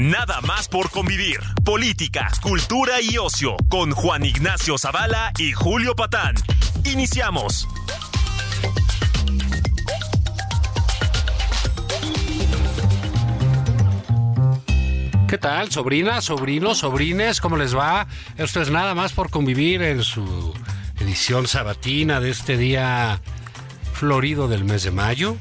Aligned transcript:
Nada 0.00 0.40
más 0.40 0.66
por 0.66 0.90
convivir. 0.90 1.40
Política, 1.62 2.30
cultura 2.40 3.02
y 3.02 3.18
ocio 3.18 3.54
con 3.68 3.90
Juan 3.90 4.24
Ignacio 4.24 4.78
Zavala 4.78 5.30
y 5.36 5.52
Julio 5.52 5.94
Patán. 5.94 6.36
Iniciamos. 6.86 7.68
¿Qué 15.28 15.36
tal, 15.36 15.70
sobrinas, 15.70 16.24
sobrinos, 16.24 16.78
sobrines? 16.78 17.42
¿Cómo 17.42 17.58
les 17.58 17.76
va? 17.76 18.06
Esto 18.38 18.62
es 18.62 18.70
nada 18.70 18.94
más 18.94 19.12
por 19.12 19.28
convivir 19.28 19.82
en 19.82 20.02
su 20.02 20.54
edición 20.98 21.46
sabatina 21.46 22.20
de 22.20 22.30
este 22.30 22.56
día 22.56 23.20
florido 23.92 24.48
del 24.48 24.64
mes 24.64 24.82
de 24.82 24.92
mayo. 24.92 25.36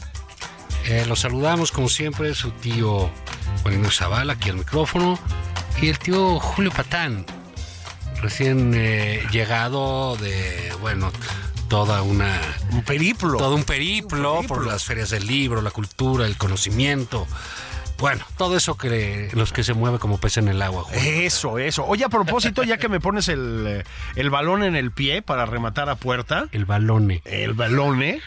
Eh, 0.84 1.05
los 1.07 1.21
saludamos 1.21 1.71
como 1.71 1.88
siempre, 1.88 2.35
su 2.35 2.52
tío 2.52 3.10
Juan 3.63 3.74
Ignacio 3.76 4.05
Zavala, 4.05 4.34
aquí 4.34 4.49
al 4.49 4.57
micrófono, 4.57 5.20
y 5.82 5.90
el 5.90 5.99
tío 5.99 6.40
Julio 6.40 6.71
Patán, 6.71 7.26
recién 8.21 8.74
eh, 8.76 9.24
llegado 9.32 10.16
de, 10.18 10.74
bueno, 10.82 11.12
toda 11.68 12.01
una... 12.01 12.40
Un 12.71 12.84
periplo. 12.84 13.38
Todo 13.38 13.55
un 13.55 13.63
periplo, 13.63 14.32
Un 14.34 14.38
periplo. 14.40 14.55
por 14.55 14.66
las 14.68 14.84
ferias 14.84 15.10
del 15.10 15.27
libro, 15.27 15.62
la 15.62 15.71
cultura, 15.71 16.26
el 16.26 16.38
conocimiento. 16.38 17.27
Bueno, 17.99 18.24
todo 18.38 18.55
eso 18.55 18.77
que 18.77 19.29
los 19.34 19.51
que 19.51 19.62
se 19.62 19.73
mueve 19.73 19.99
como 19.99 20.20
pez 20.20 20.38
en 20.38 20.48
el 20.48 20.62
agua. 20.62 20.84
Julio. 20.84 21.01
Eso, 21.04 21.60
eso. 21.60 21.85
Oye, 21.85 22.05
a 22.05 22.10
propósito, 22.10 22.63
ya 22.63 22.77
que 22.77 22.88
me 22.88 23.01
pones 23.01 23.27
el, 23.27 23.66
eh, 23.68 23.84
el 24.16 24.29
balón 24.29 24.63
en 24.63 24.77
el 24.77 24.91
pie 24.91 25.21
para 25.21 25.46
rematar 25.46 25.90
a 25.90 25.96
puerta, 25.96 26.48
El 26.54 26.63
balone. 26.63 27.21
el 27.26 27.54
balón, 27.55 28.01
¿eh? 28.01 28.21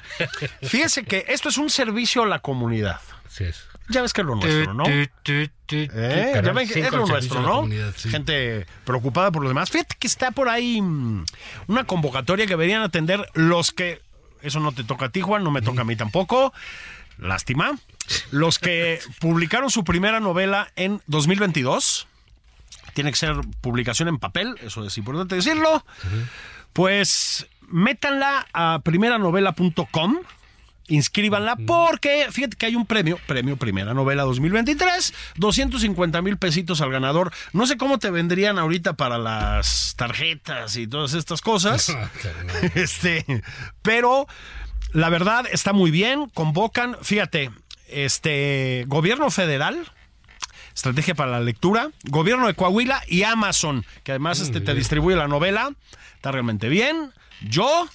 Fíjese 0.62 1.04
que 1.04 1.24
esto 1.28 1.48
es 1.48 1.56
un 1.56 1.70
servicio 1.70 2.22
a 2.22 2.26
la 2.26 2.40
comunidad. 2.40 3.00
Así 3.26 3.44
es. 3.44 3.64
Ya 3.88 4.02
ves 4.02 4.12
que 4.12 4.20
es 4.20 4.26
lo 4.26 4.36
nuestro, 4.36 4.74
¿no? 4.74 4.84
¿Eh? 4.86 5.08
Ya 5.24 6.52
ven 6.52 6.58
es 6.58 6.92
lo 6.92 7.06
nuestro, 7.06 7.42
¿no? 7.42 7.68
sí. 7.96 8.08
Gente 8.08 8.66
preocupada 8.84 9.30
por 9.30 9.42
los 9.42 9.50
demás. 9.50 9.70
Fíjate 9.70 9.96
que 9.98 10.06
está 10.06 10.30
por 10.30 10.48
ahí 10.48 10.80
mm, 10.80 11.24
una 11.68 11.84
convocatoria 11.84 12.46
que 12.46 12.52
deberían 12.52 12.82
atender 12.82 13.28
los 13.34 13.72
que. 13.72 14.00
Eso 14.42 14.60
no 14.60 14.72
te 14.72 14.82
toca 14.82 15.06
a 15.06 15.08
ti, 15.10 15.20
Juan, 15.20 15.44
no 15.44 15.50
me 15.50 15.62
toca 15.62 15.82
a 15.82 15.84
mí 15.84 15.96
tampoco. 15.96 16.52
Lástima. 17.18 17.78
Los 18.30 18.58
que 18.58 19.00
publicaron 19.20 19.70
su 19.70 19.84
primera 19.84 20.20
novela 20.20 20.70
en 20.76 21.00
2022. 21.06 22.08
Tiene 22.94 23.10
que 23.10 23.16
ser 23.16 23.36
publicación 23.60 24.08
en 24.08 24.18
papel, 24.18 24.56
eso 24.60 24.84
es 24.84 24.98
importante 24.98 25.34
decirlo. 25.34 25.84
Pues 26.72 27.46
métanla 27.68 28.46
a 28.52 28.80
primeranovela.com. 28.84 30.18
Inscríbanla 30.88 31.56
porque 31.56 32.26
fíjate 32.30 32.56
que 32.56 32.66
hay 32.66 32.76
un 32.76 32.86
premio, 32.86 33.18
premio 33.26 33.56
Primera 33.56 33.94
Novela 33.94 34.24
2023, 34.24 35.14
250 35.36 36.22
mil 36.22 36.36
pesitos 36.38 36.80
al 36.80 36.90
ganador. 36.90 37.32
No 37.52 37.66
sé 37.66 37.76
cómo 37.76 37.98
te 37.98 38.10
vendrían 38.10 38.58
ahorita 38.58 38.94
para 38.94 39.16
las 39.16 39.94
tarjetas 39.96 40.76
y 40.76 40.86
todas 40.86 41.14
estas 41.14 41.40
cosas. 41.40 41.96
este, 42.74 43.24
pero 43.82 44.26
la 44.92 45.08
verdad 45.08 45.46
está 45.50 45.72
muy 45.72 45.90
bien. 45.90 46.28
Convocan, 46.28 46.96
fíjate, 47.00 47.50
este 47.88 48.84
gobierno 48.88 49.30
federal, 49.30 49.86
estrategia 50.74 51.14
para 51.14 51.30
la 51.30 51.40
lectura, 51.40 51.90
gobierno 52.04 52.46
de 52.46 52.54
Coahuila 52.54 53.02
y 53.06 53.22
Amazon, 53.22 53.84
que 54.02 54.12
además 54.12 54.40
este 54.40 54.60
te 54.60 54.74
distribuye 54.74 55.16
la 55.16 55.28
novela. 55.28 55.72
Está 56.16 56.32
realmente 56.32 56.68
bien. 56.68 57.12
Yo, 57.40 57.88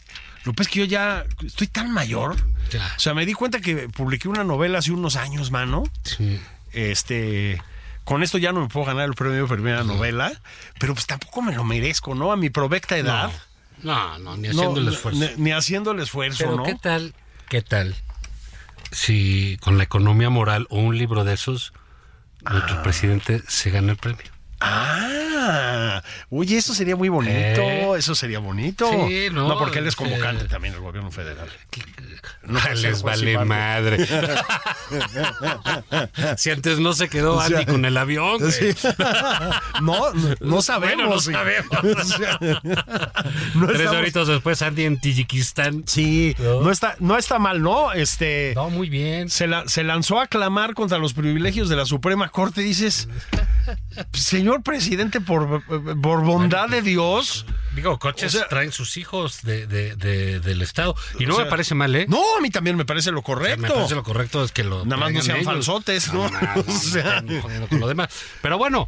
lo 0.44 0.54
que 0.54 0.64
es 0.64 0.70
que 0.70 0.80
yo 0.80 0.86
ya 0.86 1.26
estoy 1.46 1.68
tan 1.68 1.92
mayor. 1.92 2.36
Ya. 2.72 2.94
O 2.96 3.00
sea, 3.00 3.14
me 3.14 3.26
di 3.26 3.34
cuenta 3.34 3.60
que 3.60 3.90
publiqué 3.90 4.28
una 4.28 4.44
novela 4.44 4.80
hace 4.80 4.92
unos 4.92 5.16
años, 5.16 5.52
mano. 5.52 5.84
Sí. 6.04 6.40
Este. 6.72 7.62
Con 8.04 8.24
esto 8.24 8.38
ya 8.38 8.54
no 8.54 8.62
me 8.62 8.68
puedo 8.68 8.86
ganar 8.86 9.06
el 9.06 9.16
premio 9.16 9.42
de 9.42 9.48
primera 9.48 9.84
novela, 9.84 10.32
pero 10.80 10.94
pues 10.94 11.08
tampoco 11.08 11.42
me 11.42 11.54
lo 11.54 11.66
merezco, 11.66 12.16
¿no? 12.16 12.32
A 12.32 12.38
mi 12.38 12.50
provecta 12.50 12.98
edad. 12.98 13.32
No, 13.84 14.18
no, 14.20 14.38
ni 14.38 14.48
No, 14.48 14.54
haciendo 14.54 14.80
el 14.80 14.88
esfuerzo. 14.88 15.20
Ni, 15.20 15.44
ni 15.44 15.52
haciendo 15.52 15.92
el 15.92 16.00
esfuerzo, 16.00 16.38
Pero 16.40 16.56
¿no? 16.56 16.64
¿qué 16.64 16.76
tal? 16.76 17.14
¿Qué 17.50 17.62
tal? 17.62 17.96
Si 18.92 19.58
con 19.62 19.78
la 19.78 19.84
economía 19.84 20.30
moral 20.30 20.68
o 20.70 20.80
un 20.80 20.98
libro 20.98 21.26
de 21.26 21.34
esos, 21.34 21.74
nuestro 22.50 22.82
presidente 22.82 23.42
se 23.48 23.72
gana 23.72 23.92
el 23.92 23.98
premio. 23.98 24.37
Ah, 24.60 26.02
oye, 26.30 26.58
eso 26.58 26.74
sería 26.74 26.96
muy 26.96 27.10
bonito, 27.10 27.62
¿Eh? 27.62 27.92
eso 27.98 28.16
sería 28.16 28.40
bonito. 28.40 28.90
Sí, 29.08 29.28
no, 29.32 29.58
porque 29.60 29.80
él 29.80 29.86
es 29.88 29.94
este- 29.94 30.04
convocante 30.04 30.46
también 30.46 30.74
del 30.74 30.82
gobierno 30.82 31.12
federal. 31.12 31.48
No 32.44 32.60
Ah, 32.60 32.74
les 32.74 33.04
vale 33.04 33.38
madre. 33.46 34.08
si 36.38 36.50
antes 36.50 36.80
no 36.80 36.94
se 36.94 37.10
quedó 37.10 37.40
Andy 37.40 37.66
con 37.66 37.86
el 37.86 37.98
avión. 37.98 38.40
Sí. 38.52 38.70
no, 39.82 40.14
no, 40.14 40.36
no 40.40 40.62
sabemos. 40.62 41.26
Bueno, 41.28 41.96
no 41.96 42.04
sabemos. 42.04 42.64
No 43.56 43.68
Tres 43.68 43.90
horitos 43.90 44.28
después 44.28 44.62
Andy 44.62 44.86
en 44.86 45.00
Tayikistán. 45.00 45.84
Sí, 45.86 46.36
¿No? 46.40 46.62
¿No? 46.62 46.72
está, 46.72 46.96
no 47.00 47.18
está 47.18 47.40
mal, 47.40 47.62
¿no? 47.62 47.92
Este. 47.94 48.54
No, 48.56 48.70
muy 48.70 48.90
bien. 48.90 49.30
Se, 49.30 49.48
la- 49.48 49.68
se 49.68 49.84
lanzó 49.84 50.20
a 50.20 50.28
clamar 50.28 50.74
contra 50.74 50.98
los 50.98 51.14
privilegios 51.14 51.70
de 51.70 51.76
la 51.76 51.86
Suprema 51.86 52.30
Corte. 52.30 52.62
Dices, 52.62 53.08
señor 54.14 54.64
presidente, 54.64 55.22
por, 55.22 55.64
por 56.02 56.24
bondad 56.24 56.70
de 56.70 56.82
Dios. 56.82 57.46
Digo, 57.76 58.00
coches 58.00 58.34
O 58.34 58.38
sea- 58.40 58.48
traen 58.48 58.72
sus 58.72 58.98
hijos 58.98 59.42
de, 59.44 59.68
de- 59.68 59.96
de- 59.96 60.40
del 60.40 60.62
Estado. 60.62 60.96
Y 61.20 61.26
no 61.26 61.36
sea, 61.36 61.46
me 61.46 61.50
parece 61.50 61.76
mal, 61.76 61.96
¿eh? 61.96 62.06
No, 62.10 62.38
a 62.38 62.42
mí 62.42 62.50
también 62.50 62.76
me 62.76 62.86
parece 62.86 63.12
lo 63.12 63.20
O 63.20 63.24
sea, 63.26 63.36
correcto. 63.36 63.62
Me 63.62 63.70
parece 63.70 63.96
lo 63.96 64.04
correcto 64.04 64.44
es 64.44 64.52
que 64.52 64.64
lo. 64.64 64.84
Nada 64.86 64.98
más 64.98 65.12
no 65.14 65.22
sean 65.22 65.38
ellos. 65.38 65.46
falsotes, 65.54 66.12
¿no? 66.14 66.30
No, 66.30 66.42
no, 66.42 66.56
no, 66.56 66.62
O 66.68 66.72
sea. 66.80 67.24
con 67.70 67.80
lo 67.80 67.88
demás. 67.88 68.10
Pero 68.42 68.58
bueno, 68.58 68.88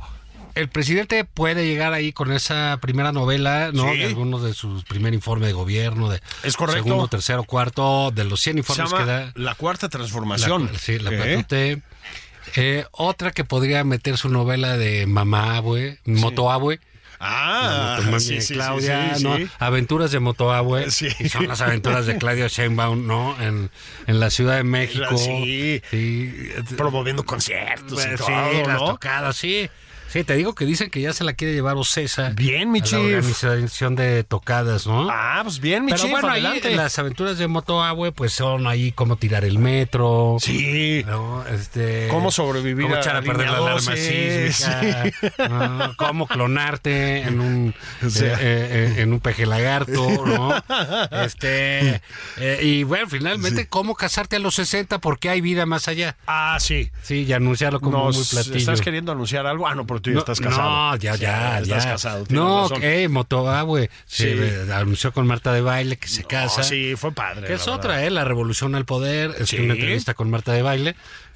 el 0.56 0.67
presidente 0.69 1.23
puede 1.25 1.67
llegar 1.67 1.94
ahí 1.94 2.11
con 2.11 2.31
esa 2.31 2.79
primera 2.81 3.11
novela, 3.11 3.69
¿no? 3.72 3.91
Sí. 3.91 4.00
De 4.00 4.06
algunos 4.06 4.41
de 4.44 4.53
sus 4.56 4.84
primer 4.85 5.13
informe 5.13 5.46
de 5.47 5.53
gobierno, 5.53 6.09
de 6.09 6.22
Es 6.44 6.57
correcto. 6.57 6.84
segundo, 6.84 7.07
tercero, 7.07 7.44
cuarto, 7.44 8.11
de 8.11 8.23
los 8.23 8.40
100 8.41 8.56
Se 8.56 8.59
informes 8.59 8.91
llama 8.91 9.03
que 9.06 9.09
da. 9.11 9.31
La 9.35 9.56
Cuarta 9.56 9.88
Transformación. 9.90 10.69
La, 10.73 10.79
sí, 10.79 10.97
la 10.97 11.11
¿Eh? 11.11 11.17
4T. 12.53 12.61
Eh, 12.61 12.85
otra 12.91 13.31
que 13.31 13.43
podría 13.43 13.83
meter 13.83 14.17
su 14.17 14.29
novela 14.29 14.77
de 14.77 15.05
Mamá 15.05 15.57
Abue, 15.57 15.99
Moto 16.05 16.51
Abue. 16.51 16.79
Ah, 17.21 17.99
sí, 18.19 18.41
sí, 18.41 18.53
Claudia, 18.53 19.15
sí, 19.15 19.23
¿no? 19.25 19.35
Aventuras 19.59 20.09
de 20.11 20.21
Motoabue. 20.21 20.89
Sí. 20.89 21.09
Y 21.19 21.27
son 21.27 21.49
las 21.49 21.59
aventuras 21.59 22.05
de 22.05 22.17
Claudia 22.17 22.47
Sheinbaum, 22.47 23.05
¿no? 23.05 23.35
En, 23.41 23.69
en 24.07 24.19
la 24.21 24.29
Ciudad 24.29 24.55
de 24.55 24.63
México. 24.63 25.17
Sí. 25.17 25.81
Promoviendo 26.77 27.25
conciertos 27.25 27.91
y 27.91 28.07
Pues, 28.07 28.15
todo, 28.15 28.27
sí, 28.27 28.57
las 28.66 28.79
¿no? 28.79 28.85
tocadas, 28.91 29.35
sí. 29.35 29.69
Sí, 30.12 30.24
te 30.24 30.36
digo 30.36 30.56
que 30.56 30.66
dicen 30.66 30.90
que 30.90 31.02
ya 31.02 31.14
se 31.14 31.24
la 31.24 31.34
quiere 31.34 31.53
llevar 31.53 31.78
Ocesa. 31.78 32.31
Bien, 32.31 32.72
mi 32.72 32.80
a 32.80 32.84
la 32.92 33.00
organización 33.00 33.96
de 33.96 34.24
tocadas, 34.24 34.88
¿no? 34.88 35.08
Ah, 35.12 35.42
pues 35.44 35.59
bien, 35.59 35.86
mi 35.86 35.92
Pero 35.92 36.02
chief, 36.03 36.12
bueno, 36.12 36.30
ahí 36.30 36.42
adelante. 36.46 36.75
las 36.75 36.97
aventuras 36.97 37.38
de 37.38 37.47
Motoabue, 37.47 38.12
pues 38.12 38.34
son 38.34 38.66
ahí 38.68 38.92
como 38.92 39.18
tirar 39.18 39.46
el 39.46 39.59
metro. 39.59 40.38
Sí. 40.40 41.03
¿no? 41.06 41.46
Este, 41.47 42.08
Cómo 42.09 42.32
sobrevivir 42.32 42.85
cómo 42.85 42.96
a 42.96 43.00
echar 43.00 43.16
a 43.16 43.22
perder 43.22 43.47
la 43.52 43.58
alarma 43.58 43.73
12, 43.91 44.52
sísmica, 44.52 45.47
¿no? 45.50 45.94
cómo 45.97 46.28
clonarte 46.28 47.22
en 47.22 47.40
un 47.40 47.76
Sí. 48.09 48.23
eh, 48.26 48.35
eh, 48.40 48.94
en 48.97 49.14
un 49.14 49.20
peje 49.20 49.46
lagarto, 49.46 50.26
¿no? 50.26 50.53
Este 51.23 52.02
eh, 52.38 52.59
y 52.62 52.84
bueno, 52.84 53.08
finalmente 53.08 53.67
cómo 53.67 53.96
casarte 53.96 54.38
a 54.38 54.40
los 54.40 54.55
60 54.55 55.00
porque 55.00 55.29
hay 55.29 55.41
vida 55.41 55.66
más 55.66 55.88
allá. 55.88 56.17
Ah, 56.28 56.58
sí. 56.59 56.90
Sí, 57.03 57.23
y 57.28 57.34
anunciarlo 57.34 57.79
como 57.79 58.05
Nos- 58.05 58.16
muy 58.17 58.26
platillo. 58.26 58.55
¿Estás 58.58 58.82
queriendo 58.82 59.12
anunciar 59.12 59.46
algo? 59.46 59.67
Ah, 59.67 59.76
no, 59.76 59.85
pero 59.99 60.01
tú 60.01 60.09
ya 60.11 60.13
No, 60.16 60.19
estás 60.19 60.40
casado. 60.40 60.69
No, 60.69 60.96
ya, 60.96 61.16
ya, 61.16 61.17
ya. 61.17 61.59
Estás 61.59 61.85
casado. 61.85 62.25
No, 62.29 62.69
eh, 62.81 63.07
Motoa, 63.07 63.61
güey. 63.63 63.90
Sí. 64.05 64.23
Se 64.37 64.72
anunció 64.73 65.11
con 65.13 65.28
Marta 65.28 65.51
de 65.53 65.61
Baile 65.61 65.97
que 65.97 66.07
se 66.07 66.22
No, 66.23 66.28
casa. 66.28 66.63
sí, 66.63 66.96
fue 66.96 67.11
padre. 67.11 67.47
Que 67.47 67.53
es 67.53 67.67
otra. 67.67 68.03
¿eh? 68.05 68.09
La 68.09 68.23
revolución 68.25 68.75
al 68.75 68.85
poder. 68.85 69.35
Es 69.40 69.49
Sí. 69.49 69.57
una 69.57 69.73
entrevista 69.73 70.13
con 70.13 70.29
Marta 70.29 70.51
de 70.53 70.61
Baile. 70.61 70.96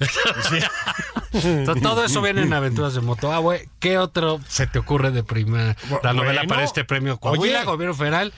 Entonces, 1.32 1.82
todo 1.82 2.04
eso 2.04 2.22
viene 2.22 2.42
en 2.42 2.52
Aventuras 2.52 2.94
de 2.94 3.00
Motoa, 3.00 3.38
güey. 3.38 3.68
¿Qué 3.80 3.98
otro 3.98 4.40
se 4.48 4.66
te 4.66 4.78
ocurre 4.78 5.10
de 5.10 5.24
prima? 5.24 5.76
La 6.02 6.12
novela 6.12 6.40
bueno. 6.42 6.48
para 6.48 6.64
este 6.64 6.84
premio 6.84 7.18
Coahuila. 7.18 7.64
Gobierno 7.64 7.94
Federal 7.94 8.32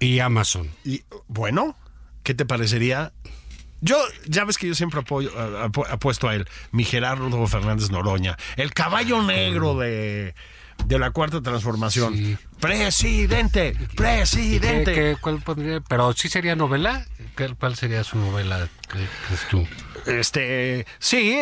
y 0.00 0.20
Amazon. 0.20 0.70
Y, 0.84 1.02
bueno, 1.26 1.76
¿qué 2.22 2.34
te 2.34 2.46
parecería 2.46 3.12
Yo, 3.80 3.96
ya 4.26 4.44
ves 4.44 4.58
que 4.58 4.66
yo 4.66 4.74
siempre 4.74 5.00
apoyo, 5.00 5.30
apuesto 5.88 6.28
a 6.28 6.34
él, 6.34 6.48
mi 6.72 6.84
Gerardo 6.84 7.46
Fernández 7.46 7.90
Noroña, 7.90 8.36
el 8.56 8.72
caballo 8.74 9.22
negro 9.22 9.76
de, 9.78 10.34
de 10.86 10.98
la 10.98 11.10
cuarta 11.12 11.40
transformación. 11.42 12.14
Sí. 12.16 12.36
Presidente, 12.60 13.74
¿Qué- 13.78 13.86
presidente. 13.94 14.92
qué- 14.92 15.16
cuál 15.20 15.40
pondría? 15.40 15.80
Pero 15.80 16.12
sí 16.12 16.28
sería 16.28 16.56
novela. 16.56 17.06
¿Qué- 17.36 17.54
¿Cuál 17.54 17.76
sería 17.76 18.02
su 18.02 18.18
novela, 18.18 18.66
cre- 18.88 19.08
crees 19.26 19.48
tú? 19.48 19.66
Este, 20.06 20.84
sí, 20.98 21.38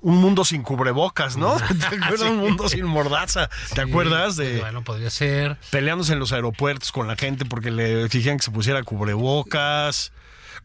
un 0.00 0.16
mundo 0.18 0.44
sin 0.44 0.62
cubrebocas, 0.62 1.36
¿no? 1.36 1.56
¿Te 1.80 1.86
acuerdas? 1.96 2.20
Sí. 2.20 2.26
Un 2.26 2.36
mundo 2.38 2.68
sin 2.68 2.84
mordaza. 2.86 3.50
¿Te 3.74 3.82
acuerdas 3.82 4.36
de 4.36 4.60
Bueno, 4.60 4.82
podría 4.82 5.10
ser. 5.10 5.58
peleándose 5.70 6.12
en 6.14 6.18
los 6.18 6.32
aeropuertos 6.32 6.92
con 6.92 7.06
la 7.08 7.16
gente 7.16 7.44
porque 7.44 7.70
le 7.70 8.04
exigían 8.04 8.38
que 8.38 8.44
se 8.44 8.50
pusiera 8.50 8.82
cubrebocas? 8.82 10.12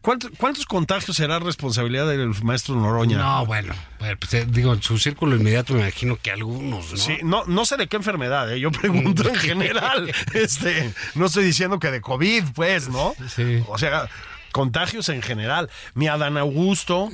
¿Cuántos, 0.02 0.30
cuántos 0.38 0.64
contagios 0.64 1.16
será 1.16 1.38
responsabilidad 1.40 2.08
del 2.08 2.28
maestro 2.42 2.74
Noroña? 2.74 3.18
No, 3.18 3.44
bueno, 3.44 3.74
pues, 4.18 4.32
eh, 4.34 4.46
digo, 4.48 4.72
en 4.72 4.82
su 4.82 4.98
círculo 4.98 5.36
inmediato 5.36 5.74
me 5.74 5.80
imagino 5.80 6.16
que 6.22 6.30
algunos, 6.30 6.90
¿no? 6.92 6.96
Sí, 6.96 7.18
no, 7.22 7.44
no 7.44 7.64
sé 7.66 7.76
de 7.76 7.86
qué 7.86 7.96
enfermedad, 7.96 8.50
¿eh? 8.50 8.58
yo 8.60 8.70
pregunto 8.72 9.28
en 9.28 9.34
general. 9.36 10.10
Este, 10.32 10.94
no 11.14 11.26
estoy 11.26 11.44
diciendo 11.44 11.78
que 11.78 11.90
de 11.90 12.00
COVID, 12.00 12.44
pues, 12.54 12.88
¿no? 12.88 13.14
Sí. 13.34 13.62
O 13.68 13.76
sea, 13.76 14.08
contagios 14.52 15.08
en 15.10 15.20
general. 15.20 15.68
Mi 15.94 16.08
Adán 16.08 16.38
Augusto, 16.38 17.10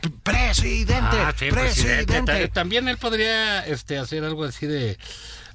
p- 0.00 0.10
presidente, 0.22 1.02
Ah, 1.18 1.34
sí, 1.38 1.50
presidente. 1.50 2.06
presidente. 2.06 2.48
Ta- 2.48 2.52
También 2.54 2.88
él 2.88 2.96
podría 2.96 3.60
este, 3.66 3.98
hacer 3.98 4.24
algo 4.24 4.44
así 4.44 4.66
de 4.66 4.96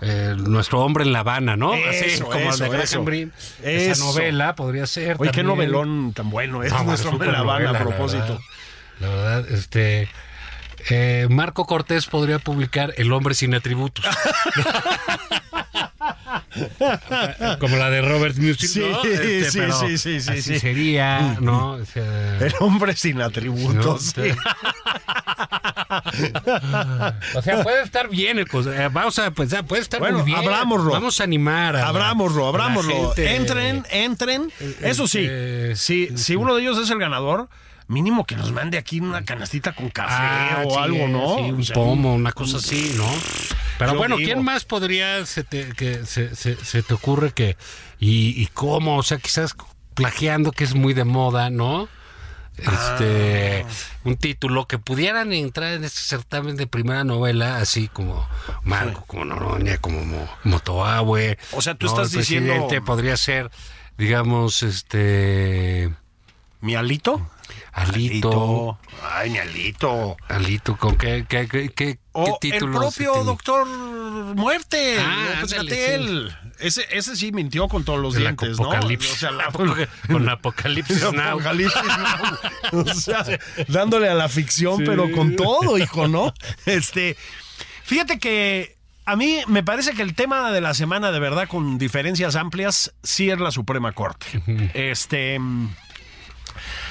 eh, 0.02 0.34
nuestro 0.38 0.80
hombre 0.82 1.04
en 1.04 1.12
La 1.14 1.20
Habana, 1.20 1.56
¿no? 1.58 1.74
así 1.74 2.06
Eso, 2.06 2.26
como 2.26 2.40
eso, 2.40 2.66
el 2.66 2.72
de. 2.72 2.78
Graham 2.78 3.06
Greene. 3.06 3.32
Esa 3.64 4.04
novela 4.06 4.56
podría 4.56 4.86
ser. 4.88 5.18
Oye, 5.20 5.32
qué 5.32 5.44
novelón 5.44 6.14
tan 6.14 6.30
bueno 6.30 6.64
es 6.64 6.72
No, 6.72 6.84
nuestro 6.84 7.12
hombre 7.12 7.28
en 7.28 7.34
La 7.34 7.40
Habana 7.40 7.70
a 7.70 7.74
la 7.74 7.80
propósito. 7.80 8.22
verdad. 8.24 8.40
La 9.00 9.08
verdad, 9.10 9.52
este. 9.52 10.10
eh, 10.90 11.28
Marco 11.30 11.66
Cortés 11.66 12.06
podría 12.08 12.40
publicar 12.40 12.94
El 12.98 13.12
hombre 13.14 13.34
sin 13.34 13.54
atributos. 13.56 14.06
Como 17.60 17.78
la 17.78 17.90
de 17.90 18.02
Robert 18.02 18.38
Music, 18.38 18.70
Sí, 18.70 18.80
¿no? 18.80 19.04
Este, 19.04 19.50
sí, 19.50 19.60
sí, 19.72 19.98
sí, 19.98 20.22
sí, 20.22 20.32
así 20.32 20.42
sí. 20.42 20.60
sería, 20.60 21.38
¿no? 21.40 21.74
O 21.74 21.86
sea, 21.86 22.38
El 22.40 22.54
hombre 22.60 22.96
sin 22.96 23.18
¿no? 23.18 23.26
atributos. 23.26 24.14
sí. 24.16 24.32
O 27.36 27.42
sea, 27.42 27.64
puede 27.64 27.82
estar 27.84 28.10
bien 28.10 28.40
el 28.40 28.46
eh, 28.48 28.90
Vamos 28.92 29.18
a 29.20 29.32
pensar, 29.32 29.66
puede 29.66 29.82
estar 29.82 30.00
Bueno, 30.00 30.20
muy 30.20 30.26
bien. 30.28 30.38
abrámoslo. 30.38 30.92
Vamos 30.92 31.20
a 31.20 31.24
animar 31.24 31.76
a 31.76 31.88
Abrámoslo, 31.88 32.48
abrámoslo. 32.48 33.14
Entren, 33.18 33.86
entren. 33.90 34.52
Eso 34.82 35.08
sí, 35.08 35.26
eh, 35.28 35.74
si, 35.76 36.16
si 36.18 36.36
uno 36.36 36.56
de 36.56 36.62
ellos 36.62 36.78
es 36.78 36.90
el 36.90 37.00
ganador, 37.00 37.50
mínimo 37.88 38.26
que 38.26 38.36
nos 38.36 38.52
mande 38.52 38.78
aquí 38.78 39.00
una 39.00 39.24
canastita 39.26 39.74
con 39.74 39.90
café 39.90 40.14
Ah, 40.16 40.64
o 40.66 40.72
sí, 40.72 40.78
algo, 40.78 41.08
¿no? 41.08 41.36
sí, 41.38 41.52
un 41.52 41.62
O 41.62 41.64
sea, 41.64 41.74
pomo, 41.74 42.14
una 42.16 42.32
cosa 42.32 42.58
así, 42.58 42.94
¿no? 42.96 43.08
Pero 43.80 43.94
Yo 43.94 43.98
bueno, 43.98 44.18
digo. 44.18 44.28
¿quién 44.28 44.44
más 44.44 44.66
podría 44.66 45.26
se 45.26 45.44
te, 45.44 45.70
que 45.74 46.06
se, 46.06 46.36
se- 46.36 46.58
se 46.64 46.84
te 46.84 46.94
ocurre 46.94 47.32
que 47.32 47.58
y, 48.00 48.42
y 48.42 48.48
cómo? 48.48 48.98
O 48.98 49.04
sea, 49.04 49.18
quizás 49.18 49.56
plagiando 49.96 50.52
que 50.52 50.64
es 50.66 50.76
muy 50.76 50.94
de 50.94 51.04
moda, 51.06 51.50
¿no? 51.50 51.88
Este, 52.62 53.66
Ah. 53.68 53.72
un 54.04 54.16
título 54.18 54.68
que 54.68 54.78
pudieran 54.78 55.34
entrar 55.34 55.74
en 55.74 55.84
este 55.84 56.00
certamen 56.02 56.56
de 56.58 56.68
primera 56.68 57.04
novela, 57.04 57.58
así 57.58 57.88
como 57.88 58.28
Marco, 58.64 59.04
como 59.08 59.26
Noroña, 59.26 59.78
como 59.78 60.04
Mo- 60.06 60.30
Motoahue. 60.44 61.38
O 61.54 61.62
sea, 61.62 61.76
tú 61.76 61.86
¿no? 61.88 61.92
estás 61.94 62.14
El 62.14 62.20
diciendo- 62.20 62.54
podría 62.82 63.18
ser, 63.18 63.50
digamos, 63.98 64.64
este, 64.64 65.94
¿Mi 66.62 66.76
alito? 67.82 68.30
Alito. 68.30 68.80
Ay, 69.12 69.30
mi 69.30 69.38
alito. 69.38 70.18
Alito, 70.28 70.78
¿con 70.78 70.96
qué, 70.98 71.26
qué, 71.28 71.48
qué, 71.48 71.70
qué- 71.70 72.00
el 72.16 72.34
título? 72.42 72.74
se 72.74 72.80
propio 73.04 73.12
tiene? 73.14 73.26
doctor 73.28 73.66
Muerte, 74.36 74.98
Ah, 75.00 75.42
López. 75.42 76.34
Ese, 76.60 76.86
ese 76.92 77.16
sí 77.16 77.32
mintió 77.32 77.68
con 77.70 77.86
todos 77.86 78.00
los 78.00 78.16
El 78.16 78.22
dientes, 78.24 78.60
¿no? 78.60 78.70
O 78.70 78.72
sea, 79.18 79.32
la- 79.32 79.46
con 80.08 80.22
el 80.24 80.30
apocalipsis 80.30 81.02
now. 81.14 81.38
O 82.74 82.94
sea, 82.94 83.26
dándole 83.70 84.10
a 84.10 84.14
la 84.16 84.28
ficción, 84.28 84.84
pero 84.86 85.10
con 85.12 85.36
todo, 85.36 85.78
hijo, 85.78 86.08
¿no? 86.08 86.34
Este, 86.66 87.16
fíjate 87.84 88.20
que 88.20 88.76
a 89.06 89.16
mí 89.16 89.40
me 89.48 89.64
parece 89.64 89.94
que 89.94 90.02
el 90.02 90.14
tema 90.14 90.52
de 90.52 90.62
la 90.62 90.74
semana, 90.74 91.12
de 91.12 91.20
verdad, 91.20 91.48
con 91.48 91.78
diferencias 91.78 92.36
amplias, 92.36 92.94
sí 93.02 93.30
es 93.30 93.40
la 93.40 93.52
Suprema 93.52 93.94
Corte. 93.94 94.28
Este. 94.74 95.40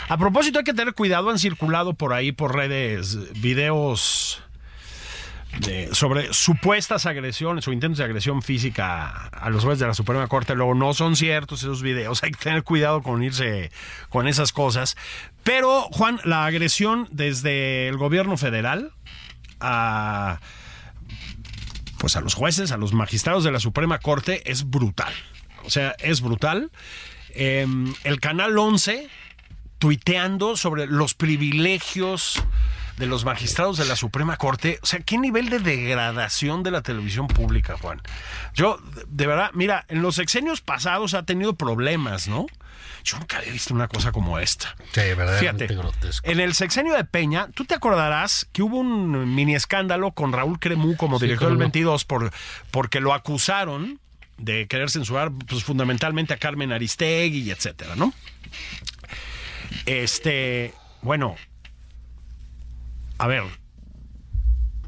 A 0.08 0.16
propósito, 0.16 0.58
hay 0.58 0.64
que 0.64 0.72
tener 0.74 0.94
cuidado. 0.94 1.28
Han 1.30 1.38
circulado 1.38 1.94
por 1.94 2.12
ahí, 2.14 2.32
por 2.32 2.54
redes, 2.54 3.18
videos 3.40 4.42
de- 5.60 5.94
sobre 5.94 6.32
supuestas 6.32 7.04
agresiones 7.06 7.66
o 7.68 7.72
intentos 7.72 7.98
de 7.98 8.04
agresión 8.04 8.42
física 8.42 9.26
a 9.26 9.50
los 9.50 9.64
jueces 9.64 9.80
de 9.80 9.86
la 9.86 9.94
Suprema 9.94 10.26
Corte. 10.26 10.54
Luego 10.54 10.74
no 10.74 10.94
son 10.94 11.14
ciertos 11.16 11.60
esos 11.62 11.82
videos. 11.82 12.22
Hay 12.24 12.30
que 12.30 12.42
tener 12.42 12.62
cuidado 12.62 13.02
con 13.02 13.22
irse 13.22 13.70
con 14.08 14.28
esas 14.28 14.52
cosas. 14.52 14.96
Pero, 15.42 15.82
Juan, 15.92 16.20
la 16.24 16.46
agresión 16.46 17.08
desde 17.10 17.88
el 17.88 17.96
gobierno 17.98 18.36
federal 18.36 18.92
a 19.60 20.40
pues 21.98 22.14
a 22.14 22.20
los 22.20 22.34
jueces, 22.34 22.70
a 22.70 22.76
los 22.76 22.92
magistrados 22.92 23.42
de 23.42 23.50
la 23.50 23.58
Suprema 23.58 23.98
Corte 23.98 24.48
es 24.50 24.70
brutal. 24.70 25.12
O 25.64 25.70
sea, 25.70 25.96
es 25.98 26.20
brutal. 26.20 26.70
Eh, 27.30 27.66
el 28.04 28.20
canal 28.20 28.56
11 28.56 29.08
tuiteando 29.78 30.56
sobre 30.56 30.86
los 30.86 31.14
privilegios 31.14 32.42
de 32.96 33.06
los 33.06 33.24
magistrados 33.24 33.78
de 33.78 33.84
la 33.84 33.94
Suprema 33.94 34.36
Corte. 34.36 34.80
O 34.82 34.86
sea, 34.86 34.98
qué 35.00 35.18
nivel 35.18 35.50
de 35.50 35.60
degradación 35.60 36.62
de 36.64 36.72
la 36.72 36.82
televisión 36.82 37.28
pública, 37.28 37.76
Juan. 37.80 38.02
Yo, 38.54 38.78
de- 39.06 39.26
verdad, 39.26 39.50
mira, 39.54 39.84
en 39.88 40.02
los 40.02 40.16
sexenios 40.16 40.60
pasados 40.60 41.14
ha 41.14 41.22
tenido 41.22 41.54
problemas, 41.54 42.26
¿no? 42.26 42.46
Yo 43.04 43.16
nunca 43.18 43.38
había 43.38 43.52
visto 43.52 43.72
una 43.72 43.86
cosa 43.86 44.10
como 44.10 44.40
esta. 44.40 44.74
Sí, 44.92 45.00
verdaderamente 45.00 45.68
Fíjate, 45.68 45.74
grotesco. 45.76 46.28
en 46.28 46.40
el 46.40 46.54
sexenio 46.54 46.94
de 46.94 47.04
Peña, 47.04 47.48
tú 47.54 47.64
te 47.64 47.74
acordarás 47.74 48.48
que 48.52 48.62
hubo 48.62 48.78
un 48.78 49.34
mini 49.34 49.54
escándalo 49.54 50.10
con 50.10 50.32
Raúl 50.32 50.58
Cremú 50.58 50.96
como 50.96 51.20
director 51.20 51.48
del 51.48 51.54
no. 51.58 51.60
22 51.60 52.04
por, 52.04 52.32
porque 52.72 52.98
lo 53.00 53.14
acusaron 53.14 54.00
de 54.38 54.66
querer 54.66 54.90
censurar 54.90 55.30
pues, 55.48 55.62
fundamentalmente 55.62 56.34
a 56.34 56.36
Carmen 56.38 56.72
Aristegui 56.72 57.50
etcétera, 57.50 57.94
¿no? 57.96 58.12
Este, 59.86 60.74
bueno, 61.02 61.36
a 63.18 63.26
ver, 63.26 63.44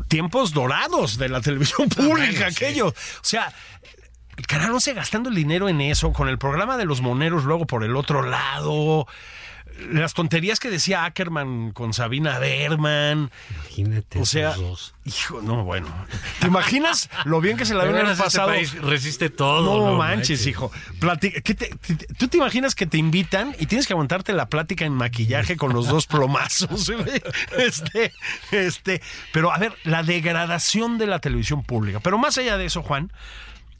tiempos 0.08 0.52
dorados 0.52 1.18
de 1.18 1.28
la 1.28 1.40
televisión 1.40 1.88
pública, 1.88 2.14
bueno, 2.14 2.32
sí. 2.32 2.64
aquello. 2.64 2.88
O 2.88 2.94
sea, 3.22 3.52
el 4.36 4.46
canal 4.46 4.72
11 4.72 4.94
gastando 4.94 5.28
el 5.28 5.34
dinero 5.34 5.68
en 5.68 5.80
eso, 5.80 6.12
con 6.12 6.28
el 6.28 6.38
programa 6.38 6.76
de 6.76 6.84
los 6.84 7.00
moneros 7.00 7.44
luego 7.44 7.66
por 7.66 7.84
el 7.84 7.96
otro 7.96 8.22
lado. 8.22 9.06
Las 9.92 10.14
tonterías 10.14 10.60
que 10.60 10.70
decía 10.70 11.04
Ackerman 11.04 11.72
con 11.72 11.92
Sabina 11.94 12.38
Berman. 12.38 13.30
Imagínate. 13.60 14.18
O 14.20 14.26
sea, 14.26 14.50
esos 14.50 14.60
dos. 14.62 14.94
hijo, 15.04 15.40
no, 15.42 15.64
bueno. 15.64 15.88
¿Te 16.40 16.46
imaginas 16.48 17.08
lo 17.24 17.40
bien 17.40 17.56
que 17.56 17.64
se 17.64 17.74
la 17.74 17.84
veras, 17.84 18.12
este 18.12 18.24
pasado? 18.24 18.48
país 18.48 18.74
resiste 18.80 19.30
todo. 19.30 19.90
No, 19.90 19.96
manches, 19.96 20.46
hijo. 20.46 20.70
Plati- 21.00 21.42
¿qué 21.42 21.54
te- 21.54 21.74
te- 21.74 22.06
¿Tú 22.14 22.28
te 22.28 22.36
imaginas 22.36 22.74
que 22.74 22.86
te 22.86 22.98
invitan 22.98 23.54
y 23.58 23.66
tienes 23.66 23.86
que 23.86 23.92
aguantarte 23.94 24.32
la 24.32 24.48
plática 24.48 24.84
en 24.84 24.92
maquillaje 24.92 25.56
con 25.56 25.72
los 25.72 25.88
dos 25.88 26.06
plomazos? 26.06 26.90
este, 27.58 28.12
este. 28.50 29.00
Pero 29.32 29.52
a 29.52 29.58
ver, 29.58 29.72
la 29.84 30.02
degradación 30.02 30.98
de 30.98 31.06
la 31.06 31.18
televisión 31.20 31.62
pública. 31.62 32.00
Pero 32.00 32.18
más 32.18 32.36
allá 32.38 32.56
de 32.56 32.66
eso, 32.66 32.82
Juan, 32.82 33.12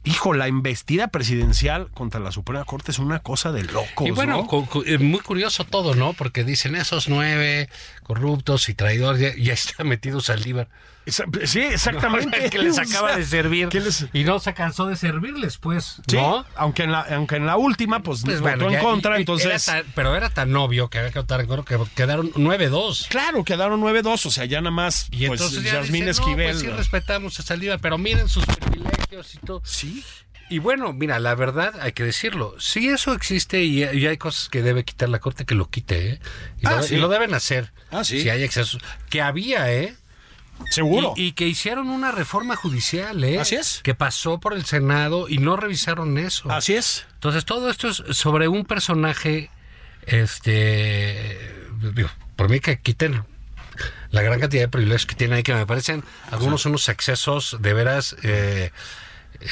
hijo, 0.03 0.33
la 0.33 0.47
investida 0.47 1.07
presidencial 1.09 1.89
contra 1.93 2.19
la 2.19 2.31
Suprema 2.31 2.63
Corte 2.65 2.91
es 2.91 2.99
una 2.99 3.19
cosa 3.19 3.51
de 3.51 3.63
locos. 3.63 4.07
Y 4.07 4.11
bueno, 4.11 4.37
¿no? 4.37 4.47
cu- 4.47 4.65
cu- 4.65 4.83
eh, 4.85 4.97
muy 4.97 5.19
curioso 5.19 5.63
todo, 5.65 5.93
¿no? 5.95 6.13
Porque 6.13 6.43
dicen 6.43 6.75
esos 6.75 7.07
nueve 7.07 7.69
corruptos 8.03 8.67
y 8.69 8.73
traidores, 8.73 9.21
ya, 9.21 9.41
ya 9.41 9.53
está 9.53 9.83
metido 9.83 10.19
Saldívar. 10.21 10.67
Sí, 11.45 11.59
exactamente. 11.61 12.49
que 12.51 12.59
les 12.59 12.77
O 12.77 12.81
acaba 12.81 13.09
sea, 13.09 13.17
de 13.17 13.25
servir. 13.25 13.73
les- 13.73 14.05
Y 14.13 14.23
no 14.23 14.39
se 14.39 14.53
cansó 14.53 14.85
de 14.85 14.95
servirles, 14.95 15.57
pues. 15.57 15.99
Sí, 16.07 16.15
¿no? 16.15 16.45
aunque, 16.55 16.83
en 16.83 16.91
la, 16.91 17.01
aunque 17.01 17.37
en 17.37 17.45
la 17.47 17.57
última, 17.57 18.01
pues, 18.03 18.21
Pues 18.23 18.39
votó 18.39 18.57
bueno, 18.65 18.71
en 18.71 18.83
contra, 18.83 19.17
y 19.17 19.21
entonces... 19.21 19.67
era 19.67 19.81
tan- 19.83 19.91
pero 19.95 20.15
era 20.15 20.29
tan 20.29 20.55
obvio 20.55 20.89
que 20.89 20.99
había 20.99 21.11
que 21.11 21.19
votar 21.19 21.41
en 21.41 21.47
contra 21.47 21.77
que 21.77 21.83
quedaron 21.95 22.31
9-2. 22.33 23.07
Claro, 23.07 23.43
quedaron 23.43 23.81
9-2, 23.81 24.25
o 24.27 24.31
sea, 24.31 24.45
ya 24.45 24.61
nada 24.61 24.71
más, 24.71 25.07
Y 25.11 25.25
pues, 25.27 25.41
entonces 25.41 25.63
ya 25.63 25.73
Yasmín 25.81 26.05
dicen, 26.05 26.09
Esquivel. 26.09 26.47
No, 26.47 26.51
pues 26.53 26.59
sí 26.61 26.67
respetamos 26.67 27.39
a 27.39 27.43
Saldívar, 27.43 27.79
pero 27.79 27.97
miren 27.97 28.29
sus 28.29 28.45
privilegios 28.45 29.00
y 29.11 29.37
todo. 29.45 29.61
Sí. 29.65 30.03
Y 30.49 30.59
bueno, 30.59 30.91
mira, 30.93 31.19
la 31.19 31.33
verdad 31.35 31.73
hay 31.81 31.93
que 31.93 32.03
decirlo. 32.03 32.55
Si 32.59 32.89
eso 32.89 33.13
existe 33.13 33.61
y, 33.63 33.83
y 33.83 34.05
hay 34.07 34.17
cosas 34.17 34.49
que 34.49 34.61
debe 34.61 34.83
quitar 34.83 35.07
la 35.09 35.19
corte, 35.19 35.45
que 35.45 35.55
lo 35.55 35.69
quite, 35.69 36.09
¿eh? 36.13 36.19
Y, 36.59 36.67
Ah, 36.67 36.77
lo, 36.77 36.83
sí. 36.83 36.95
y 36.95 36.97
lo 36.97 37.07
deben 37.07 37.33
hacer. 37.33 37.71
Ah, 37.89 38.03
sí. 38.03 38.21
Si 38.21 38.29
hay 38.29 38.43
excesos. 38.43 38.81
Que 39.09 39.21
había, 39.21 39.71
¿eh? 39.73 39.95
Seguro. 40.69 41.13
Y, 41.15 41.27
y 41.27 41.31
que 41.31 41.47
hicieron 41.47 41.89
una 41.89 42.11
reforma 42.11 42.55
judicial, 42.55 43.23
¿eh? 43.23 43.39
Así 43.39 43.55
es. 43.55 43.79
Que 43.83 43.95
pasó 43.95 44.39
por 44.39 44.53
el 44.53 44.65
Senado 44.65 45.27
y 45.29 45.37
no 45.37 45.55
revisaron 45.55 46.17
eso. 46.17 46.51
Así 46.51 46.73
es. 46.75 47.07
Entonces, 47.13 47.45
todo 47.45 47.69
esto 47.69 47.87
es 47.89 48.03
sobre 48.17 48.47
un 48.49 48.65
personaje, 48.65 49.49
este, 50.05 51.37
digo, 51.95 52.09
por 52.35 52.49
mí 52.49 52.59
que 52.59 52.79
quiten 52.79 53.23
la 54.11 54.21
gran 54.21 54.39
cantidad 54.39 54.63
de 54.63 54.67
privilegios 54.67 55.05
que 55.05 55.15
tienen 55.15 55.37
ahí, 55.37 55.43
que 55.43 55.53
me 55.53 55.65
parecen 55.65 56.03
algunos 56.31 56.65
unos 56.65 56.87
excesos 56.89 57.57
de 57.59 57.73
veras 57.73 58.15
eh, 58.23 58.71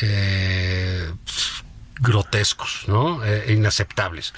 eh, 0.01 1.11
grotescos, 1.99 2.83
¿no? 2.87 3.23
Eh, 3.25 3.53
inaceptables. 3.53 4.33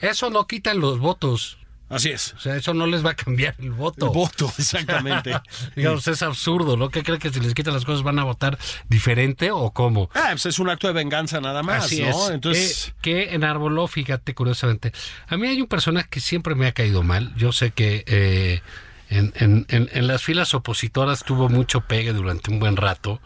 Eso 0.00 0.30
no 0.30 0.46
quita 0.46 0.74
los 0.74 0.98
votos. 0.98 1.58
Así 1.90 2.10
es. 2.10 2.34
O 2.34 2.38
sea, 2.38 2.54
eso 2.54 2.74
no 2.74 2.86
les 2.86 3.04
va 3.04 3.12
a 3.12 3.14
cambiar 3.16 3.54
el 3.58 3.70
voto. 3.70 4.06
El 4.08 4.12
voto, 4.12 4.52
exactamente. 4.58 5.32
Digamos, 5.76 6.06
es 6.06 6.20
absurdo, 6.20 6.76
¿no? 6.76 6.90
¿Qué 6.90 7.02
creen 7.02 7.18
que 7.18 7.30
si 7.30 7.40
les 7.40 7.54
quitan 7.54 7.72
las 7.72 7.86
cosas 7.86 8.02
van 8.02 8.18
a 8.18 8.24
votar 8.24 8.58
diferente 8.90 9.50
o 9.50 9.70
cómo? 9.70 10.10
Ah, 10.14 10.28
pues 10.32 10.44
es 10.44 10.58
un 10.58 10.68
acto 10.68 10.86
de 10.86 10.92
venganza 10.92 11.40
nada 11.40 11.62
más, 11.62 11.86
Así 11.86 12.02
¿no? 12.02 12.10
es. 12.10 12.30
Entonces, 12.30 12.88
Eh, 12.88 12.92
que 13.00 13.34
enarboló, 13.34 13.86
fíjate, 13.86 14.34
curiosamente. 14.34 14.92
A 15.28 15.38
mí 15.38 15.46
hay 15.46 15.62
un 15.62 15.66
personaje 15.66 16.08
que 16.10 16.20
siempre 16.20 16.54
me 16.54 16.66
ha 16.66 16.72
caído 16.72 17.02
mal. 17.02 17.34
Yo 17.36 17.52
sé 17.52 17.70
que 17.70 18.04
eh, 18.06 18.60
en, 19.10 19.32
en- 19.36 19.66
en- 19.68 19.88
en 19.92 20.06
las 20.06 20.22
filas 20.22 20.54
opositoras 20.54 21.24
tuvo 21.24 21.48
mucho 21.48 21.80
pegue 21.82 22.12
durante 22.12 22.50
un 22.50 22.58
buen 22.60 22.76
rato, 22.76 23.20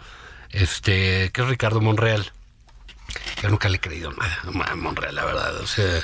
este, 0.50 1.30
que 1.32 1.42
es 1.42 1.48
Ricardo 1.48 1.80
Monreal. 1.80 2.30
Yo 3.42 3.48
nunca 3.50 3.68
le 3.68 3.76
he 3.76 3.80
creído 3.80 4.12
nada 4.12 4.38
a 4.70 4.76
Monreal, 4.76 5.14
la 5.14 5.24
verdad. 5.24 5.56
O 5.58 5.66
sea, 5.66 6.00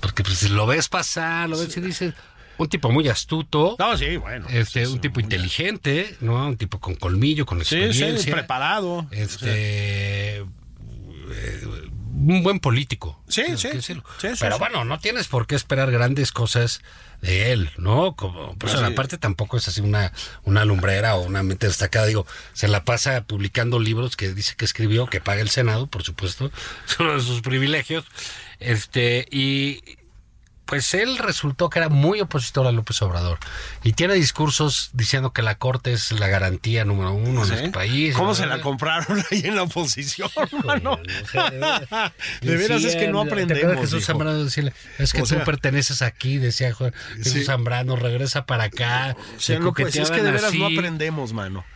porque 0.00 0.22
pues, 0.22 0.50
lo 0.50 0.66
ves 0.66 0.88
pasar, 0.88 1.48
lo 1.48 1.58
ves 1.58 1.74
y 1.76 1.80
dices, 1.80 2.14
un 2.58 2.68
tipo 2.68 2.90
muy 2.90 3.08
astuto. 3.08 3.76
no, 3.78 3.96
sí, 3.96 4.16
bueno. 4.18 4.46
Este, 4.50 4.82
es 4.82 4.88
un 4.90 5.00
tipo 5.00 5.20
inteligente, 5.20 6.16
¿no? 6.20 6.46
Un 6.46 6.56
tipo 6.56 6.78
con 6.80 6.94
colmillo, 6.96 7.46
con 7.46 7.64
Sí, 7.64 7.76
experiencia. 7.76 8.18
sí, 8.24 8.30
preparado. 8.30 9.06
Este. 9.12 9.46
eh, 10.38 10.44
un 12.30 12.42
buen 12.42 12.60
político. 12.60 13.20
Sí, 13.28 13.42
sí, 13.56 13.68
sí, 13.80 13.94
sí, 14.20 14.28
Pero 14.40 14.58
bueno, 14.58 14.84
no 14.84 14.98
tienes 14.98 15.28
por 15.28 15.46
qué 15.46 15.54
esperar 15.54 15.90
grandes 15.90 16.32
cosas 16.32 16.82
de 17.20 17.52
él, 17.52 17.70
¿no? 17.78 18.14
Como 18.16 18.56
persona. 18.58 18.86
Así- 18.86 18.94
Aparte, 18.94 19.18
tampoco 19.18 19.56
es 19.56 19.68
así 19.68 19.80
una, 19.80 20.12
una 20.44 20.64
lumbrera 20.64 21.14
o 21.16 21.22
una 21.22 21.42
mente 21.42 21.66
destacada. 21.66 22.06
Digo, 22.06 22.26
se 22.52 22.68
la 22.68 22.84
pasa 22.84 23.24
publicando 23.24 23.78
libros 23.78 24.16
que 24.16 24.32
dice 24.34 24.54
que 24.56 24.64
escribió, 24.64 25.06
que 25.06 25.20
paga 25.20 25.40
el 25.40 25.50
Senado, 25.50 25.86
por 25.86 26.02
supuesto. 26.02 26.50
Es 26.88 26.98
uno 27.00 27.14
de 27.14 27.20
sus 27.20 27.40
privilegios. 27.42 28.04
Este, 28.60 29.26
y 29.30 29.80
pues 30.72 30.94
él 30.94 31.18
resultó 31.18 31.68
que 31.68 31.80
era 31.80 31.90
muy 31.90 32.22
opositor 32.22 32.66
a 32.66 32.72
López 32.72 33.02
Obrador 33.02 33.38
y 33.84 33.92
tiene 33.92 34.14
discursos 34.14 34.88
diciendo 34.94 35.34
que 35.34 35.42
la 35.42 35.56
corte 35.58 35.92
es 35.92 36.12
la 36.12 36.28
garantía 36.28 36.86
número 36.86 37.12
uno 37.12 37.44
Sí. 37.44 37.52
en 37.52 37.58
este 37.58 37.70
país. 37.72 38.14
¿Cómo 38.14 38.28
¿no? 38.28 38.34
se 38.34 38.46
la 38.46 38.62
compraron 38.62 39.22
ahí 39.30 39.42
en 39.44 39.54
la 39.56 39.64
oposición, 39.64 40.30
mano? 40.64 40.92
O 40.94 41.28
sea, 41.28 41.50
de 41.50 41.58
veras. 41.58 41.82
De 42.40 42.56
veras 42.56 42.84
es 42.84 42.96
que 42.96 43.08
no 43.08 43.24
Decían, 43.24 43.48
¿te 43.48 43.54
acuerdas 43.54 43.62
aprendemos. 43.66 43.80
Jesús? 43.82 44.06
Zambrano 44.06 44.44
decirle, 44.44 44.72
es 44.98 45.12
que 45.12 45.20
O 45.20 45.26
tú 45.26 45.34
perteneces 45.44 46.00
aquí, 46.00 46.38
decía 46.38 46.74
Jesús 46.74 47.32
Sí. 47.32 47.44
Zambrano, 47.44 47.96
regresa 47.96 48.46
para 48.46 48.64
acá. 48.64 49.14
O 49.36 49.40
sea, 49.40 49.56
se 49.56 49.58
no, 49.58 49.74
pues, 49.74 49.94
es 49.94 50.10
que 50.10 50.22
de 50.22 50.30
veras 50.30 50.54
no 50.54 50.64
aprendemos, 50.68 51.34
mano. 51.34 51.66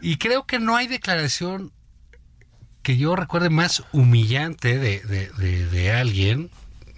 Y 0.00 0.16
creo 0.16 0.46
que 0.46 0.58
no 0.60 0.76
hay 0.76 0.86
declaración 0.86 1.72
que 2.82 2.96
yo 2.96 3.16
recuerde 3.16 3.50
más 3.50 3.82
humillante 3.92 4.78
de, 4.78 5.00
de, 5.00 5.28
de- 5.36 5.66
de 5.66 5.92
alguien 5.92 6.50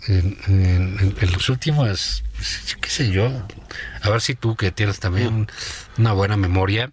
en, 0.08 0.38
en- 0.46 1.32
los 1.32 1.48
últimos, 1.48 2.24
qué 2.80 2.90
sé 2.90 3.10
yo, 3.10 3.30
a 4.02 4.10
ver 4.10 4.20
si 4.20 4.34
tú 4.34 4.56
que 4.56 4.70
tienes 4.72 4.98
también 5.00 5.48
una 5.98 6.12
buena 6.12 6.36
memoria, 6.36 6.90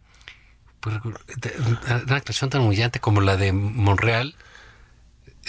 pues, 0.81 0.97
una 1.03 1.99
declaración 1.99 2.49
tan 2.49 2.61
humillante 2.61 2.99
como 2.99 3.21
la 3.21 3.37
de 3.37 3.51
Monreal, 3.53 4.35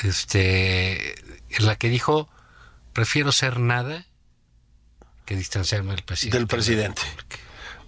este, 0.02 1.14
en 1.56 1.66
la 1.66 1.76
que 1.76 1.88
dijo, 1.88 2.28
prefiero 2.92 3.32
ser 3.32 3.58
nada 3.58 4.04
que 5.24 5.36
distanciarme 5.36 5.94
del 5.94 6.04
presidente. 6.04 6.38
Del 6.38 6.46
presidente. 6.46 7.02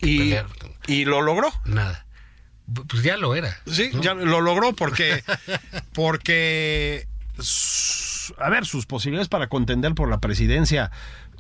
Que 0.01 0.09
Y, 0.09 0.37
y 0.87 1.05
lo 1.05 1.21
logró. 1.23 1.53
nada. 1.65 2.05
Pues 2.89 3.03
ya 3.03 3.17
lo 3.17 3.35
era. 3.35 3.59
Sí, 3.71 3.91
¿no? 3.95 4.03
ya 4.03 4.13
lo 4.15 4.41
logró 4.43 4.75
porque, 4.75 5.23
porque, 5.95 7.07
a 8.39 8.51
ver, 8.51 8.67
sus 8.67 8.87
posibilidades 8.87 9.29
para 9.29 9.49
contender 9.49 9.95
por 9.95 10.09
la 10.09 10.19
presidencia, 10.19 10.91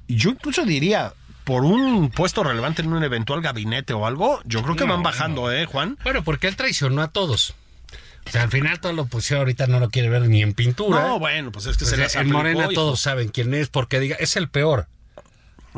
yo 0.08 0.30
incluso 0.30 0.64
diría, 0.64 1.12
por 1.44 1.64
un 1.64 2.10
puesto 2.10 2.44
relevante 2.44 2.82
en 2.82 2.92
un 2.92 3.02
eventual 3.04 3.40
gabinete 3.40 3.92
o 3.92 4.06
algo, 4.06 4.40
yo 4.44 4.62
creo 4.62 4.76
que 4.76 4.84
No, 4.86 4.94
van 4.94 5.02
bajando, 5.02 5.52
¿eh, 5.52 5.66
Juan? 5.66 5.98
Bueno, 6.04 6.22
porque 6.24 6.48
él 6.48 6.56
traicionó 6.56 7.02
a 7.02 7.08
todos. 7.08 7.54
O 8.26 8.30
sea, 8.30 8.42
al 8.42 8.50
final 8.50 8.78
toda 8.80 8.92
la 8.92 9.02
oposición 9.02 9.38
ahorita 9.38 9.66
no 9.68 9.80
lo 9.80 9.88
quiere 9.88 10.10
ver 10.10 10.22
ni 10.28 10.42
en 10.42 10.52
pintura. 10.52 11.00
No, 11.00 11.18
bueno, 11.18 11.50
pues 11.50 11.64
es 11.66 11.78
que 11.78 11.84
O 11.84 11.88
se 11.88 11.96
las 11.96 12.14
en 12.16 12.30
Morena 12.30 12.64
hijo. 12.64 12.72
todos 12.74 13.00
saben 13.00 13.28
quién 13.30 13.54
es, 13.54 13.68
porque 13.68 14.00
diga, 14.00 14.16
es 14.20 14.36
el 14.36 14.48
peor. 14.50 14.86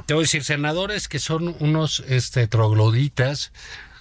Te 0.06 0.14
voy 0.14 0.22
a 0.22 0.24
decir, 0.24 0.42
senadores 0.42 1.06
que 1.06 1.18
son 1.20 1.54
unos 1.60 2.00
este, 2.08 2.48
trogloditas, 2.48 3.52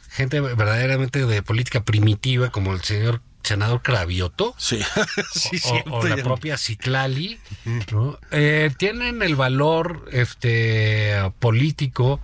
gente 0.10 0.40
verdaderamente 0.40 1.26
de 1.26 1.44
política 1.44 1.84
primitiva, 1.84 2.50
como 2.50 2.74
el 2.74 2.82
señor 2.82 3.22
senador 3.44 3.82
Cravioto. 3.82 4.54
Sí, 4.58 4.80
sí, 5.34 5.60
o- 5.88 5.98
o, 6.00 6.08
la 6.08 6.18
propia 6.18 6.58
Citlali, 6.58 7.40
¿no? 7.92 8.20
Eh, 8.32 8.72
tienen 8.78 9.22
el 9.22 9.36
valor 9.36 10.06
este 10.12 11.16
político 11.40 12.20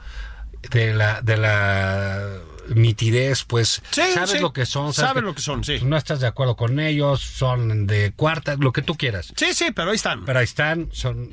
de 0.72 0.94
la 0.94 1.22
de 1.22 1.38
la 1.38 2.38
nitidez, 2.74 3.44
pues 3.44 3.82
Sí, 3.92 4.02
sabes 4.14 4.32
sí. 4.32 4.40
lo 4.40 4.52
que 4.52 4.66
son, 4.66 4.92
sabes 4.94 5.10
Saben 5.10 5.26
lo 5.26 5.36
que 5.36 5.42
son, 5.42 5.64
sí. 5.64 5.80
no 5.84 5.98
estás 5.98 6.20
de 6.20 6.28
acuerdo 6.28 6.56
con 6.56 6.80
ellos, 6.80 7.22
son 7.22 7.86
de 7.86 8.12
cuarta, 8.16 8.56
lo 8.60 8.74
que 8.74 8.82
tú 8.82 8.96
quieras. 8.96 9.32
Sí, 9.36 9.54
sí, 9.54 9.68
pero 9.76 9.92
ahí 9.92 9.96
están. 9.96 10.26
Pero 10.26 10.40
ahí 10.40 10.46
están, 10.46 10.90
son, 10.92 11.30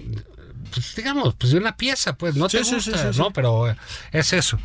pues 0.72 0.94
digamos, 0.94 1.34
pues 1.36 1.52
de 1.52 1.58
una 1.58 1.74
pieza, 1.76 2.14
pues 2.16 2.36
no 2.36 2.48
Sí, 2.50 2.58
te 2.58 2.64
gusta, 2.74 3.10
¿no? 3.16 3.30
Pero 3.30 3.70
eh, 3.70 3.76
es 4.12 4.32
eso. 4.34 4.58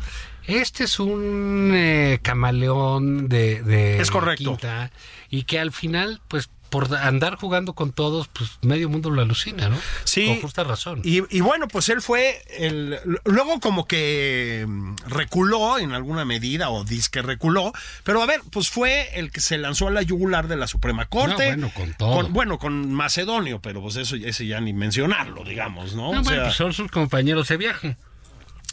Este 0.48 0.84
es 0.84 0.98
un 0.98 1.72
eh, 1.74 2.18
camaleón 2.22 3.28
de, 3.28 3.62
de 3.62 4.00
Es 4.00 4.10
correcto. 4.10 4.52
quinta 4.52 4.90
y 5.30 5.44
que 5.44 5.60
al 5.60 5.72
final, 5.72 6.20
pues 6.26 6.48
por 6.70 6.94
andar 6.96 7.36
jugando 7.36 7.72
con 7.72 7.92
todos, 7.92 8.28
pues 8.28 8.50
medio 8.60 8.90
mundo 8.90 9.08
lo 9.08 9.22
alucina, 9.22 9.70
¿no? 9.70 9.78
Sí. 10.04 10.26
Con 10.26 10.40
justa 10.42 10.64
razón. 10.64 11.00
Y, 11.02 11.22
y 11.34 11.40
bueno, 11.40 11.66
pues 11.66 11.88
él 11.88 12.02
fue 12.02 12.42
el. 12.58 12.98
Luego, 13.24 13.58
como 13.60 13.86
que 13.86 14.66
mm, 14.68 14.96
reculó 15.06 15.78
en 15.78 15.92
alguna 15.92 16.24
medida, 16.26 16.68
o 16.68 16.84
dice 16.84 17.08
que 17.10 17.22
reculó, 17.22 17.72
pero 18.04 18.22
a 18.22 18.26
ver, 18.26 18.40
pues 18.50 18.68
fue 18.68 19.08
el 19.18 19.30
que 19.30 19.40
se 19.40 19.56
lanzó 19.56 19.88
a 19.88 19.90
la 19.90 20.02
yugular 20.02 20.46
de 20.46 20.56
la 20.56 20.66
Suprema 20.66 21.06
Corte. 21.06 21.56
No, 21.56 21.68
bueno, 21.68 21.72
con 21.74 21.94
todo. 21.94 22.28
bueno, 22.28 22.58
con 22.58 22.92
Macedonio, 22.92 23.60
pero 23.62 23.80
pues 23.80 23.96
eso 23.96 24.16
ese 24.16 24.46
ya 24.46 24.60
ni 24.60 24.74
mencionarlo, 24.74 25.44
digamos, 25.44 25.94
¿no? 25.94 26.12
No, 26.12 26.20
O 26.20 26.22
bueno, 26.22 26.30
sea, 26.30 26.42
pues 26.44 26.56
son 26.56 26.74
sus 26.74 26.90
compañeros 26.90 27.48
de 27.48 27.56
viaje. 27.56 27.96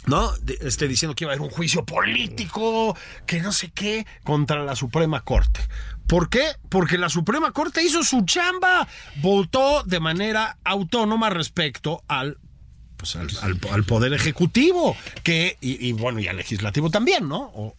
¿No? 0.06 0.32
Este, 0.62 0.88
diciendo 0.88 1.16
que 1.16 1.24
iba 1.24 1.32
a 1.32 1.36
haber 1.36 1.48
un 1.48 1.54
juicio 1.54 1.86
político, 1.86 2.96
que 3.26 3.42
no 3.42 3.52
sé 3.52 3.72
qué, 3.72 4.06
contra 4.24 4.64
la 4.64 4.76
Suprema 4.76 5.22
Corte. 5.22 5.62
¿Por 6.08 6.30
qué? 6.30 6.44
Porque 6.70 6.98
la 6.98 7.10
Suprema 7.10 7.52
Corte 7.52 7.84
hizo 7.84 8.04
su 8.04 8.24
chamba, 8.26 8.88
votó 9.18 9.84
de 9.84 10.00
manera 10.00 10.58
autónoma 10.64 11.30
respecto 11.30 12.04
al 12.08 12.38
pues 12.98 13.16
al, 13.18 13.28
al- 13.42 13.60
al 13.72 13.84
poder 13.84 14.14
ejecutivo, 14.14 14.96
que, 15.24 15.58
y, 15.60 15.86
y 15.86 15.92
bueno, 15.92 16.20
y 16.20 16.28
al 16.30 16.38
legislativo 16.38 16.90
también, 16.90 17.28
¿no? 17.28 17.52
O- 17.54 17.76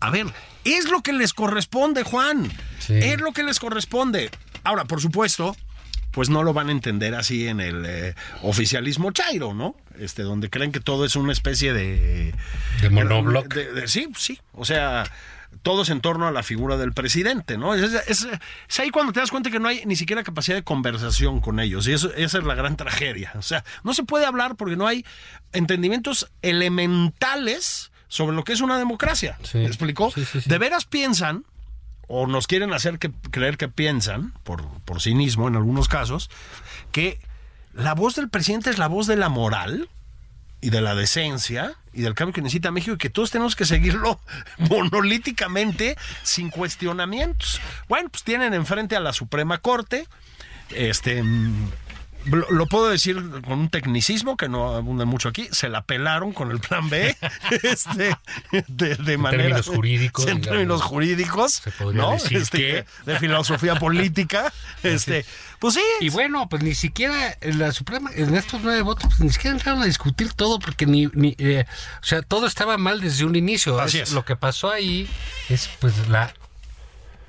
a 0.00 0.10
ver, 0.10 0.26
es 0.64 0.88
lo 0.90 1.02
que 1.02 1.12
les 1.14 1.32
corresponde, 1.32 2.02
Juan. 2.04 2.52
Sí. 2.78 2.92
Es 2.94 3.20
lo 3.20 3.32
que 3.32 3.42
les 3.42 3.58
corresponde. 3.58 4.30
Ahora, 4.62 4.84
por 4.84 5.00
supuesto, 5.00 5.56
pues 6.12 6.28
no 6.28 6.42
lo 6.44 6.52
van 6.52 6.68
a 6.68 6.72
entender 6.72 7.14
así 7.14 7.48
en 7.48 7.58
el 7.60 7.84
eh, 7.86 8.14
oficialismo 8.42 9.10
chairo, 9.12 9.54
¿no? 9.54 9.74
Este, 9.98 10.22
donde 10.22 10.50
creen 10.50 10.72
que 10.72 10.80
todo 10.80 11.04
es 11.04 11.16
una 11.16 11.32
especie 11.32 11.72
de... 11.72 12.34
De 12.80 12.90
monobloc. 12.90 13.52
de- 13.52 13.72
de- 13.72 13.88
sí, 13.88 14.08
sí. 14.16 14.40
O 14.52 14.64
sea, 14.64 15.04
todos 15.62 15.88
en 15.90 16.00
torno 16.00 16.26
a 16.26 16.32
la 16.32 16.42
figura 16.42 16.76
del 16.76 16.92
presidente, 16.92 17.56
¿no? 17.56 17.74
Es, 17.74 17.92
es- 18.08 18.26
es 18.68 18.80
ahí 18.80 18.90
cuando 18.90 19.12
te 19.12 19.20
das 19.20 19.30
cuenta 19.30 19.50
que 19.50 19.60
no 19.60 19.68
hay 19.68 19.84
ni 19.86 19.94
siquiera 19.96 20.24
capacidad 20.24 20.56
de 20.56 20.64
conversación 20.64 21.40
con 21.40 21.60
ellos. 21.60 21.86
Y 21.86 21.92
eso, 21.92 22.12
esa 22.14 22.38
es 22.38 22.44
la 22.44 22.54
gran 22.56 22.76
tragedia. 22.76 23.32
O 23.36 23.42
sea, 23.42 23.64
no 23.84 23.94
se 23.94 24.02
puede 24.02 24.26
hablar 24.26 24.56
porque 24.56 24.76
no 24.76 24.86
hay 24.86 25.04
entendimientos 25.52 26.28
elementales 26.42 27.90
sobre 28.08 28.36
lo 28.36 28.44
que 28.44 28.52
es 28.52 28.60
una 28.60 28.78
democracia. 28.78 29.38
Sí. 29.42 29.58
¿Me 29.58 29.66
explicó? 29.66 30.10
Sí, 30.10 30.24
sí, 30.24 30.40
sí. 30.40 30.48
De 30.50 30.58
veras 30.58 30.84
piensan, 30.84 31.44
o 32.06 32.26
nos 32.26 32.46
quieren 32.46 32.72
hacer 32.72 32.98
que, 32.98 33.10
creer 33.30 33.56
que 33.56 33.68
piensan, 33.68 34.32
por, 34.44 34.62
por 34.84 35.00
cinismo 35.00 35.48
en 35.48 35.56
algunos 35.56 35.88
casos, 35.88 36.30
que 36.92 37.18
la 37.74 37.94
voz 37.94 38.14
del 38.16 38.28
presidente 38.28 38.70
es 38.70 38.78
la 38.78 38.86
voz 38.88 39.06
de 39.06 39.16
la 39.16 39.28
moral 39.28 39.88
y 40.60 40.70
de 40.70 40.80
la 40.80 40.94
decencia 40.94 41.74
y 41.92 42.02
del 42.02 42.14
cambio 42.14 42.32
que 42.32 42.40
necesita 42.40 42.70
México 42.70 42.94
y 42.94 42.98
que 42.98 43.10
todos 43.10 43.30
tenemos 43.30 43.54
que 43.56 43.66
seguirlo 43.66 44.20
monolíticamente 44.58 45.96
sin 46.22 46.50
cuestionamientos. 46.50 47.60
Bueno, 47.88 48.08
pues 48.10 48.22
tienen 48.24 48.54
enfrente 48.54 48.96
a 48.96 49.00
la 49.00 49.12
Suprema 49.12 49.58
Corte, 49.58 50.06
este 50.70 51.22
mm, 51.22 51.68
lo, 52.26 52.66
puedo 52.66 52.88
decir 52.88 53.16
con 53.42 53.58
un 53.58 53.68
tecnicismo 53.68 54.38
que 54.38 54.48
no 54.48 54.74
abunda 54.74 55.04
mucho 55.04 55.28
aquí, 55.28 55.46
se 55.52 55.68
la 55.68 55.82
pelaron 55.82 56.32
con 56.32 56.50
el 56.50 56.58
plan 56.58 56.88
B, 56.88 57.14
este, 57.62 58.16
de, 58.68 58.94
de 58.96 59.18
manera... 59.18 59.42
términos 59.42 59.66
jurídicos, 59.68 60.24
En 60.26 60.36
digamos. 60.36 60.48
términos 60.48 60.82
jurídicos, 60.82 61.52
Se 61.56 61.70
podría 61.72 62.00
¿no? 62.02 62.12
decir 62.12 62.38
Este, 62.38 62.56
que- 62.58 62.84
De 63.04 63.18
filosofía 63.18 63.74
política, 63.78 64.50
este, 64.82 65.26
pues 65.64 65.74
sí. 65.76 65.80
Y 66.00 66.10
bueno, 66.10 66.46
pues 66.48 66.62
ni 66.62 66.74
siquiera 66.74 67.38
en 67.40 67.58
la 67.58 67.72
Suprema, 67.72 68.10
en 68.14 68.34
estos 68.34 68.60
nueve 68.62 68.82
votos, 68.82 69.04
pues 69.08 69.20
ni 69.20 69.30
siquiera 69.30 69.56
entraron 69.56 69.80
a 69.82 69.86
discutir 69.86 70.32
todo 70.34 70.58
porque 70.58 70.84
ni, 70.84 71.06
ni 71.14 71.34
eh, 71.38 71.64
o 72.02 72.04
sea, 72.04 72.20
todo 72.20 72.46
estaba 72.46 72.76
mal 72.76 73.00
desde 73.00 73.24
un 73.24 73.34
inicio. 73.34 73.80
Así 73.80 73.98
Es- 73.98 74.08
es. 74.10 74.14
Lo 74.14 74.26
que 74.26 74.36
pasó 74.36 74.70
ahí 74.70 75.08
es 75.48 75.70
pues 75.80 76.06
la 76.08 76.34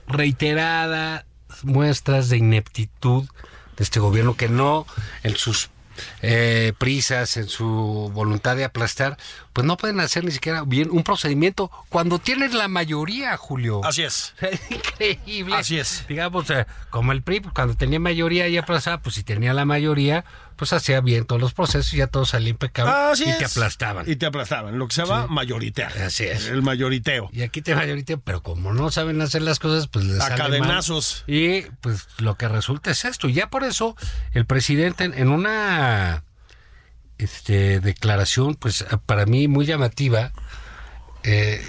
reiterada 0.08 1.25
muestras 1.63 2.27
de 2.30 2.38
ineptitud 2.38 3.24
de 3.77 3.84
este 3.84 4.00
gobierno 4.00 4.36
que 4.36 4.50
no 4.50 4.86
en 5.24 5.36
sus 5.38 5.70
eh, 6.21 6.73
prisas, 6.77 7.37
en 7.37 7.47
su 7.47 8.11
voluntad 8.13 8.55
de 8.55 8.65
aplastar, 8.65 9.17
pues 9.53 9.65
no 9.65 9.77
pueden 9.77 9.99
hacer 9.99 10.23
ni 10.23 10.31
siquiera 10.31 10.63
bien 10.65 10.89
un 10.91 11.03
procedimiento 11.03 11.71
cuando 11.89 12.19
tienen 12.19 12.57
la 12.57 12.67
mayoría, 12.67 13.35
Julio. 13.37 13.81
Así 13.83 14.03
es. 14.03 14.33
Increíble. 14.69 15.55
Así 15.55 15.77
es. 15.77 16.05
Digamos, 16.07 16.49
eh, 16.49 16.65
como 16.89 17.11
el 17.11 17.21
PRI, 17.21 17.41
cuando 17.41 17.75
tenía 17.75 17.99
mayoría 17.99 18.47
y 18.47 18.57
aplazaba, 18.57 19.01
pues 19.01 19.15
si 19.15 19.23
tenía 19.23 19.53
la 19.53 19.65
mayoría, 19.65 20.25
pues 20.55 20.74
hacía 20.74 21.01
bien 21.01 21.25
todos 21.25 21.41
los 21.41 21.53
procesos 21.53 21.93
y 21.93 21.97
ya 21.97 22.07
todo 22.07 22.25
salía 22.25 22.50
impecable 22.50 22.91
Así 22.93 23.25
y 23.25 23.29
es. 23.29 23.38
te 23.38 23.45
aplastaban. 23.45 24.09
Y 24.09 24.15
te 24.15 24.25
aplastaban, 24.25 24.77
lo 24.79 24.88
que 24.88 24.95
se 24.95 25.03
llama 25.03 25.27
mayoritear. 25.27 25.97
Así 26.00 26.24
es. 26.25 26.47
El 26.47 26.62
mayoriteo. 26.62 27.29
Y 27.31 27.41
aquí 27.43 27.62
te 27.62 27.75
mayorité, 27.75 28.17
pero 28.17 28.41
como 28.41 28.74
no 28.74 28.91
saben 28.91 29.21
hacer 29.21 29.41
las 29.41 29.59
cosas, 29.59 29.88
pues 29.88 30.05
les 30.05 30.21
A 30.21 30.29
mal. 30.29 30.38
cadenazos. 30.38 31.24
Y 31.27 31.62
pues 31.81 32.07
lo 32.17 32.35
que 32.35 32.47
resulta 32.47 32.91
es 32.91 33.05
esto. 33.05 33.27
Y 33.29 33.33
ya 33.33 33.50
por 33.50 33.63
eso 33.63 33.95
el 34.33 34.45
presidente 34.45 35.03
en, 35.03 35.13
en 35.13 35.29
una 35.29 36.24
este, 37.17 37.79
declaración, 37.79 38.55
pues 38.55 38.85
para 39.05 39.25
mí 39.25 39.47
muy 39.47 39.65
llamativa, 39.65 40.31
eh, 41.24 41.63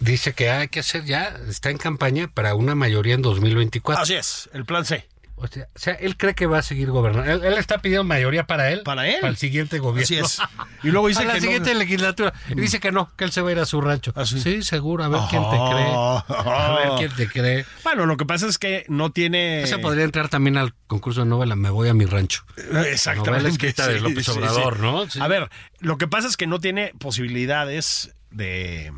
dice 0.00 0.32
que 0.32 0.50
hay 0.50 0.68
que 0.68 0.80
hacer 0.80 1.04
ya, 1.04 1.36
está 1.48 1.70
en 1.70 1.78
campaña 1.78 2.28
para 2.28 2.54
una 2.54 2.74
mayoría 2.74 3.14
en 3.14 3.22
2024. 3.22 4.02
Así 4.02 4.14
es, 4.14 4.50
el 4.52 4.64
plan 4.64 4.84
C. 4.84 5.06
O 5.42 5.46
sea, 5.46 5.68
o 5.74 5.78
sea, 5.78 5.94
él 5.94 6.16
cree 6.16 6.34
que 6.34 6.46
va 6.46 6.58
a 6.58 6.62
seguir 6.62 6.90
gobernando. 6.90 7.30
Él, 7.30 7.42
él 7.44 7.58
está 7.58 7.78
pidiendo 7.78 8.04
mayoría 8.04 8.46
para 8.46 8.70
él. 8.70 8.82
Para 8.84 9.08
él. 9.08 9.16
Para 9.20 9.30
el 9.30 9.36
siguiente 9.36 9.78
gobierno. 9.78 10.02
Así 10.04 10.16
es. 10.16 10.38
Y 10.82 10.88
luego 10.88 11.08
dice 11.08 11.24
la 11.24 11.32
que 11.34 11.40
no- 11.40 11.42
siguiente 11.42 11.74
legislatura. 11.74 12.32
Y 12.48 12.54
dice 12.54 12.80
que 12.80 12.90
no, 12.92 13.10
que 13.16 13.24
él 13.24 13.32
se 13.32 13.42
va 13.42 13.50
a 13.50 13.52
ir 13.52 13.58
a 13.58 13.66
su 13.66 13.80
rancho. 13.80 14.12
¿Ah, 14.16 14.24
sí? 14.24 14.40
sí? 14.40 14.62
seguro. 14.62 15.04
A 15.04 15.08
ver 15.08 15.20
quién 15.28 15.42
te 15.42 15.56
cree. 15.56 15.92
A 15.92 16.78
ver 16.78 16.88
quién 16.98 17.14
te 17.16 17.28
cree. 17.28 17.66
Bueno, 17.84 18.06
lo 18.06 18.16
que 18.16 18.24
pasa 18.24 18.46
es 18.46 18.58
que 18.58 18.84
no 18.88 19.10
tiene. 19.12 19.62
Ese 19.62 19.78
podría 19.78 20.04
entrar 20.04 20.28
también 20.28 20.56
al 20.56 20.74
concurso 20.86 21.20
de 21.20 21.26
novela 21.26 21.54
Me 21.56 21.70
voy 21.70 21.88
a 21.88 21.94
mi 21.94 22.04
rancho. 22.06 22.44
Exactamente. 22.86 23.30
Novela 23.30 23.48
escrita 23.48 23.86
de 23.88 24.00
López 24.00 24.28
Obrador, 24.30 24.80
¿no? 24.80 25.08
Sí. 25.08 25.20
A 25.20 25.28
ver, 25.28 25.50
lo 25.80 25.98
que 25.98 26.08
pasa 26.08 26.28
es 26.28 26.36
que 26.36 26.46
no 26.46 26.60
tiene 26.60 26.92
posibilidades 26.98 28.14
de 28.30 28.92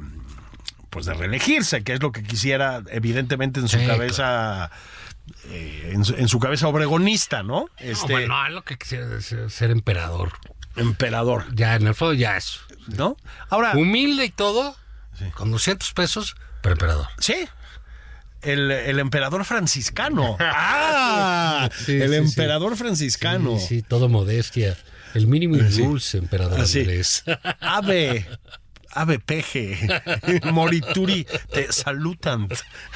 pues 0.91 1.07
de 1.07 1.15
reelegirse, 1.15 1.83
que 1.85 1.95
es 1.95 2.03
lo 2.03 2.13
que 2.13 2.23
quisiera 2.23 2.83
evidentemente 2.91 3.61
en 3.61 3.69
su 3.69 3.79
cabeza 3.87 4.71
eh, 5.49 5.91
en, 5.93 6.05
su, 6.05 6.15
en 6.15 6.29
su 6.29 6.39
cabeza 6.39 6.69
obregonista, 6.69 7.43
¿no? 7.43 7.61
No, 7.61 7.69
Este 7.79 8.13
bueno, 8.13 8.49
lo 8.51 8.63
que 8.65 8.77
quisiera 8.79 9.07
ser, 9.21 9.71
emperador. 9.71 10.33
emperador, 10.77 11.45
Ya, 11.55 11.75
en 11.77 11.87
el 11.87 11.95
fondo 11.95 12.15
ya 12.15 12.37
es. 12.37 12.61
¿no? 12.89 13.17
Ahora, 13.49 13.73
Humilde 13.77 14.25
y 14.25 14.31
todo, 14.31 14.77
con 15.35 15.51
200 15.53 15.93
pesos, 15.93 16.37
pero 16.63 16.75
emperador. 16.75 17.07
sí. 17.19 17.35
El, 18.43 18.73
el 18.73 18.99
emperador 18.99 19.45
franciscano. 19.45 20.37
¡Ah! 20.41 21.71
Sí, 21.87 21.93
el 22.01 22.11
sí, 22.11 22.17
emperador 22.17 22.77
franciscano. 22.77 23.57
Sí, 23.61 23.67
sí, 23.67 23.83
todo 23.83 24.09
modestia. 24.09 24.77
El 25.15 25.29
mínimo 25.29 25.55
y 25.55 25.61
dulce 25.61 26.19
emperador 26.19 26.61
Así. 26.61 26.81
Andrés. 26.81 27.23
Ave, 27.61 28.27
ave 28.95 29.19
peje, 29.19 29.79
morituri, 30.53 31.27
te 31.53 31.73
salutan. 31.73 32.49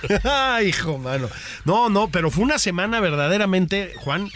Hijo, 0.64 0.98
mano. 0.98 1.28
No, 1.64 1.88
no, 1.88 2.08
pero 2.08 2.30
fue 2.30 2.44
una 2.44 2.58
semana 2.58 3.00
verdaderamente, 3.00 3.92
Juan, 3.98 4.30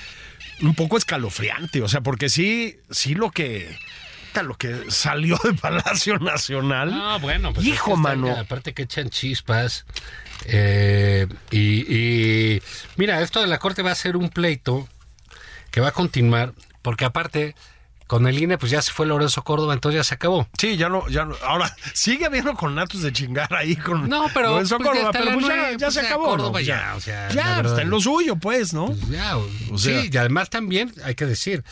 un 0.62 0.75
poco 0.75 0.97
escalofriante. 0.97 1.83
O 1.83 1.88
sea, 1.88 2.00
porque 2.00 2.29
sí, 2.29 2.79
sí 2.90 3.14
lo 3.14 3.31
que. 3.31 3.76
Lo 4.45 4.55
que 4.57 4.85
salió 4.93 5.37
de 5.43 5.55
Palacio 5.55 6.17
Nacional. 6.21 6.90
No, 6.93 7.19
bueno, 7.19 7.52
pues 7.52 7.67
Hijo, 7.67 7.75
es 7.75 7.83
que 7.83 7.90
están- 8.00 8.21
mano. 8.21 8.37
aparte 8.38 8.73
que 8.75 8.83
echan 8.83 9.11
chispas. 9.11 9.85
eh, 10.46 11.27
y, 11.51 11.94
y 12.57 12.62
mira, 12.96 13.23
esto 13.23 13.40
de 13.40 13.49
la 13.49 13.59
corte 13.59 13.83
va 13.83 13.90
a 13.90 13.94
ser 13.96 14.16
un 14.16 14.29
pleito 14.31 14.88
que 15.73 15.81
va 15.81 15.88
a 15.88 15.92
continuar, 15.92 16.53
porque 16.81 17.05
aparte, 17.05 17.57
con 18.11 18.27
el 18.27 18.37
INE, 18.42 18.59
pues 18.59 18.73
ya 18.73 18.83
se 18.83 18.90
fue 18.90 19.07
Lorenzo 19.07 19.44
Córdoba, 19.44 19.73
entonces 19.73 20.01
ya 20.01 20.03
se 20.03 20.14
acabó. 20.16 20.49
Sí, 20.59 20.77
ya 20.77 20.88
no, 20.88 21.09
ya 21.09 21.25
no. 21.25 21.37
Ahora, 21.44 21.77
sigue 21.94 22.27
habiendo 22.27 22.55
con 22.55 22.75
Natos 22.75 23.03
de 23.03 23.12
chingar 23.12 23.55
ahí 23.55 23.77
con. 23.77 24.09
No, 24.09 24.27
pero, 24.35 24.51
Lorenzo 24.51 24.79
pues, 24.79 24.88
ya 24.88 24.92
Córdoba, 24.92 25.11
está 25.12 25.18
pero 25.20 25.35
pues 25.38 25.46
ya, 25.46 25.70
ya 25.70 25.79
pues, 25.79 25.94
se 25.94 26.03
ya 26.03 26.07
acabó. 26.09 26.25
Córdoba 26.25 26.59
¿no? 26.59 26.66
Ya, 26.66 26.94
o 26.96 27.01
sea, 27.01 27.29
ya, 27.29 27.57
verdad. 27.59 27.66
está 27.70 27.83
en 27.83 27.90
lo 27.90 28.01
suyo, 28.01 28.35
pues, 28.35 28.73
¿no? 28.75 28.87
Pues 28.87 29.09
ya, 29.11 29.37
o- 29.38 29.49
O 29.70 29.79
sea- 29.79 30.03
sí, 30.03 30.11
y 30.12 30.16
además 30.16 30.51
también 30.51 30.92
hay 31.05 31.14
que 31.14 31.25
decir, 31.25 31.62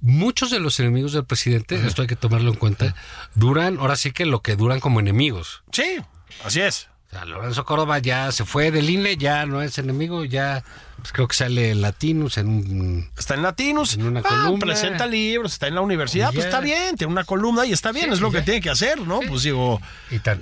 muchos 0.00 0.50
de 0.50 0.60
los 0.60 0.80
enemigos 0.80 1.12
del 1.12 1.26
presidente, 1.26 1.74
esto 1.86 2.00
hay 2.00 2.08
que 2.08 2.16
tomarlo 2.16 2.50
en 2.50 2.56
cuenta, 2.56 2.94
duran, 3.34 3.76
ahora 3.78 3.96
sí 3.96 4.12
que 4.12 4.24
lo 4.24 4.40
que 4.40 4.56
duran 4.56 4.80
como 4.80 4.98
enemigos. 4.98 5.62
Sí, 5.72 5.98
así 6.42 6.62
es. 6.62 6.88
O 7.12 7.14
sea, 7.14 7.26
Lorenzo 7.26 7.66
Córdoba 7.66 7.98
ya 7.98 8.32
se 8.32 8.46
fue 8.46 8.70
del 8.70 8.88
INE, 8.88 9.18
ya 9.18 9.44
no 9.44 9.60
es 9.60 9.76
enemigo, 9.76 10.24
ya 10.24 10.64
pues, 10.96 11.12
creo 11.12 11.28
que 11.28 11.34
sale 11.34 11.74
Latinus 11.74 12.38
en 12.38 12.48
un... 12.48 13.10
Está 13.18 13.34
en 13.34 13.42
Latinos, 13.42 13.92
En 13.94 14.04
una 14.06 14.20
ah, 14.20 14.22
columna. 14.22 14.64
presenta 14.64 15.06
libros, 15.06 15.52
está 15.52 15.66
en 15.66 15.74
la 15.74 15.82
universidad, 15.82 16.32
pues 16.32 16.46
está 16.46 16.60
bien, 16.60 16.96
tiene 16.96 17.12
una 17.12 17.24
columna 17.24 17.66
y 17.66 17.72
está 17.72 17.92
bien, 17.92 18.06
Sí, 18.06 18.12
es 18.14 18.20
lo 18.20 18.32
ya. 18.32 18.38
que 18.38 18.44
tiene 18.46 18.60
que 18.62 18.70
hacer, 18.70 18.98
¿no? 19.00 19.20
Pues 19.28 19.42
digo, 19.42 19.78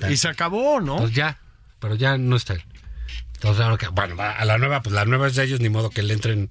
Y 0.09 0.16
se 0.16 0.28
acabó, 0.28 0.80
¿no? 0.80 0.98
Pues 0.98 1.12
ya, 1.12 1.38
pero 1.80 1.96
ya 1.96 2.16
no 2.16 2.37
está 2.37 2.52
él. 2.52 2.62
Entonces 3.35 3.64
ahora 3.64 3.76
que, 3.76 3.88
bueno, 3.88 4.14
a 4.22 4.44
la 4.44 4.56
nueva, 4.59 4.80
pues 4.80 4.94
la 4.94 5.04
nueva 5.06 5.26
es 5.26 5.35
de 5.35 5.44
ellos, 5.44 5.59
ni 5.59 5.70
modo 5.70 5.90
que 5.90 6.04
le 6.04 6.14
entren 6.14 6.50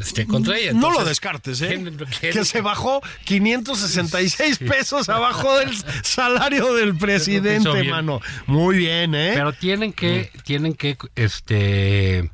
este, 0.00 0.26
contra 0.26 0.58
ella. 0.58 0.72
no 0.72 0.90
lo 0.90 1.04
descartes, 1.04 1.60
¿eh? 1.62 1.68
¿quién- 1.68 1.96
quién- 2.20 2.32
Que 2.32 2.44
se 2.44 2.60
bajó 2.60 3.00
566 3.24 4.58
pesos 4.58 5.08
abajo 5.08 5.58
del 5.58 5.70
salario 6.02 6.74
del 6.74 6.96
presidente, 6.96 7.84
mano. 7.84 8.20
Muy 8.46 8.76
bien, 8.76 9.14
¿eh? 9.14 9.32
Pero 9.34 9.52
tienen 9.52 9.92
que, 9.92 10.30
tienen 10.44 10.74
que, 10.74 10.96
este, 11.16 12.18
eh, 12.18 12.30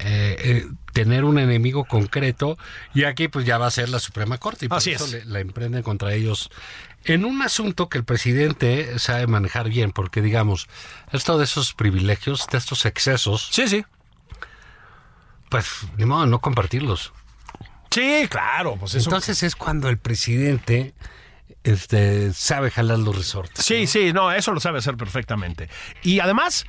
eh, 0.00 0.66
tener 0.92 1.24
un 1.24 1.38
enemigo 1.38 1.84
concreto 1.84 2.58
y 2.94 3.04
aquí 3.04 3.28
pues 3.28 3.44
ya 3.46 3.58
va 3.58 3.66
a 3.66 3.70
ser 3.70 3.88
la 3.88 3.98
Suprema 4.00 4.38
Corte 4.38 4.66
y 4.66 4.68
por 4.68 4.78
Así 4.78 4.92
eso 4.92 5.04
es. 5.06 5.12
le- 5.12 5.24
la 5.26 5.40
emprenden 5.40 5.82
contra 5.82 6.12
ellos 6.14 6.50
en 7.04 7.24
un 7.24 7.40
asunto 7.42 7.88
que 7.88 7.98
el 7.98 8.04
presidente 8.04 8.98
sabe 8.98 9.26
manejar 9.28 9.68
bien, 9.68 9.92
porque 9.92 10.20
digamos, 10.20 10.66
esto 11.12 11.38
de 11.38 11.44
esos 11.44 11.72
privilegios, 11.74 12.46
de 12.50 12.58
estos 12.58 12.84
excesos, 12.86 13.48
sí, 13.52 13.68
sí. 13.68 13.84
Pues 15.50 15.66
ni 15.96 16.04
modo 16.04 16.22
de 16.24 16.28
no 16.30 16.40
compartirlos. 16.40 17.12
Sí, 17.90 18.26
claro, 18.28 18.76
pues 18.78 18.94
eso. 18.94 19.08
Entonces 19.08 19.42
es 19.42 19.56
cuando 19.56 19.88
el 19.88 19.98
presidente 19.98 20.94
este, 21.64 22.32
sabe 22.32 22.70
jalar 22.70 22.98
los 22.98 23.16
resortes. 23.16 23.64
Sí, 23.64 23.86
sí, 23.86 24.12
no, 24.12 24.30
eso 24.32 24.52
lo 24.52 24.60
sabe 24.60 24.78
hacer 24.78 24.96
perfectamente. 24.96 25.68
Y 26.02 26.20
además, 26.20 26.66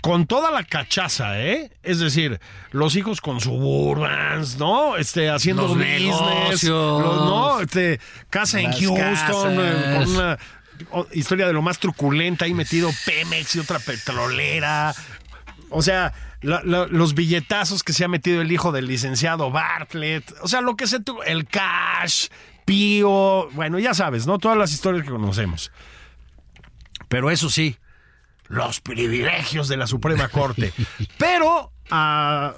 con 0.00 0.26
toda 0.26 0.50
la 0.50 0.64
cachaza, 0.64 1.40
¿eh? 1.40 1.72
Es 1.82 1.98
decir, 1.98 2.40
los 2.70 2.96
hijos 2.96 3.20
con 3.20 3.40
suburbans, 3.40 4.56
¿no? 4.58 4.96
Este, 4.96 5.28
haciendo 5.28 5.62
Los 5.62 5.76
business, 5.76 6.20
negocios. 6.22 7.02
los- 7.02 7.24
¿no? 7.26 7.60
Este, 7.60 8.00
casa 8.30 8.60
en 8.60 8.72
Houston, 8.72 9.56
eh, 9.60 9.94
con 9.98 10.08
una 10.16 10.38
historia 11.12 11.46
de 11.46 11.52
lo 11.52 11.62
más 11.62 11.78
truculenta, 11.78 12.46
ahí 12.46 12.54
metido 12.54 12.90
Pemex 13.04 13.56
y 13.56 13.58
otra 13.58 13.78
petrolera. 13.80 14.94
O 15.70 15.82
sea, 15.82 16.12
la- 16.42 16.62
la- 16.64 16.86
los 16.86 17.14
billetazos 17.14 17.82
que 17.82 17.92
se 17.92 18.04
ha 18.04 18.08
metido 18.08 18.42
el 18.42 18.50
hijo 18.52 18.72
del 18.72 18.86
licenciado 18.86 19.50
Bartlett. 19.50 20.32
O 20.42 20.48
sea, 20.48 20.60
lo 20.60 20.76
que 20.76 20.86
se 20.86 21.00
tu 21.00 21.22
el 21.22 21.46
cash, 21.46 22.26
Pío. 22.64 23.48
Bueno, 23.52 23.78
ya 23.78 23.94
sabes, 23.94 24.26
¿no? 24.26 24.38
Todas 24.38 24.58
las 24.58 24.72
historias 24.72 25.04
que 25.04 25.10
conocemos. 25.10 25.70
Pero 27.08 27.30
eso 27.30 27.48
sí, 27.50 27.76
los 28.48 28.80
privilegios 28.80 29.68
de 29.68 29.76
la 29.76 29.86
Suprema 29.86 30.28
Corte. 30.28 30.72
Pero 31.18 31.72
a, 31.90 32.54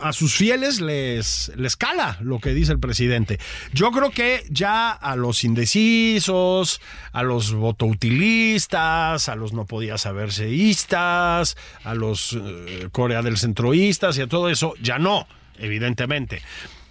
a 0.00 0.12
sus 0.12 0.34
fieles 0.34 0.80
les, 0.80 1.52
les 1.56 1.76
cala 1.76 2.18
lo 2.20 2.38
que 2.38 2.54
dice 2.54 2.72
el 2.72 2.78
presidente. 2.78 3.38
Yo 3.72 3.90
creo 3.90 4.10
que 4.10 4.44
ya 4.50 4.90
a 4.90 5.16
los 5.16 5.44
indecisos, 5.44 6.80
a 7.12 7.22
los 7.22 7.52
votoutilistas, 7.52 9.28
a 9.28 9.36
los 9.36 9.52
no 9.52 9.66
podía 9.66 9.98
saberseístas, 9.98 11.56
a 11.84 11.94
los 11.94 12.38
eh, 12.40 12.88
Corea 12.92 13.22
del 13.22 13.36
Centroístas 13.36 14.18
y 14.18 14.22
a 14.22 14.26
todo 14.26 14.48
eso, 14.48 14.74
ya 14.80 14.98
no, 14.98 15.26
evidentemente. 15.58 16.42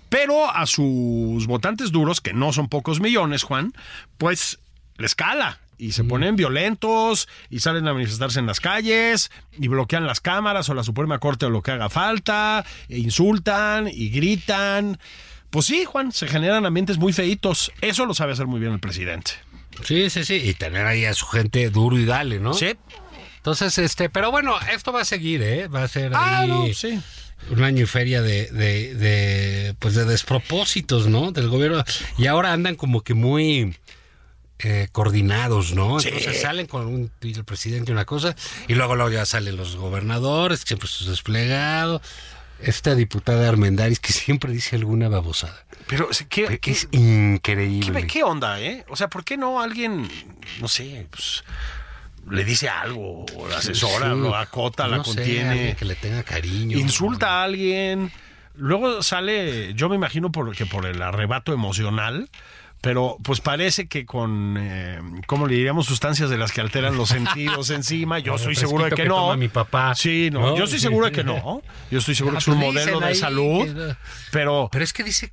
Pero 0.10 0.50
a 0.50 0.68
sus 0.68 1.48
votantes 1.48 1.92
duros, 1.92 2.22
que 2.22 2.34
no 2.34 2.54
son 2.54 2.70
pocos 2.70 3.00
millones, 3.00 3.44
Juan, 3.44 3.74
pues 4.18 4.60
les 4.98 5.16
cala 5.16 5.63
y 5.84 5.92
se 5.92 6.04
ponen 6.04 6.36
violentos 6.36 7.28
y 7.50 7.60
salen 7.60 7.88
a 7.88 7.94
manifestarse 7.94 8.40
en 8.40 8.46
las 8.48 8.60
calles 8.60 9.32
y 9.60 9.68
bloquean 9.68 10.06
las 10.08 10.20
cámaras 10.20 10.70
o 10.70 10.74
la 10.74 10.84
Suprema 10.84 11.20
Corte 11.20 11.46
o 11.46 11.50
lo 11.50 11.62
que 11.62 11.72
haga 11.72 11.90
falta, 11.90 12.66
e 12.90 13.00
insultan 13.00 13.90
y 13.92 14.10
gritan. 14.10 15.00
pues 15.50 15.66
sí, 15.66 15.86
Juan, 15.86 16.12
se 16.12 16.28
generan 16.28 16.66
ambientes 16.66 16.98
muy 16.98 17.14
feitos. 17.14 17.72
Eso 17.82 18.06
lo 18.06 18.14
sabe 18.14 18.34
hacer 18.34 18.48
muy 18.48 18.60
bien 18.60 18.74
el 18.74 18.80
presidente. 18.80 19.32
Sí, 19.84 20.10
sí, 20.10 20.24
sí. 20.24 20.36
Y 20.36 20.54
tener 20.54 20.86
ahí 20.86 21.06
a 21.06 21.14
su 21.14 21.26
gente 21.26 21.70
duro 21.70 21.98
y 21.98 22.06
dale, 22.06 22.40
¿no? 22.40 22.54
Sí. 22.54 22.74
Entonces, 23.38 23.78
este, 23.78 24.10
pero 24.10 24.32
bueno, 24.32 24.56
esto 24.74 24.94
va 24.94 25.02
a 25.02 25.06
seguir, 25.06 25.42
¿eh? 25.42 25.68
Va 25.68 25.84
a 25.84 25.88
ser 25.88 26.12
Ah, 26.16 26.40
ahí 26.40 26.48
no, 26.48 26.66
sí. 26.74 27.00
un 27.50 27.64
año 27.64 27.84
y 27.84 27.86
feria 27.88 28.22
de, 28.22 28.50
de, 28.52 28.94
de, 28.96 29.76
pues 29.80 29.96
de 29.96 30.06
despropósitos, 30.06 31.08
¿no? 31.08 31.32
Del 31.34 31.50
gobierno. 31.50 31.84
Y 32.18 32.28
ahora 32.28 32.54
andan 32.54 32.76
como 32.76 33.02
que 33.02 33.14
muy 33.16 33.76
eh, 34.66 34.88
coordinados, 34.92 35.74
¿no? 35.74 36.00
Sí. 36.00 36.10
Entonces 36.10 36.42
salen 36.42 36.68
con 36.68 36.88
un 36.88 37.12
el 37.22 37.44
presidente 37.46 37.92
una 37.92 38.06
cosa 38.06 38.36
y 38.68 38.76
luego, 38.76 38.96
luego 38.96 39.12
ya 39.12 39.26
salen 39.26 39.56
los 39.58 39.76
gobernadores, 39.76 40.62
siempre 40.66 40.88
sus 40.88 41.08
desplegados. 41.08 42.02
Esta 42.60 42.96
diputada 42.96 43.50
Armendáriz 43.50 44.00
que 44.00 44.14
siempre 44.14 44.52
dice 44.54 44.76
alguna 44.78 45.10
babosada. 45.10 45.66
Pero, 45.88 46.08
¿qué, 46.30 46.60
Que 46.60 46.72
es 46.72 46.86
qué, 46.86 46.98
increíble. 46.98 48.02
qué- 48.02 48.08
qué 48.08 48.24
onda, 48.24 48.62
eh? 48.62 48.86
O 48.88 48.96
sea, 48.96 49.10
¿por 49.10 49.26
qué 49.26 49.36
no 49.36 49.60
alguien, 49.62 50.08
no 50.62 50.68
sé, 50.70 51.06
pues, 51.10 51.44
le 52.30 52.46
dice 52.46 52.70
algo, 52.70 53.26
o 53.36 53.48
la 53.50 53.58
asesora, 53.58 54.14
Sí. 54.14 54.20
lo 54.20 54.34
acota, 54.36 54.88
la 54.88 54.98
No 54.98 55.04
contiene, 55.04 55.76
que 55.78 55.84
le 55.84 55.96
tenga 55.96 56.24
cariño. 56.24 56.78
insulta 56.78 57.42
a 57.42 57.44
alguien? 57.44 58.12
Luego 58.56 59.02
sale, 59.04 59.74
yo 59.74 59.90
me 59.90 59.96
imagino 59.96 60.32
por, 60.32 60.56
que 60.56 60.66
por 60.66 60.86
el 60.86 61.02
arrebato 61.02 61.52
emocional, 61.54 62.30
pero 62.84 63.16
pues 63.24 63.40
parece 63.40 63.88
que 63.88 64.06
con, 64.06 64.58
eh, 64.60 65.00
¿cómo 65.26 65.48
le 65.48 65.56
diríamos? 65.56 65.86
Sustancias 65.86 66.30
de 66.30 66.38
las 66.38 66.52
que 66.52 66.60
alteran 66.60 66.98
los 66.98 67.08
sentidos 67.08 67.70
encima. 67.70 68.20
Yo 68.20 68.36
estoy 68.36 68.56
seguro 68.56 68.84
de 68.84 68.90
que, 68.90 69.04
que 69.04 69.08
no. 69.08 69.16
toma 69.16 69.38
mi 69.38 69.48
papá. 69.48 69.96
Sí, 69.96 70.28
no, 70.34 70.42
¿No? 70.42 70.58
yo 70.58 70.66
estoy 70.66 70.80
seguro 70.82 71.06
de 71.06 71.14
que 71.14 71.24
no. 71.24 71.62
Yo 71.90 72.00
estoy 72.00 72.14
seguro 72.14 72.36
Ah, 72.36 72.40
que 72.40 72.42
es 72.42 72.48
un 72.50 72.56
pues 72.60 72.66
modelo 72.74 72.98
dicen 72.98 73.08
de 73.10 73.16
salud, 73.16 73.64
que- 73.74 73.96
pero... 74.34 74.68
Pero 74.70 74.84
es 74.84 74.92
que 74.92 75.04
dice 75.06 75.32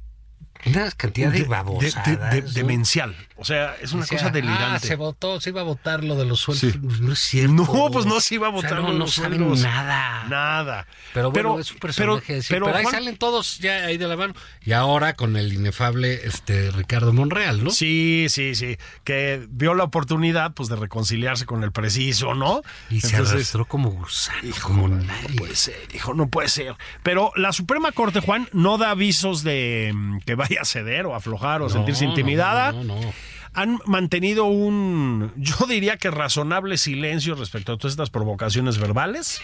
una 0.64 0.88
cantidad 0.92 1.32
de, 1.32 1.40
de- 1.40 1.44
babosadas. 1.46 2.06
de- 2.06 2.40
de- 2.40 2.42
¿no? 2.42 2.52
demencial. 2.52 3.16
O 3.40 3.44
sea, 3.46 3.74
es 3.80 3.92
una 3.94 4.06
cosa 4.06 4.26
Ah, 4.26 4.30
delirante. 4.30 4.86
se 4.86 4.96
votó, 4.96 5.40
se 5.40 5.48
iba 5.48 5.62
a 5.62 5.64
votar 5.64 6.04
lo 6.04 6.14
de 6.14 6.26
los 6.26 6.40
sueldos. 6.40 6.72
Sí. 6.72 6.78
No 7.00 7.12
es 7.14 7.18
cierto. 7.20 7.52
No, 7.54 7.90
pues 7.90 8.04
no 8.04 8.20
se 8.20 8.34
iba 8.34 8.48
a 8.48 8.50
O 8.50 8.60
sea, 8.60 8.68
votar 8.70 8.82
no, 8.82 8.88
lo 8.88 8.92
de 8.92 8.98
no 8.98 9.06
saben 9.06 9.38
sueldos. 9.38 9.60
nada. 9.62 10.24
Nada. 10.28 10.86
Pero 11.14 11.30
bueno, 11.30 11.58
es 11.58 11.72
un 11.72 11.78
personaje. 11.78 12.40
Pero, 12.50 12.66
ahí 12.74 12.82
Juan, 12.82 12.94
salen 12.94 13.16
todos 13.16 13.58
ya 13.58 13.86
ahí 13.86 13.96
de 13.96 14.06
la 14.08 14.18
mano. 14.18 14.34
Y 14.62 14.72
ahora 14.72 15.16
con 15.16 15.36
el 15.38 15.54
inefable 15.54 16.20
este 16.26 16.70
Ricardo 16.70 17.14
Monreal, 17.14 17.64
¿no? 17.64 17.70
Sí, 17.70 18.26
sí, 18.28 18.54
sí. 18.54 18.76
Que 19.04 19.46
vio 19.48 19.72
la 19.72 19.84
oportunidad 19.84 20.52
pues 20.52 20.68
de 20.68 20.76
reconciliarse 20.76 21.46
con 21.46 21.64
el 21.64 21.72
preciso, 21.72 22.34
¿no? 22.34 22.60
Y 22.90 23.00
se 23.00 23.08
Entonces, 23.08 23.34
arrastró 23.36 23.64
como 23.64 23.90
gusano, 23.90 24.38
como 24.62 24.86
no 24.86 24.96
nadie. 25.02 25.36
puede 25.38 25.56
ser, 25.56 25.76
hijo, 25.94 26.12
no 26.12 26.28
puede 26.28 26.48
ser. 26.50 26.74
Pero 27.02 27.32
la 27.36 27.54
Suprema 27.54 27.90
Corte, 27.92 28.20
Juan, 28.20 28.50
no 28.52 28.76
da 28.76 28.90
avisos 28.90 29.42
de 29.42 29.92
mm, 29.94 30.18
que 30.26 30.34
vaya 30.34 30.60
a 30.60 30.64
ceder 30.66 31.06
o 31.06 31.14
aflojar 31.14 31.62
o 31.62 31.64
No, 31.64 31.70
sentirse 31.70 32.04
no, 32.04 32.10
intimidada. 32.10 32.72
no, 32.72 32.84
no, 32.84 33.00
no. 33.00 33.12
Han 33.54 33.78
mantenido 33.86 34.44
un, 34.44 35.32
yo 35.36 35.66
diría 35.68 35.96
que 35.96 36.10
razonable 36.10 36.78
silencio 36.78 37.34
respecto 37.34 37.72
a 37.72 37.78
todas 37.78 37.92
estas 37.92 38.10
provocaciones 38.10 38.78
verbales. 38.78 39.40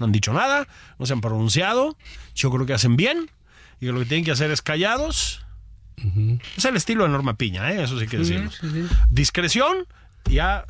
No 0.00 0.06
han 0.06 0.12
dicho 0.12 0.32
nada, 0.32 0.66
no 0.98 1.06
se 1.06 1.12
han 1.12 1.20
pronunciado. 1.20 1.96
Yo 2.34 2.50
creo 2.50 2.66
que 2.66 2.72
hacen 2.74 2.96
bien 2.96 3.30
y 3.80 3.86
lo 3.86 4.00
que 4.00 4.06
tienen 4.06 4.24
que 4.24 4.32
hacer 4.32 4.50
es 4.50 4.60
callados. 4.60 5.44
Es 6.56 6.64
el 6.64 6.74
estilo 6.76 7.04
de 7.04 7.10
Norma 7.10 7.34
Piña, 7.36 7.70
¿eh? 7.72 7.84
eso 7.84 7.98
sí 8.00 8.08
que 8.08 8.18
decirlo. 8.18 8.50
Discreción 9.10 9.86
y 10.28 10.38
a 10.38 10.64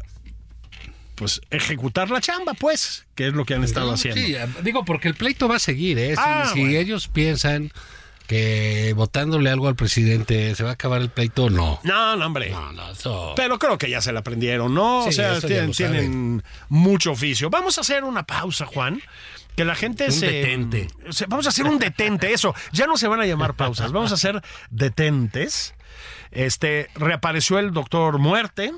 pues 1.14 1.40
ejecutar 1.50 2.10
la 2.10 2.20
chamba, 2.20 2.54
pues, 2.54 3.06
que 3.14 3.28
es 3.28 3.32
lo 3.34 3.44
que 3.46 3.54
han 3.54 3.62
estado 3.64 3.92
haciendo. 3.92 4.20
Sí, 4.20 4.34
digo, 4.62 4.84
porque 4.84 5.08
el 5.08 5.14
pleito 5.14 5.48
va 5.48 5.56
a 5.56 5.60
seguir, 5.60 5.96
¿eh? 5.98 6.10
Si, 6.16 6.22
Ah, 6.22 6.50
si 6.52 6.60
bueno. 6.60 6.76
ellos 6.76 7.06
piensan 7.08 7.70
que 8.26 8.92
votándole 8.96 9.50
algo 9.50 9.68
al 9.68 9.74
presidente 9.76 10.54
se 10.54 10.64
va 10.64 10.70
a 10.70 10.72
acabar 10.74 11.00
el 11.02 11.10
pleito, 11.10 11.50
no. 11.50 11.78
No, 11.82 12.16
no, 12.16 12.26
hombre. 12.26 12.50
No, 12.50 12.72
no, 12.72 12.90
eso... 12.90 13.32
Pero 13.36 13.58
creo 13.58 13.76
que 13.78 13.90
ya 13.90 14.00
se 14.00 14.12
la 14.12 14.20
aprendieron, 14.20 14.72
¿no? 14.74 15.00
o 15.00 15.04
Sí, 15.06 15.12
sea, 15.12 15.36
eso 15.36 15.46
ya 15.48 15.66
tienen, 15.68 16.42
mucho 16.68 17.12
oficio. 17.12 17.50
Vamos 17.50 17.76
a 17.78 17.82
hacer 17.82 18.02
una 18.04 18.22
pausa, 18.24 18.64
Juan. 18.66 19.00
Que 19.56 19.64
la 19.64 19.74
gente 19.76 20.06
Un 20.06 20.12
se. 20.12 20.26
detente. 20.26 20.88
se- 21.10 21.26
Vamos 21.26 21.46
a 21.46 21.50
hacer 21.50 21.66
un 21.66 21.78
detente, 21.78 22.32
eso. 22.32 22.54
Ya 22.72 22.86
no 22.86 22.96
se 22.96 23.06
van 23.08 23.20
a 23.20 23.26
llamar 23.26 23.54
pausas, 23.54 23.92
vamos 23.92 24.10
a 24.10 24.14
hacer 24.14 24.42
detentes. 24.70 25.74
Este, 26.32 26.88
reapareció 26.96 27.58
el 27.60 27.72
doctor 27.72 28.18
Muerte. 28.18 28.72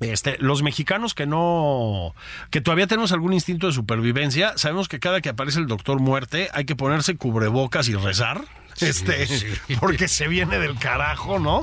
Este, 0.00 0.36
los 0.38 0.62
mexicanos 0.62 1.14
que 1.14 1.26
no, 1.26 2.14
que 2.50 2.60
todavía 2.60 2.86
tenemos 2.86 3.10
algún 3.12 3.32
instinto 3.32 3.66
de 3.66 3.72
supervivencia, 3.72 4.52
sabemos 4.56 4.88
que 4.88 5.00
cada 5.00 5.20
que 5.20 5.28
aparece 5.28 5.58
el 5.58 5.66
doctor 5.66 6.00
muerte 6.00 6.48
hay 6.52 6.64
que 6.64 6.76
ponerse 6.76 7.16
cubrebocas 7.16 7.88
y 7.88 7.94
rezar, 7.94 8.44
este, 8.80 9.26
sí. 9.26 9.46
porque 9.80 10.06
se 10.06 10.28
viene 10.28 10.58
del 10.58 10.78
carajo, 10.78 11.38
¿no? 11.40 11.62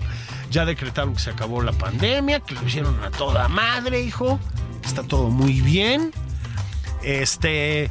Ya 0.52 0.66
decretaron 0.66 1.14
que 1.14 1.22
se 1.22 1.30
acabó 1.30 1.62
la 1.62 1.72
pandemia, 1.72 2.42
que 2.42 2.56
lo 2.56 2.68
hicieron 2.68 3.02
a 3.04 3.10
toda 3.10 3.48
madre, 3.48 4.02
hijo, 4.02 4.40
está 4.84 5.04
todo 5.04 5.30
muy 5.30 5.62
bien, 5.62 6.12
este, 7.04 7.90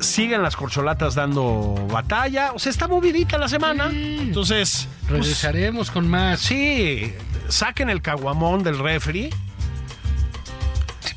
siguen 0.00 0.42
las 0.42 0.56
corcholatas 0.56 1.14
dando 1.14 1.74
batalla, 1.90 2.52
o 2.52 2.58
sea, 2.58 2.70
está 2.70 2.88
movidita 2.88 3.38
la 3.38 3.48
semana, 3.48 3.90
entonces, 3.90 4.88
pues, 5.08 5.20
Regresaremos 5.20 5.90
con 5.90 6.08
más. 6.08 6.40
Sí, 6.40 7.12
saquen 7.48 7.90
el 7.90 8.02
caguamón 8.02 8.62
del 8.62 8.78
refri. 8.78 9.30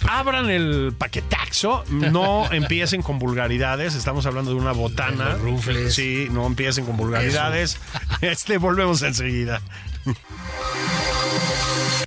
Abran 0.06 0.50
el 0.50 0.94
paquetaxo, 0.98 1.86
no 1.90 2.46
empiecen 2.52 3.02
con 3.02 3.20
vulgaridades, 3.20 3.96
estamos 3.96 4.26
hablando 4.26 4.52
de 4.52 4.58
una 4.58 4.74
botana. 4.74 5.36
Rufles. 5.36 5.96
Sí, 5.96 6.28
no 6.30 6.46
empiecen 6.46 6.86
con 6.86 6.98
vulgaridades. 6.98 7.80
Este, 8.22 8.58
volvemos 8.58 9.02
enseguida. 9.02 9.62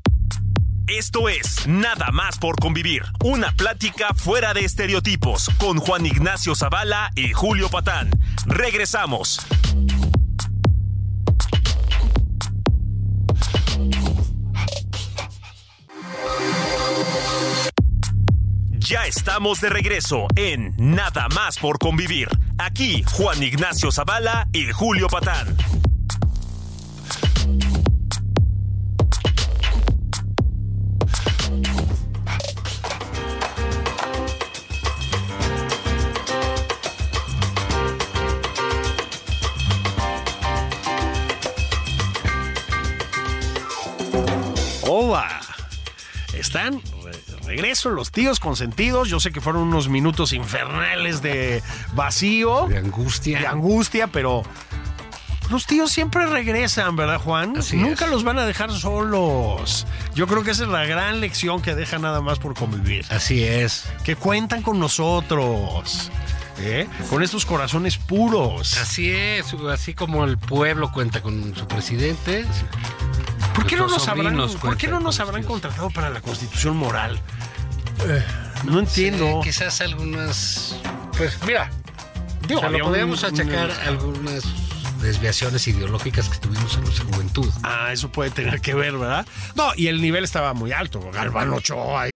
Esto 0.89 1.29
es 1.29 1.67
Nada 1.67 2.13
más 2.13 2.39
por 2.39 2.55
convivir, 2.61 3.03
una 3.25 3.51
plática 3.51 4.15
fuera 4.15 4.55
de 4.55 4.65
estereotipos 4.65 5.51
con 5.59 5.79
Juan 5.79 6.07
Ignacio 6.07 6.55
Zavala 6.55 7.11
y 7.17 7.33
Julio 7.33 7.69
Patán. 7.69 8.09
Regresamos. 8.47 9.45
Ya 18.79 19.07
estamos 19.07 19.61
de 19.61 19.69
regreso 19.69 20.29
en 20.37 20.73
Nada 20.79 21.27
más 21.35 21.59
por 21.59 21.81
convivir. 21.81 22.29
Aquí 22.59 23.03
Juan 23.11 23.43
Ignacio 23.43 23.91
Zavala 23.91 24.47
y 24.53 24.71
Julio 24.71 25.09
Patán. 25.09 25.57
Están 46.57 46.81
regreso 47.45 47.91
los 47.91 48.11
tíos 48.11 48.41
consentidos. 48.41 49.09
Yo 49.09 49.21
sé 49.21 49.31
que 49.31 49.41
fueron 49.41 49.63
unos 49.63 49.89
minutos 49.89 50.33
infernales 50.33 51.21
de 51.23 51.63
vacío. 51.93 52.67
De 52.69 52.79
angustia. 52.79 53.41
de 53.41 53.47
angustia, 53.47 54.07
pero 54.07 54.43
los 55.51 55.67
tíos 55.67 55.93
siempre 55.93 56.27
regresan, 56.27 56.97
¿verdad, 56.97 57.21
Juan? 57.21 57.59
Así 57.59 57.77
Nunca 57.77 58.07
es. 58.07 58.11
los 58.11 58.25
van 58.25 58.39
a 58.39 58.47
dejar 58.47 58.73
solos. 58.73 59.87
Yo 60.15 60.27
creo 60.27 60.43
que 60.43 60.53
esa 60.53 60.65
es 60.65 60.71
la 60.71 60.87
gran 60.87 61.21
lección 61.21 61.61
que 61.61 61.75
deja 61.75 61.99
nada 61.99 62.21
más 62.21 62.39
por 62.39 62.55
convivir. 62.55 63.05
Así 63.11 63.45
es. 63.45 63.85
Que 64.03 64.17
cuentan 64.17 64.63
con 64.63 64.81
nosotros. 64.81 66.11
¿eh? 66.61 66.89
Con 67.11 67.23
estos 67.23 67.45
corazones 67.45 67.99
puros. 67.99 68.79
Así 68.79 69.11
es. 69.11 69.55
Así 69.71 69.93
como 69.95 70.25
el 70.25 70.39
pueblo 70.39 70.91
cuenta 70.91 71.21
con 71.21 71.55
su 71.55 71.67
presidente. 71.69 72.45
¿Por 73.57 73.67
qué 73.67 73.77
no 73.77 73.89
nos 73.89 74.07
habrán, 74.09 74.37
¿por 74.61 74.77
qué 74.77 74.87
no 74.89 75.01
nos 75.01 75.19
habrán 75.21 75.43
contratado 75.43 75.91
para 75.91 76.11
la 76.11 76.21
constitución 76.21 76.77
moral? 76.77 77.19
no 78.65 78.79
entiendo. 78.81 79.41
Sí, 79.43 79.49
quizás 79.51 79.81
algunas. 79.81 80.77
Pues 81.17 81.39
mira, 81.47 81.71
Digo, 82.47 82.61
se 82.61 82.67
había 82.67 82.79
lo 82.81 82.87
un- 82.87 82.93
podemos 82.93 83.25
achacar 83.25 83.67
un- 83.71 83.71
a 83.77 83.83
algunas 83.89 84.45
desviaciones 85.01 85.67
ideológicas 85.69 86.29
que 86.29 86.39
tuvimos 86.39 86.75
en 86.77 86.83
nuestra 86.85 87.05
juventud. 87.07 87.49
Ah, 87.63 87.91
eso 87.93 88.11
puede 88.11 88.31
tener 88.31 88.61
que 88.61 88.75
ver, 88.75 88.97
¿verdad? 88.97 89.27
No, 89.55 89.71
y 89.77 89.87
el 89.89 90.01
nivel 90.01 90.25
estaba 90.25 90.53
muy 90.55 90.73
alto. 90.73 91.01
Galván 91.13 91.51
Ochoa. 91.53 92.09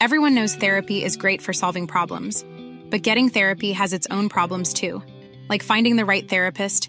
Everyone 0.00 0.34
knows 0.34 0.56
therapy 0.58 1.04
is 1.04 1.16
great 1.16 1.40
for 1.42 1.54
solving 1.54 1.86
problems, 1.86 2.44
but 2.90 3.02
getting 3.02 3.30
therapy 3.30 3.72
has 3.74 3.92
its 3.92 4.06
own 4.10 4.28
problems 4.28 4.72
too, 4.72 5.02
like 5.48 5.64
finding 5.64 5.96
the 5.96 6.04
right 6.04 6.28
therapist, 6.28 6.88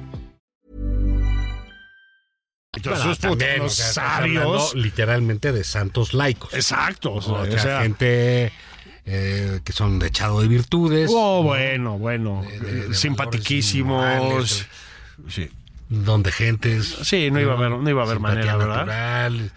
Entonces, 2.89 3.19
Bueno, 3.21 3.37
también, 3.37 3.59
los 3.59 3.71
o 3.73 3.75
sea, 3.75 3.87
estás 3.89 4.05
sabios. 4.17 4.43
hablando 4.45 4.71
literalmente 4.75 5.51
de 5.51 5.63
santos 5.63 6.13
laicos. 6.13 6.53
Exacto. 6.53 7.13
o 7.13 7.21
sea, 7.21 7.33
O 7.79 7.81
gente 7.83 8.51
eh, 9.05 9.59
que 9.63 9.73
son 9.73 9.99
de 9.99 10.07
echado 10.07 10.41
de 10.41 10.47
virtudes. 10.47 11.09
oh, 11.13 11.41
bueno, 11.43 11.97
bueno. 11.97 12.43
de- 12.47 12.59
de- 12.59 12.87
de 12.89 12.95
Simpatiquísimos. 12.95 14.67
Sí. 15.29 15.49
Donde 15.89 16.31
gentes. 16.31 16.95
Sí, 17.03 17.29
no 17.31 17.39
iba 17.39 17.53
a 17.53 17.57
haber- 17.57 17.71
no 17.71 17.89
iba 17.89 18.01
a 18.01 18.05
haber 18.05 18.19
manera, 18.19 18.55
¿verdad? 18.55 18.85
natural. 18.85 19.51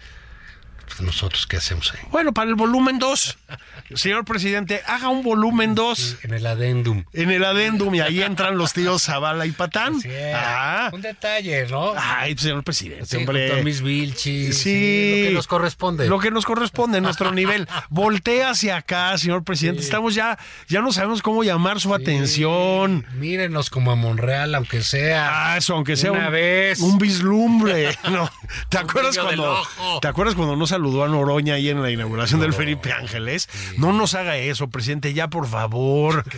Pues 0.87 1.01
nosotros, 1.01 1.47
¿qué 1.47 1.57
hacemos 1.57 1.93
ahí? 1.93 1.99
Bueno, 2.11 2.33
para 2.33 2.49
el 2.49 2.55
volumen 2.55 2.99
2, 2.99 3.37
señor 3.93 4.25
presidente, 4.25 4.81
haga 4.87 5.09
un 5.09 5.21
volumen 5.23 5.75
2 5.75 6.17
En 6.23 6.33
el 6.33 6.45
adendum. 6.47 7.03
en 7.13 7.31
el 7.31 7.43
adendum 7.43 7.93
y 7.95 7.99
ahí 8.01 8.21
entran 8.21 8.57
los 8.57 8.73
tíos 8.73 9.03
Zavala 9.05 9.45
y 9.45 9.51
Patán. 9.51 9.95
Es. 10.03 10.35
Ah, 10.35 10.89
Un 10.93 11.01
detalle, 11.01 11.67
¿no? 11.67 11.93
ay, 11.97 12.37
señor 12.37 12.63
presidente, 12.63 13.05
Sí, 13.05 13.17
hombre. 13.17 13.63
mis 13.63 13.81
Vilchis. 13.81 14.57
Sí. 14.57 15.19
Lo 15.21 15.27
que 15.29 15.33
nos 15.35 15.47
corresponde. 15.47 16.07
Lo 16.07 16.19
que 16.19 16.31
nos 16.31 16.45
corresponde, 16.45 17.01
nuestro 17.01 17.31
nivel. 17.31 17.67
Voltea 17.89 18.51
hacia 18.51 18.77
acá, 18.77 19.17
señor 19.17 19.43
presidente. 19.43 19.81
Estamos 19.81 20.15
ya, 20.15 20.37
ya 20.67 20.81
no 20.81 20.91
sabemos 20.91 21.21
cómo 21.21 21.43
llamar 21.43 21.79
su 21.79 21.93
atención. 21.93 23.05
Mírenos 23.15 23.69
como 23.69 23.91
a 23.91 23.95
Monreal, 23.95 24.55
aunque 24.55 24.81
sea. 24.81 25.53
Ah, 25.53 25.57
eso, 25.57 25.73
aunque 25.75 25.95
sea 25.95 26.11
Una 26.11 26.27
un, 26.27 26.33
vez. 26.33 26.79
un 26.79 26.97
vislumbre. 26.97 27.95
No. 28.09 28.29
¿Te 28.69 28.77
acuerdas 28.77 29.17
cuando 29.17 29.61
te 30.01 30.07
acuerdas 30.07 30.35
cuando 30.35 30.55
no 30.55 30.67
saludó 30.67 31.03
a 31.03 31.07
Noroña 31.07 31.55
ahí 31.55 31.69
en 31.69 31.81
la 31.81 31.91
inauguración 31.91 32.39
del 32.39 32.53
Felipe 32.53 32.91
Ángeles? 32.93 33.49
No 33.77 33.93
nos 33.93 34.13
haga 34.15 34.37
eso, 34.37 34.69
presidente, 34.69 35.13
ya 35.13 35.27
por 35.29 35.47
favor. 35.47 36.23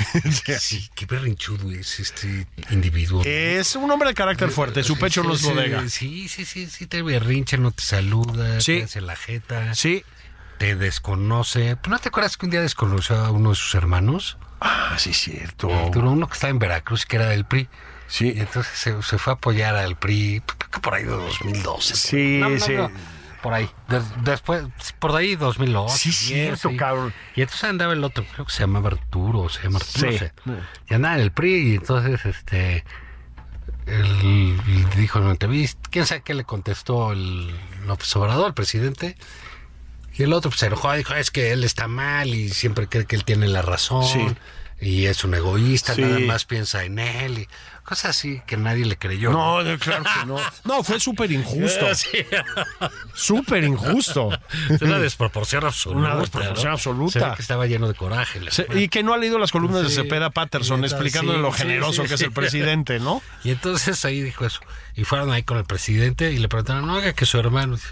Sí, 0.58 0.88
qué 0.94 1.04
berrinchudo 1.04 1.70
es 1.72 2.00
este 2.00 2.46
individuo. 2.70 3.22
Es 3.24 3.76
un 3.76 3.90
hombre 3.90 4.08
de 4.10 4.14
carácter 4.14 4.50
fuerte, 4.50 4.82
su 4.82 4.96
pecho 4.98 5.22
no 5.22 5.34
es 5.34 5.40
Sí, 5.40 5.48
bodega. 5.48 5.88
Sí, 5.90 6.28
sí, 6.28 6.44
sí, 6.46 6.66
sí, 6.68 6.86
te 6.86 7.02
berrincha, 7.02 7.56
no 7.58 7.70
te 7.70 7.82
saluda, 7.82 8.60
Sí. 8.62 8.78
te 8.78 8.84
hace 8.84 9.00
la 9.02 9.14
jeta, 9.16 9.74
Sí. 9.74 10.02
te 10.58 10.74
desconoce. 10.74 11.76
¿Pero 11.76 11.90
¿No 11.90 11.98
te 11.98 12.08
acuerdas 12.08 12.36
que 12.38 12.46
un 12.46 12.50
día 12.50 12.62
desconoció 12.62 13.16
a 13.16 13.30
uno 13.30 13.50
de 13.50 13.56
sus 13.56 13.74
hermanos? 13.74 14.38
Ah, 14.60 14.94
sí, 14.98 15.12
cierto. 15.12 15.68
Uno 15.68 16.26
que 16.28 16.34
estaba 16.34 16.50
en 16.50 16.58
Veracruz, 16.58 17.04
que 17.04 17.16
era 17.16 17.26
del 17.26 17.44
PRI. 17.44 17.68
Sí. 18.08 18.32
Y 18.34 18.40
entonces 18.40 18.72
se, 18.78 19.02
se 19.02 19.18
fue 19.18 19.32
a 19.32 19.36
apoyar 19.36 19.76
al 19.76 19.96
PRI, 19.98 20.42
creo 20.46 20.70
que 20.70 20.80
por 20.80 20.94
ahí 20.94 21.04
de 21.04 21.10
2012. 21.10 21.94
Sí, 21.96 22.38
No, 22.40 22.48
no, 22.50 22.58
sí. 22.60 22.72
no, 22.72 22.90
por 23.42 23.54
ahí. 23.54 23.68
De- 23.88 24.02
después, 24.22 24.64
por 24.98 25.14
ahí 25.16 25.36
2008. 25.36 25.94
Sí, 25.96 26.08
10, 26.10 26.16
cierto, 26.18 26.70
sí. 26.70 26.76
cabrón. 26.76 27.12
Y 27.36 27.42
entonces 27.42 27.64
andaba 27.64 27.92
el 27.92 28.04
otro, 28.04 28.24
creo 28.32 28.46
que 28.46 28.52
se 28.52 28.60
llamaba 28.60 28.88
Arturo, 28.90 29.48
se 29.48 29.62
llama 29.62 29.78
Arturo. 29.78 30.10
Sí. 30.12 30.18
no 30.44 30.54
sé. 30.56 30.62
Y 30.88 30.94
andaba 30.94 31.14
en 31.16 31.20
el 31.22 31.32
PRI 31.32 31.72
y 31.72 31.74
entonces, 31.76 32.24
este, 32.26 32.84
él 33.86 34.88
dijo 34.96 35.18
en 35.18 35.24
una 35.24 35.32
entrevista, 35.32 35.80
quién 35.90 36.06
sabe 36.06 36.22
qué 36.22 36.34
le 36.34 36.44
contestó 36.44 37.12
el 37.12 37.50
López 37.86 38.14
Obrador, 38.16 38.48
el 38.48 38.54
presidente. 38.54 39.16
Y 40.14 40.22
el 40.24 40.32
otro 40.32 40.50
pues, 40.50 40.60
se 40.60 40.66
enojó, 40.66 40.92
dijo, 40.92 41.14
es 41.14 41.30
que 41.30 41.52
él 41.52 41.64
está 41.64 41.88
mal 41.88 42.28
y 42.34 42.50
siempre 42.50 42.88
cree 42.88 43.06
que 43.06 43.16
él 43.16 43.24
tiene 43.24 43.48
la 43.48 43.62
razón. 43.62 44.04
Sí. 44.04 44.26
Y 44.82 45.06
es 45.06 45.24
un 45.24 45.34
egoísta, 45.34 45.94
Sí. 45.94 46.02
nada 46.02 46.18
más 46.20 46.44
piensa 46.44 46.84
en 46.84 46.98
él. 46.98 47.38
Y 47.38 47.48
cosas 47.90 48.10
así 48.16 48.40
que 48.46 48.56
nadie 48.56 48.86
le 48.86 48.96
creyó. 48.96 49.30
No, 49.32 49.62
no, 49.62 49.78
claro 49.78 50.04
que 50.04 50.26
no. 50.26 50.38
No, 50.64 50.82
fue 50.82 50.98
súper 51.00 51.30
injusto. 51.32 51.86
Súper 53.14 53.64
injusto. 53.64 54.30
Una 54.80 54.98
desproporción 54.98 55.64
absoluta. 55.64 55.98
Una 55.98 56.16
desproporción 56.16 56.68
¿no? 56.68 56.72
absoluta. 56.72 57.12
Se 57.12 57.18
ve 57.26 57.32
que 57.36 57.42
estaba 57.42 57.66
lleno 57.66 57.88
de 57.88 57.94
coraje. 57.94 58.40
Se- 58.50 58.66
y 58.74 58.88
que 58.88 59.02
no 59.02 59.12
ha 59.12 59.18
leído 59.18 59.38
las 59.38 59.50
columnas 59.52 59.82
de. 59.82 59.90
Cepeda 59.90 60.30
Patterson 60.30 60.84
entonces, 60.84 61.12
sí, 61.12 61.26
lo 61.26 61.52
generoso 61.52 62.02
sí, 62.02 62.08
que 62.08 62.14
es 62.14 62.20
el 62.22 62.32
presidente, 62.32 63.00
¿no? 63.00 63.22
Y 63.44 63.50
entonces 63.50 64.04
ahí 64.04 64.22
dijo 64.22 64.46
eso. 64.46 64.60
Y 64.94 65.04
fueron 65.04 65.30
ahí 65.32 65.42
con 65.42 65.58
el 65.58 65.64
presidente 65.64 66.30
y 66.32 66.38
le 66.38 66.48
preguntaron, 66.48 66.86
no, 66.86 66.94
oiga, 66.94 67.12
que 67.12 67.26
su 67.26 67.38
hermano. 67.38 67.74
Dice, 67.76 67.88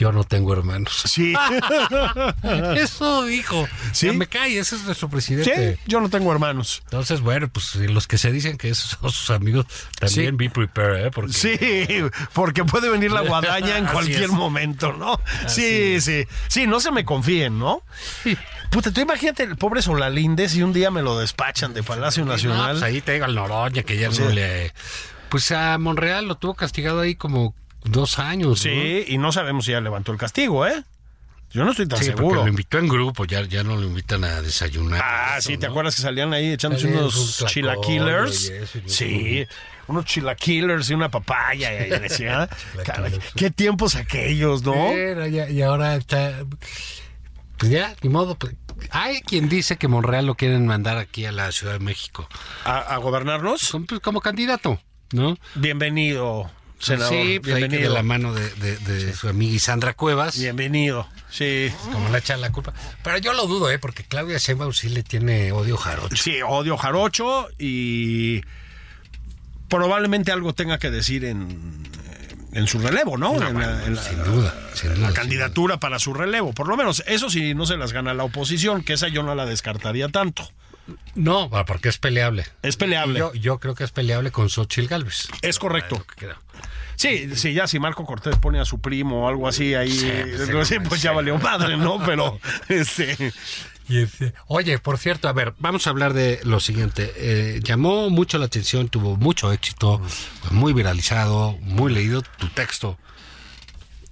Yo 0.00 0.12
no 0.12 0.24
tengo 0.24 0.54
hermanos. 0.54 1.02
Sí. 1.04 1.34
Eso 2.76 3.24
dijo. 3.24 3.68
Sí. 3.92 4.06
Ya 4.06 4.12
me 4.14 4.26
cae, 4.26 4.58
ese 4.58 4.76
es 4.76 4.84
nuestro 4.84 5.08
Sí, 5.08 5.12
presidente. 5.12 5.78
yo 5.86 6.00
no 6.00 6.08
tengo 6.08 6.32
hermanos. 6.32 6.80
Entonces, 6.84 7.20
bueno, 7.20 7.48
pues 7.48 7.74
los 7.76 8.06
que 8.06 8.16
se 8.16 8.32
dicen 8.32 8.56
que 8.56 8.70
esos 8.70 8.96
son 8.98 9.10
sus 9.10 9.28
amigos, 9.30 9.66
también 9.98 10.30
Sí. 10.30 10.36
be 10.36 10.48
prepared, 10.48 11.06
¿eh? 11.06 11.10
Porque 11.10 11.32
Sí, 11.34 11.58
porque 12.32 12.64
puede 12.64 12.88
venir 12.88 13.12
la 13.12 13.20
guadaña 13.20 13.76
en 13.76 13.84
cualquier 13.92 14.22
es. 14.24 14.30
momento, 14.30 14.92
¿no? 14.94 15.20
Sí, 15.46 16.00
sí. 16.00 16.24
Sí, 16.48 16.66
no 16.66 16.80
se 16.80 16.90
me 16.92 17.04
confíen, 17.04 17.58
¿no? 17.58 17.82
Puta, 18.70 18.90
tú 18.92 19.00
imagínate 19.02 19.42
el 19.42 19.56
pobre 19.56 19.82
Solalínez 19.82 20.54
y 20.54 20.62
un 20.62 20.72
día 20.72 20.90
me 20.90 21.02
lo 21.02 21.18
despachan 21.18 21.74
de 21.74 21.82
Palacio 21.82 22.24
No, 22.24 22.32
Nacional. 22.32 22.72
pues 22.72 22.82
ahí 22.84 23.00
te 23.02 23.12
digo 23.12 23.26
al 23.26 23.34
Noroña 23.34 23.82
que 23.82 23.98
ya 23.98 24.10
Sí. 24.10 24.22
no 24.22 24.30
le. 24.30 24.72
Pues 25.28 25.50
a 25.52 25.76
Monreal 25.78 26.26
lo 26.26 26.36
tuvo 26.36 26.54
castigado 26.54 27.00
ahí 27.00 27.14
como 27.16 27.54
dos 27.84 28.18
años. 28.18 28.48
¿no? 28.48 28.56
Sí, 28.56 29.04
y 29.08 29.18
no 29.18 29.32
sabemos 29.32 29.64
si 29.64 29.72
ya 29.72 29.80
levantó 29.80 30.12
el 30.12 30.18
castigo, 30.18 30.66
¿eh? 30.66 30.84
Yo 31.52 31.64
no 31.64 31.72
estoy 31.72 31.88
tan 31.88 31.98
Sí, 31.98 32.04
porque 32.10 32.16
seguro. 32.18 32.42
lo 32.42 32.48
invitó 32.48 32.78
en 32.78 32.86
grupo, 32.86 33.24
ya, 33.24 33.42
ya 33.42 33.64
no 33.64 33.74
lo 33.76 33.82
invitan 33.82 34.22
a 34.22 34.40
desayunar. 34.40 35.00
Ah, 35.04 35.34
Eso, 35.38 35.48
sí, 35.48 35.58
¿te 35.58 35.66
¿no? 35.66 35.72
acuerdas 35.72 35.96
que 35.96 36.02
salían 36.02 36.32
ahí 36.32 36.52
echándose 36.52 36.84
Salían 36.84 37.00
unos 37.02 37.40
un 37.40 37.48
chilaquilers? 37.48 38.52
Sí, 38.86 39.44
unos 39.88 40.04
chilaquilers 40.04 40.88
y 40.90 40.94
una 40.94 41.08
papaya. 41.10 41.86
Y, 41.86 41.90
decía, 42.00 42.48
caray, 42.84 43.18
qué 43.34 43.50
tiempos 43.50 43.96
aquellos, 43.96 44.62
¿no? 44.62 44.92
Ya- 45.26 45.50
y 45.50 45.60
ahora 45.62 45.96
está. 45.96 46.44
Pues 47.58 47.72
ya, 47.72 47.96
ni 48.02 48.08
modo. 48.10 48.36
pues, 48.36 48.54
hay 48.90 49.20
quien 49.22 49.48
dice 49.48 49.76
que 49.76 49.88
Monreal 49.88 50.26
lo 50.26 50.36
quieren 50.36 50.66
mandar 50.66 50.98
aquí 50.98 51.24
a 51.26 51.32
la 51.32 51.50
Ciudad 51.50 51.72
de 51.74 51.80
México. 51.80 52.28
¿A, 52.64 52.78
a 52.78 52.96
gobernarnos? 52.98 53.70
Como, 53.72 53.86
pues, 53.86 54.00
como 54.00 54.20
candidato, 54.20 54.80
¿no? 55.12 55.36
Bienvenido, 55.56 56.48
senador. 56.80 57.12
sí, 57.14 57.38
pues 57.40 57.54
ahí 57.54 57.62
que 57.62 57.68
de 57.68 57.68
bienvenido. 57.68 57.94
la 57.94 58.02
mano 58.02 58.32
de, 58.34 58.50
de- 58.56 58.76
de 58.78 59.12
su 59.14 59.28
amiga 59.28 59.54
Isandra 59.54 59.94
Cuevas. 59.94 60.38
Bienvenido. 60.38 61.06
Sí. 61.30 61.70
Como 61.92 62.08
le 62.08 62.18
echan 62.18 62.40
la 62.40 62.50
culpa. 62.50 62.72
Pero 63.04 63.18
yo 63.18 63.32
lo 63.34 63.46
dudo, 63.46 63.70
¿eh? 63.70 63.78
Porque 63.78 64.02
Claudia 64.04 64.38
Sheinbaum 64.38 64.72
sí 64.72 64.88
le 64.88 65.02
tiene 65.02 65.52
odio 65.52 65.76
jarocho. 65.76 66.16
Sí, 66.16 66.38
odio 66.46 66.76
jarocho 66.76 67.48
y 67.58 68.40
probablemente 69.68 70.32
algo 70.32 70.52
tenga 70.54 70.78
que 70.78 70.90
decir 70.90 71.24
en, 71.24 71.82
en 72.52 72.66
su 72.66 72.78
relevo, 72.80 73.16
¿no? 73.16 73.34
No, 73.38 73.46
en 73.48 73.54
bueno, 73.54 73.70
la, 73.70 73.86
en 73.86 73.94
la- 73.94 74.02
sin 74.02 74.24
duda, 74.24 74.54
sin 74.74 74.90
duda, 74.94 75.00
la 75.02 75.06
sin 75.08 75.14
candidatura 75.16 75.78
para 75.78 75.98
su 75.98 76.12
relevo. 76.14 76.52
Por 76.52 76.66
lo 76.68 76.76
menos, 76.76 77.04
eso 77.06 77.30
sí, 77.30 77.54
no 77.54 77.66
se 77.66 77.76
las 77.76 77.92
gana 77.92 78.14
la 78.14 78.24
oposición, 78.24 78.82
que 78.82 78.94
esa 78.94 79.08
yo 79.08 79.22
no 79.22 79.34
la 79.34 79.46
descartaría 79.46 80.08
tanto. 80.08 80.50
No, 81.14 81.48
bueno, 81.48 81.64
porque 81.64 81.88
es 81.88 81.98
peleable. 81.98 82.46
Es 82.62 82.76
peleable. 82.76 83.18
Yo, 83.18 83.32
yo 83.34 83.58
creo 83.58 83.74
que 83.74 83.84
es 83.84 83.90
peleable 83.92 84.30
con 84.30 84.48
Xochitl 84.48 84.88
Galvez. 84.88 85.28
Es 85.42 85.58
correcto. 85.58 86.04
Sí, 86.96 87.34
sí, 87.34 87.54
ya 87.54 87.66
si 87.66 87.78
Marco 87.78 88.04
Cortés 88.04 88.36
pone 88.36 88.60
a 88.60 88.64
su 88.64 88.78
primo 88.80 89.24
o 89.24 89.28
algo 89.28 89.48
así 89.48 89.74
ahí, 89.74 89.90
Sí, 89.90 90.12
pues, 90.52 90.68
sí, 90.68 90.78
pues 90.80 91.00
ya 91.02 91.10
sí. 91.10 91.16
valió 91.16 91.38
madre, 91.38 91.76
¿no? 91.78 91.98
Pero, 92.04 92.38
este, 92.68 93.32
este- 93.88 94.34
Oye, 94.46 94.78
por 94.78 94.98
cierto, 94.98 95.26
a 95.28 95.32
ver, 95.32 95.54
vamos 95.58 95.86
a 95.86 95.90
hablar 95.90 96.12
de 96.12 96.40
lo 96.44 96.60
siguiente. 96.60 97.12
Eh, 97.16 97.60
llamó 97.62 98.10
mucho 98.10 98.36
la 98.38 98.44
atención, 98.46 98.88
tuvo 98.90 99.16
mucho 99.16 99.50
éxito, 99.52 100.00
muy 100.50 100.72
viralizado, 100.74 101.56
muy 101.62 101.92
leído 101.92 102.20
tu 102.22 102.48
texto. 102.48 102.98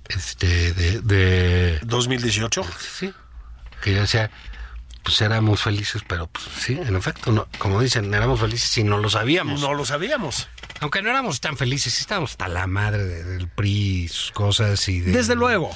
Este, 0.09 0.73
de, 0.73 1.01
de 1.03 1.81
2018. 1.83 2.64
sí, 2.99 3.12
que 3.83 3.93
yo 3.93 4.01
decía, 4.01 4.31
pues 5.03 5.21
éramos 5.21 5.63
felices, 5.63 6.03
pero 6.07 6.27
pues 6.27 6.45
sí, 6.59 6.73
en 6.81 6.97
efecto, 6.97 7.33
no, 7.33 7.47
como 7.59 7.81
dicen, 7.81 8.13
éramos 8.15 8.41
felices 8.41 8.77
y 8.79 8.85
no 8.85 8.99
lo 8.99 9.09
sabíamos. 9.11 9.61
No 9.61 9.75
lo 9.75 9.85
sabíamos. 9.85 10.49
Aunque 10.81 11.03
no 11.03 11.11
éramos 11.11 11.41
tan 11.41 11.57
felices, 11.57 11.99
estábamos 12.01 12.33
hasta 12.33 12.49
la 12.49 12.67
madre 12.67 13.05
de- 13.05 13.25
del 13.25 13.49
PRI 13.49 14.05
y 14.05 14.09
sus 14.09 14.31
cosas 14.33 14.89
y 14.89 15.01
de, 15.01 15.13
Desde 15.13 15.35
luego, 15.35 15.75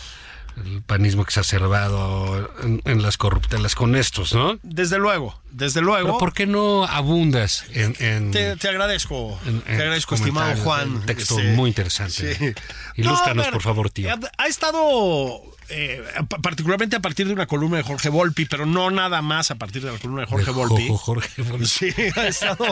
el 0.57 0.83
panismo 0.83 1.23
exacerbado 1.23 2.51
en, 2.63 2.83
en 2.85 3.03
las 3.03 3.17
corruptas, 3.17 3.55
en 3.57 3.63
las 3.63 3.75
con 3.75 3.97
estos, 3.97 4.35
¿no? 4.35 4.59
desde 4.63 4.99
luego, 4.99 5.39
desde 5.51 5.81
Pero 5.81 5.87
luego. 5.87 6.19
¿por 6.19 6.33
qué 6.33 6.47
no 6.47 6.85
abundas 6.85 7.65
en, 7.73 7.97
en- 8.01 8.31
Te, 8.31 8.57
te 8.57 8.69
agradezco, 8.69 9.39
en- 9.47 9.61
te 9.63 9.73
agradezco, 9.73 10.15
estimado? 10.15 10.55
Juan. 10.63 10.91
Un 10.97 11.07
texto 11.07 11.39
Este, 11.39 11.53
muy 11.55 11.69
interesante. 11.69 12.35
sí. 12.35 12.53
Ilústranos, 12.97 13.47
No, 13.47 13.53
por 13.53 13.63
favor, 13.63 13.91
tío. 13.91 14.11
Ha, 14.13 14.19
ha 14.39 14.47
estado 14.47 15.43
eh, 15.69 16.03
pa- 16.29 16.39
particularmente 16.39 16.97
a 16.97 17.01
partir 17.01 17.27
de 17.27 17.33
una 17.33 17.47
columna 17.47 17.79
de 17.79 17.83
Jorge 17.83 18.09
Volpi, 18.11 18.45
pero 18.45 18.67
no 18.67 18.91
nada 18.91 19.23
más 19.23 19.51
a 19.51 19.55
partir 19.55 19.83
de 19.83 19.93
la 19.93 19.99
columna 19.99 20.23
de 20.23 20.27
Jorge 20.29 20.47
De 20.47 20.53
Volpi. 20.53 20.89
Jo- 20.89 20.99
Jorge 20.99 21.43
Volpi. 21.43 21.67
Sí, 21.67 21.89
ha 22.17 22.27
estado, 22.27 22.67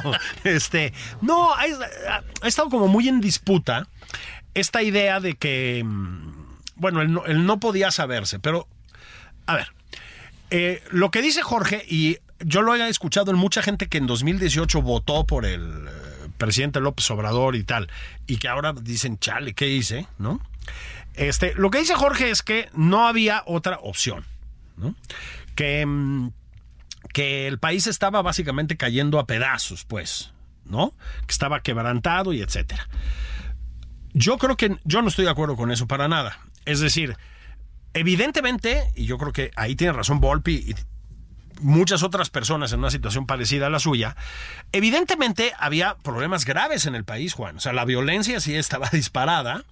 este, 0.44 0.92
no, 1.22 1.52
ha, 1.54 1.62
ha 2.42 2.46
estado 2.48 2.68
como 2.68 2.88
muy 2.88 3.08
en 3.08 3.20
disputa 3.20 3.86
esta 4.54 4.82
idea 4.82 5.20
de 5.20 5.34
que, 5.36 5.82
mm, 5.84 6.39
bueno, 6.80 7.02
él 7.02 7.12
no, 7.12 7.22
no 7.26 7.60
podía 7.60 7.90
saberse, 7.90 8.38
pero, 8.38 8.66
a 9.46 9.54
ver, 9.54 9.68
eh, 10.50 10.82
lo 10.90 11.10
que 11.10 11.22
dice 11.22 11.42
Jorge, 11.42 11.84
y 11.88 12.18
yo 12.40 12.62
lo 12.62 12.74
he 12.74 12.88
escuchado 12.88 13.30
en 13.30 13.36
mucha 13.36 13.62
gente 13.62 13.88
que 13.88 13.98
en 13.98 14.06
2018 14.06 14.82
votó 14.82 15.26
por 15.26 15.44
el, 15.46 15.86
eh, 15.86 16.28
presidente 16.38 16.80
López 16.80 17.08
Obrador 17.10 17.54
y 17.54 17.62
tal, 17.62 17.88
y 18.26 18.38
que 18.38 18.48
ahora 18.48 18.72
dicen, 18.72 19.18
chale, 19.18 19.54
¿qué 19.54 19.68
hice? 19.68 20.08
¿No? 20.18 20.40
Este, 21.14 21.54
lo 21.54 21.70
que 21.70 21.78
dice 21.78 21.94
Jorge 21.94 22.30
es 22.30 22.42
que 22.42 22.68
no 22.72 23.06
había 23.06 23.42
otra 23.46 23.78
opción, 23.82 24.24
¿no? 24.76 24.94
Que, 25.54 25.84
mm, 25.84 26.30
que 27.12 27.46
el 27.46 27.58
país 27.58 27.86
estaba 27.86 28.22
básicamente 28.22 28.76
cayendo 28.76 29.18
a 29.18 29.26
pedazos, 29.26 29.84
pues, 29.84 30.32
¿no? 30.64 30.94
Que 31.26 31.32
estaba 31.32 31.60
quebrantado 31.62 32.32
y 32.32 32.40
etcétera. 32.40 32.88
Yo 34.12 34.38
creo 34.38 34.56
que 34.56 34.76
yo 34.84 35.02
no 35.02 35.08
estoy 35.08 35.26
de 35.26 35.30
acuerdo 35.30 35.56
con 35.56 35.70
eso 35.70 35.86
para 35.86 36.08
nada. 36.08 36.38
Es 36.70 36.78
decir, 36.78 37.16
evidentemente, 37.94 38.92
y 38.94 39.06
yo 39.06 39.18
creo 39.18 39.32
que 39.32 39.50
ahí 39.56 39.74
tiene 39.74 39.92
razón 39.92 40.20
Volpi 40.20 40.54
y 40.54 40.74
muchas 41.60 42.04
otras 42.04 42.30
personas 42.30 42.72
en 42.72 42.78
una 42.78 42.90
situación 42.90 43.26
parecida 43.26 43.66
a 43.66 43.70
la 43.70 43.80
suya, 43.80 44.16
evidentemente 44.70 45.52
había 45.58 45.96
problemas 45.96 46.44
graves 46.44 46.86
en 46.86 46.94
el 46.94 47.04
país, 47.04 47.34
Juan. 47.34 47.56
O 47.56 47.60
sea, 47.60 47.72
la 47.72 47.84
violencia 47.84 48.38
sí 48.40 48.54
estaba 48.54 48.88
disparada. 48.92 49.64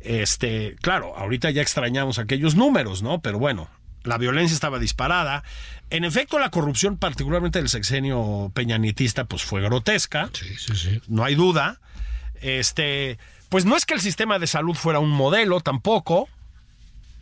Este, 0.00 0.74
claro, 0.82 1.16
ahorita 1.16 1.50
ya 1.50 1.62
extrañamos 1.62 2.18
aquellos 2.18 2.56
números, 2.56 3.04
¿no? 3.04 3.20
Pero 3.20 3.38
bueno, 3.38 3.70
la 4.02 4.18
violencia 4.18 4.54
estaba 4.54 4.80
disparada. 4.80 5.44
En 5.90 6.04
efecto, 6.04 6.40
la 6.40 6.50
corrupción, 6.50 6.98
particularmente 6.98 7.60
del 7.60 7.68
sexenio 7.68 8.50
peñanitista, 8.52 9.24
pues 9.26 9.44
fue 9.44 9.60
grotesca. 9.62 10.30
Sí, 10.32 10.56
sí, 10.58 10.74
sí. 10.74 11.00
No 11.06 11.22
hay 11.22 11.36
duda. 11.36 11.80
Este, 12.40 13.18
pues 13.52 13.66
no 13.66 13.76
es 13.76 13.84
que 13.84 13.92
el 13.92 14.00
sistema 14.00 14.38
de 14.38 14.46
salud 14.46 14.72
fuera 14.74 14.98
un 14.98 15.10
modelo 15.10 15.60
tampoco. 15.60 16.26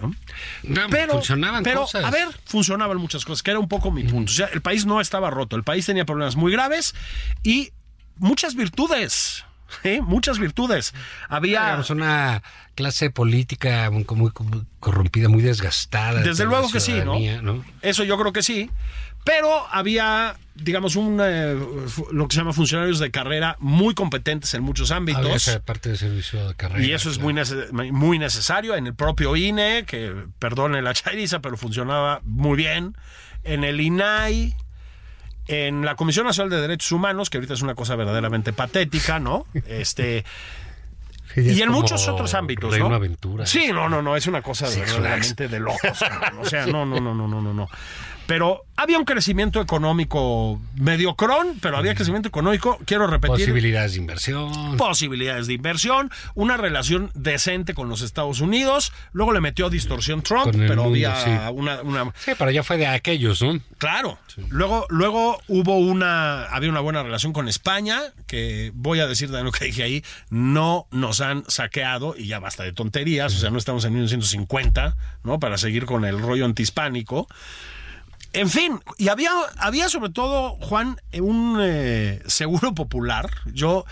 ¿no? 0.01 0.15
No, 0.63 0.89
Pero, 0.89 1.15
funcionaban 1.15 1.65
pero 1.65 1.81
cosas. 1.81 2.05
a 2.05 2.11
ver, 2.13 2.29
funcionaban 2.45 2.99
muchas 2.99 3.25
cosas, 3.25 3.43
que 3.43 3.51
era 3.51 3.59
un 3.59 3.67
poco 3.67 3.91
mi 3.91 4.05
punto. 4.05 4.31
O 4.31 4.35
sea, 4.35 4.47
el 4.47 4.63
país 4.63 4.87
no 4.87 5.01
estaba 5.01 5.29
roto, 5.31 5.57
el 5.57 5.65
país 5.65 5.87
tenía 5.87 6.05
problemas 6.05 6.37
muy 6.37 6.53
graves 6.53 6.95
y 7.43 7.73
muchas 8.17 8.55
virtudes. 8.55 9.45
¿eh? 9.83 10.01
Muchas 10.03 10.39
virtudes. 10.39 10.95
Había. 11.29 11.83
Una 11.91 12.45
clase 12.77 13.11
política 13.11 13.91
muy, 13.91 14.05
corrompida, 14.79 15.29
muy 15.29 15.43
desgastada. 15.43 16.21
Desde 16.21 16.45
luego 16.45 16.71
que 16.71 16.79
sí, 16.79 16.95
¿no? 17.05 17.19
¿no? 17.43 17.65
Eso 17.83 18.05
yo 18.05 18.17
creo 18.17 18.33
que 18.33 18.45
sí. 18.45 18.71
Pero 19.25 19.67
había, 19.71 20.37
digamos, 20.55 20.97
un, 20.97 21.21
eh, 21.23 21.55
lo 22.13 22.27
que 22.29 22.35
se 22.35 22.41
llama 22.41 22.53
funcionarios 22.53 22.99
de 22.99 23.11
carrera 23.11 23.57
muy 23.61 23.95
competentes 23.95 24.53
en 24.55 24.63
muchos 24.63 24.91
Había 24.91 25.17
ámbitos. 25.19 25.49
esa 25.49 25.61
parte 25.61 25.91
de 25.91 25.97
servicio 25.97 26.49
de 26.49 26.55
carrera. 26.55 26.85
Y 26.85 26.93
eso 26.93 27.11
es 27.11 27.19
muy, 27.19 27.35
nece- 27.35 27.71
muy 27.93 28.19
necesario 28.19 28.75
en 28.77 28.87
el 28.87 28.95
propio 28.95 29.37
INE, 29.37 29.85
que 29.87 30.15
perdone 30.39 30.81
la 30.83 30.95
chairiza, 30.95 31.41
pero 31.41 31.57
funcionaba 31.57 32.21
muy 32.25 32.57
bien. 32.57 32.97
En 33.45 33.63
el 33.65 33.81
INAI, 33.81 34.55
en 35.49 35.85
la 35.85 35.97
Comisión 35.97 36.27
Nacional 36.27 36.51
de 36.51 36.61
Derechos 36.61 36.91
Humanos, 36.93 37.29
que 37.31 37.39
ahorita 37.39 37.55
es 37.55 37.63
una 37.63 37.75
cosa 37.75 37.97
verdaderamente 37.97 38.53
patética, 38.53 39.19
¿no? 39.21 39.47
Este, 39.67 40.25
Sí, 41.35 41.43
y 41.43 41.63
en 41.63 41.71
muchos 41.71 42.09
otros 42.09 42.35
ámbitos, 42.35 42.77
¿no? 42.77 42.93
Aventura. 42.93 43.47
Sí, 43.47 43.71
no, 43.73 43.89
no, 43.89 44.03
no, 44.03 44.17
es 44.17 44.27
una 44.27 44.43
cosa 44.43 44.67
Six 44.67 44.81
verdaderamente 44.95 45.47
de 45.47 45.61
locos. 45.61 46.01
cabrón. 46.01 46.41
O 46.41 46.45
sea, 46.45 46.67
no, 46.67 46.85
no, 46.85 47.01
no, 47.01 47.15
no, 47.15 47.29
no, 47.29 47.41
no, 47.41 47.55
no. 47.55 47.69
Pero 48.31 48.65
había 48.77 48.97
un 48.97 49.05
crecimiento 49.05 49.61
económico 49.61 50.63
mediocrón, 50.77 51.59
pero 51.61 51.77
había 51.77 51.97
crecimiento 51.97 52.29
económico, 52.29 52.79
quiero 52.85 53.09
repetir, 53.09 53.39
Posibilidades 53.39 53.95
de 53.95 53.99
inversión. 53.99 54.77
posibilidades 54.77 55.49
de 55.49 55.55
inversión, 55.55 56.13
una 56.37 56.57
relación 56.57 57.11
decente 57.15 57.75
con 57.75 57.89
los 57.89 58.03
Estados 58.03 58.41
Unidos, 58.41 58.93
luego 59.13 59.33
le 59.33 59.41
metió 59.41 59.69
distorsión 59.69 60.23
Trump, 60.23 60.53
pero 60.53 60.85
mundo, 60.85 60.91
había 60.91 61.25
sí. 61.25 61.31
una, 61.55 61.83
una 61.83 62.13
Sí, 62.25 62.31
pero 62.39 62.53
ya 62.53 62.63
fue 62.63 62.77
de 62.77 62.87
aquellos, 62.87 63.43
¿no? 63.43 63.59
Claro. 63.79 64.17
Luego, 64.49 64.87
luego 64.91 65.43
hubo 65.49 65.79
una, 65.79 66.45
había 66.45 66.71
una 66.71 66.79
buena 66.79 67.03
relación 67.03 67.33
con 67.33 67.49
España, 67.49 68.01
que 68.29 68.71
voy 68.75 69.01
a 69.01 69.09
decir 69.09 69.33
de 69.33 69.43
lo 69.43 69.51
que 69.51 69.65
dije 69.65 69.83
ahí, 69.83 70.05
no 70.29 70.87
nos 70.93 71.21
han 71.21 71.43
saqueado, 71.49 72.15
y 72.17 72.29
ya 72.29 72.39
basta 72.39 72.63
de 72.63 72.73
tonterías, 72.73 73.35
o 73.35 73.39
sea, 73.41 73.51
no 73.51 73.59
estamos 73.59 73.85
en 73.85 73.95
1950, 73.95 74.97
¿no? 75.25 75.41
Para 75.41 75.59
seguir 75.59 75.85
con 75.85 76.05
el 76.05 76.21
rollo 76.21 76.45
antihispánico. 76.45 77.27
En 78.33 78.49
fin, 78.49 78.81
y 78.97 79.09
había, 79.09 79.31
había 79.59 79.89
sobre 79.89 80.11
todo, 80.11 80.57
Juan, 80.61 81.01
eh, 81.13 81.21
un 81.21 81.59
eh, 81.61 82.23
seguro 82.27 82.75
popular. 82.75 83.31
Yo. 83.47 83.85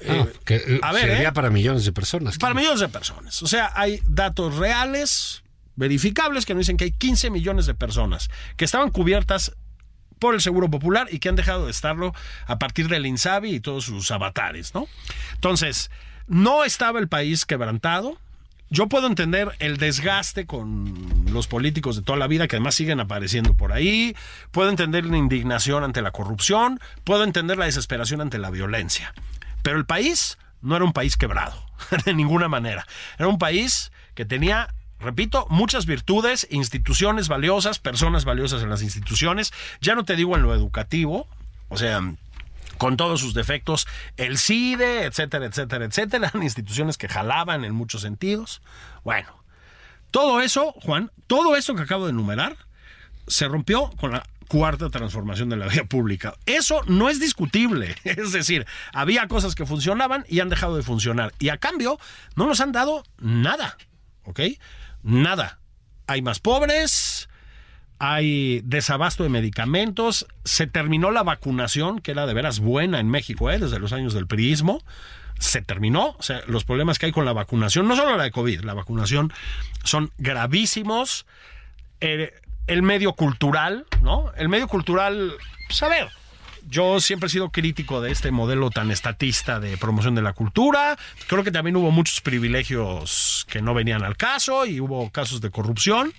eh, 0.00 0.24
Ah, 0.26 0.26
que 0.44 0.56
eh, 0.56 0.80
a 0.82 0.92
ver, 0.92 1.02
sería 1.02 1.28
¿eh? 1.28 1.32
para 1.32 1.50
millones 1.50 1.84
de 1.84 1.92
personas. 1.92 2.38
Para 2.38 2.54
millones 2.54 2.80
de 2.80 2.88
personas. 2.88 3.42
O 3.42 3.46
sea, 3.46 3.70
hay 3.74 4.00
datos 4.04 4.56
reales, 4.56 5.42
verificables, 5.76 6.44
que 6.44 6.54
nos 6.54 6.62
dicen 6.62 6.76
que 6.76 6.84
hay 6.84 6.92
15 6.92 7.30
millones 7.30 7.66
de 7.66 7.74
personas 7.74 8.30
que 8.56 8.64
estaban 8.64 8.90
cubiertas 8.90 9.52
por 10.18 10.34
el 10.34 10.40
Seguro 10.40 10.68
Popular 10.68 11.06
y 11.12 11.20
que 11.20 11.28
han 11.28 11.36
dejado 11.36 11.66
de 11.66 11.70
estarlo 11.70 12.12
a 12.46 12.58
partir 12.58 12.88
del 12.88 13.06
INSABI 13.06 13.54
y 13.54 13.60
todos 13.60 13.84
sus 13.84 14.10
avatares, 14.10 14.74
¿no? 14.74 14.88
Entonces, 15.34 15.92
no 16.26 16.64
estaba 16.64 16.98
el 16.98 17.06
país 17.08 17.46
quebrantado. 17.46 18.18
Yo 18.70 18.86
puedo 18.86 19.06
entender 19.06 19.52
el 19.60 19.78
desgaste 19.78 20.46
con 20.46 21.24
los 21.32 21.46
políticos 21.46 21.96
de 21.96 22.02
toda 22.02 22.18
la 22.18 22.26
vida 22.26 22.48
que 22.48 22.56
además 22.56 22.74
siguen 22.74 23.00
apareciendo 23.00 23.54
por 23.54 23.72
ahí. 23.72 24.14
Puedo 24.50 24.68
entender 24.68 25.06
la 25.06 25.16
indignación 25.16 25.84
ante 25.84 26.02
la 26.02 26.10
corrupción. 26.10 26.78
Puedo 27.04 27.24
entender 27.24 27.56
la 27.56 27.64
desesperación 27.64 28.20
ante 28.20 28.38
la 28.38 28.50
violencia. 28.50 29.14
Pero 29.62 29.78
el 29.78 29.86
país 29.86 30.38
no 30.60 30.76
era 30.76 30.84
un 30.84 30.92
país 30.92 31.16
quebrado, 31.16 31.64
de 32.04 32.12
ninguna 32.12 32.48
manera. 32.48 32.86
Era 33.18 33.28
un 33.28 33.38
país 33.38 33.90
que 34.14 34.26
tenía, 34.26 34.74
repito, 35.00 35.46
muchas 35.48 35.86
virtudes, 35.86 36.46
instituciones 36.50 37.28
valiosas, 37.28 37.78
personas 37.78 38.26
valiosas 38.26 38.62
en 38.62 38.68
las 38.68 38.82
instituciones. 38.82 39.52
Ya 39.80 39.94
no 39.94 40.04
te 40.04 40.14
digo 40.14 40.36
en 40.36 40.42
lo 40.42 40.54
educativo, 40.54 41.26
o 41.68 41.76
sea, 41.78 42.00
con 42.78 42.96
todos 42.96 43.20
sus 43.20 43.34
defectos, 43.34 43.86
el 44.16 44.38
CIDE, 44.38 45.04
etcétera, 45.04 45.46
etcétera, 45.46 45.84
etcétera, 45.84 46.32
instituciones 46.42 46.96
que 46.96 47.08
jalaban 47.08 47.64
en 47.64 47.74
muchos 47.74 48.02
sentidos. 48.02 48.62
Bueno, 49.04 49.28
todo 50.10 50.40
eso, 50.40 50.72
Juan, 50.82 51.10
todo 51.26 51.56
eso 51.56 51.74
que 51.74 51.82
acabo 51.82 52.06
de 52.06 52.10
enumerar, 52.10 52.56
se 53.26 53.46
rompió 53.46 53.90
con 54.00 54.12
la 54.12 54.24
cuarta 54.48 54.88
transformación 54.88 55.50
de 55.50 55.56
la 55.56 55.68
vida 55.68 55.84
pública. 55.84 56.34
Eso 56.46 56.82
no 56.86 57.08
es 57.08 57.20
discutible. 57.20 57.94
Es 58.04 58.32
decir, 58.32 58.66
había 58.92 59.28
cosas 59.28 59.54
que 59.54 59.66
funcionaban 59.66 60.24
y 60.28 60.40
han 60.40 60.48
dejado 60.48 60.76
de 60.76 60.82
funcionar. 60.82 61.34
Y 61.38 61.50
a 61.50 61.58
cambio, 61.58 61.98
no 62.34 62.46
nos 62.46 62.60
han 62.60 62.72
dado 62.72 63.04
nada. 63.18 63.76
¿Ok? 64.24 64.40
Nada. 65.02 65.60
Hay 66.06 66.22
más 66.22 66.40
pobres, 66.40 67.28
hay 67.98 68.60
desabasto 68.64 69.22
de 69.22 69.28
medicamentos, 69.28 70.26
se 70.44 70.66
terminó 70.66 71.10
la 71.10 71.22
vacunación, 71.22 72.00
que 72.00 72.12
era 72.12 72.26
de 72.26 72.34
veras 72.34 72.60
buena 72.60 73.00
en 73.00 73.08
México, 73.08 73.50
¿eh? 73.50 73.58
desde 73.58 73.78
los 73.78 73.92
años 73.92 74.14
del 74.14 74.26
priismo. 74.26 74.82
Se 75.38 75.62
terminó, 75.62 76.16
o 76.18 76.22
sea, 76.22 76.40
los 76.46 76.64
problemas 76.64 76.98
que 76.98 77.06
hay 77.06 77.12
con 77.12 77.24
la 77.24 77.32
vacunación, 77.32 77.86
no 77.86 77.96
solo 77.96 78.16
la 78.16 78.24
de 78.24 78.30
COVID, 78.32 78.62
la 78.62 78.74
vacunación 78.74 79.32
son 79.84 80.10
gravísimos. 80.18 81.26
Eh, 82.00 82.32
el 82.66 82.82
medio 82.82 83.14
cultural, 83.14 83.86
¿no? 84.02 84.32
El 84.36 84.48
medio 84.48 84.68
cultural, 84.68 85.32
pues 85.68 85.82
a 85.82 85.88
ver, 85.88 86.08
yo 86.68 87.00
siempre 87.00 87.28
he 87.28 87.30
sido 87.30 87.50
crítico 87.50 88.00
de 88.00 88.10
este 88.10 88.30
modelo 88.30 88.70
tan 88.70 88.90
estatista 88.90 89.58
de 89.58 89.76
promoción 89.78 90.14
de 90.14 90.22
la 90.22 90.34
cultura. 90.34 90.98
Creo 91.26 91.42
que 91.42 91.50
también 91.50 91.76
hubo 91.76 91.90
muchos 91.90 92.20
privilegios 92.20 93.46
que 93.48 93.62
no 93.62 93.74
venían 93.74 94.04
al 94.04 94.16
caso 94.16 94.66
y 94.66 94.80
hubo 94.80 95.10
casos 95.10 95.40
de 95.40 95.50
corrupción. 95.50 96.12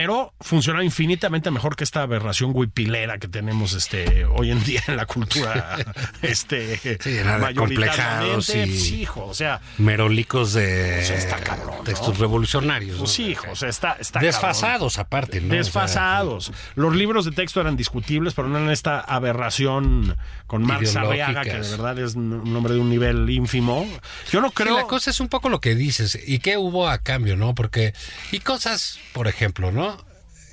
Pero 0.00 0.32
funcionaba 0.40 0.84
infinitamente 0.84 1.50
mejor 1.50 1.74
que 1.74 1.82
esta 1.82 2.02
aberración 2.02 2.52
huipilera 2.54 3.18
que 3.18 3.26
tenemos 3.26 3.72
este 3.72 4.26
hoy 4.26 4.52
en 4.52 4.62
día 4.62 4.80
en 4.86 4.94
la 4.96 5.06
cultura 5.06 5.76
este 6.22 6.78
Sí, 7.02 7.18
mayoritariamente. 7.40 8.52
y- 8.62 8.66
Pues, 8.68 8.90
hijo, 8.92 9.26
o 9.26 9.34
sea, 9.34 9.60
Merolicos 9.78 10.52
de 10.52 11.00
O 11.02 11.04
sea, 11.04 11.16
está 11.16 11.36
cabrón, 11.38 11.78
¿no? 11.78 11.82
textos 11.82 12.16
revolucionarios. 12.20 12.96
pues 12.98 13.18
¿no? 13.18 13.26
hijo, 13.26 13.50
o 13.50 13.56
sea, 13.56 13.68
está, 13.70 13.96
está 13.98 14.20
Desfasados 14.20 14.98
aparte, 15.00 15.40
¿no? 15.40 15.52
Desfasados. 15.52 16.52
Los 16.76 16.94
libros 16.94 17.24
de 17.24 17.32
texto 17.32 17.60
eran 17.60 17.76
discutibles, 17.76 18.34
pero 18.34 18.46
no 18.46 18.58
en 18.58 18.70
esta 18.70 19.00
aberración 19.00 20.16
con 20.46 20.62
Marx. 20.62 20.94
Arriaga, 20.94 21.42
que 21.42 21.54
de 21.58 21.70
verdad 21.70 21.98
es 21.98 22.14
un 22.14 22.54
hombre 22.54 22.74
de 22.74 22.78
un 22.80 22.88
nivel 22.88 23.28
ínfimo. 23.30 23.84
Yo 24.30 24.40
no 24.40 24.48
Sí, 24.48 24.54
creo. 24.54 24.76
la 24.76 24.84
cosa 24.86 25.10
es 25.10 25.18
un 25.18 25.26
poco 25.28 25.48
lo 25.48 25.60
que 25.60 25.74
dices. 25.74 26.16
¿Y 26.24 26.38
qué 26.38 26.56
hubo 26.56 26.88
a 26.88 26.98
cambio, 26.98 27.36
no? 27.36 27.56
Porque. 27.56 27.94
Y 28.30 28.38
cosas, 28.40 29.00
por 29.12 29.26
ejemplo, 29.26 29.72
¿no? 29.72 29.87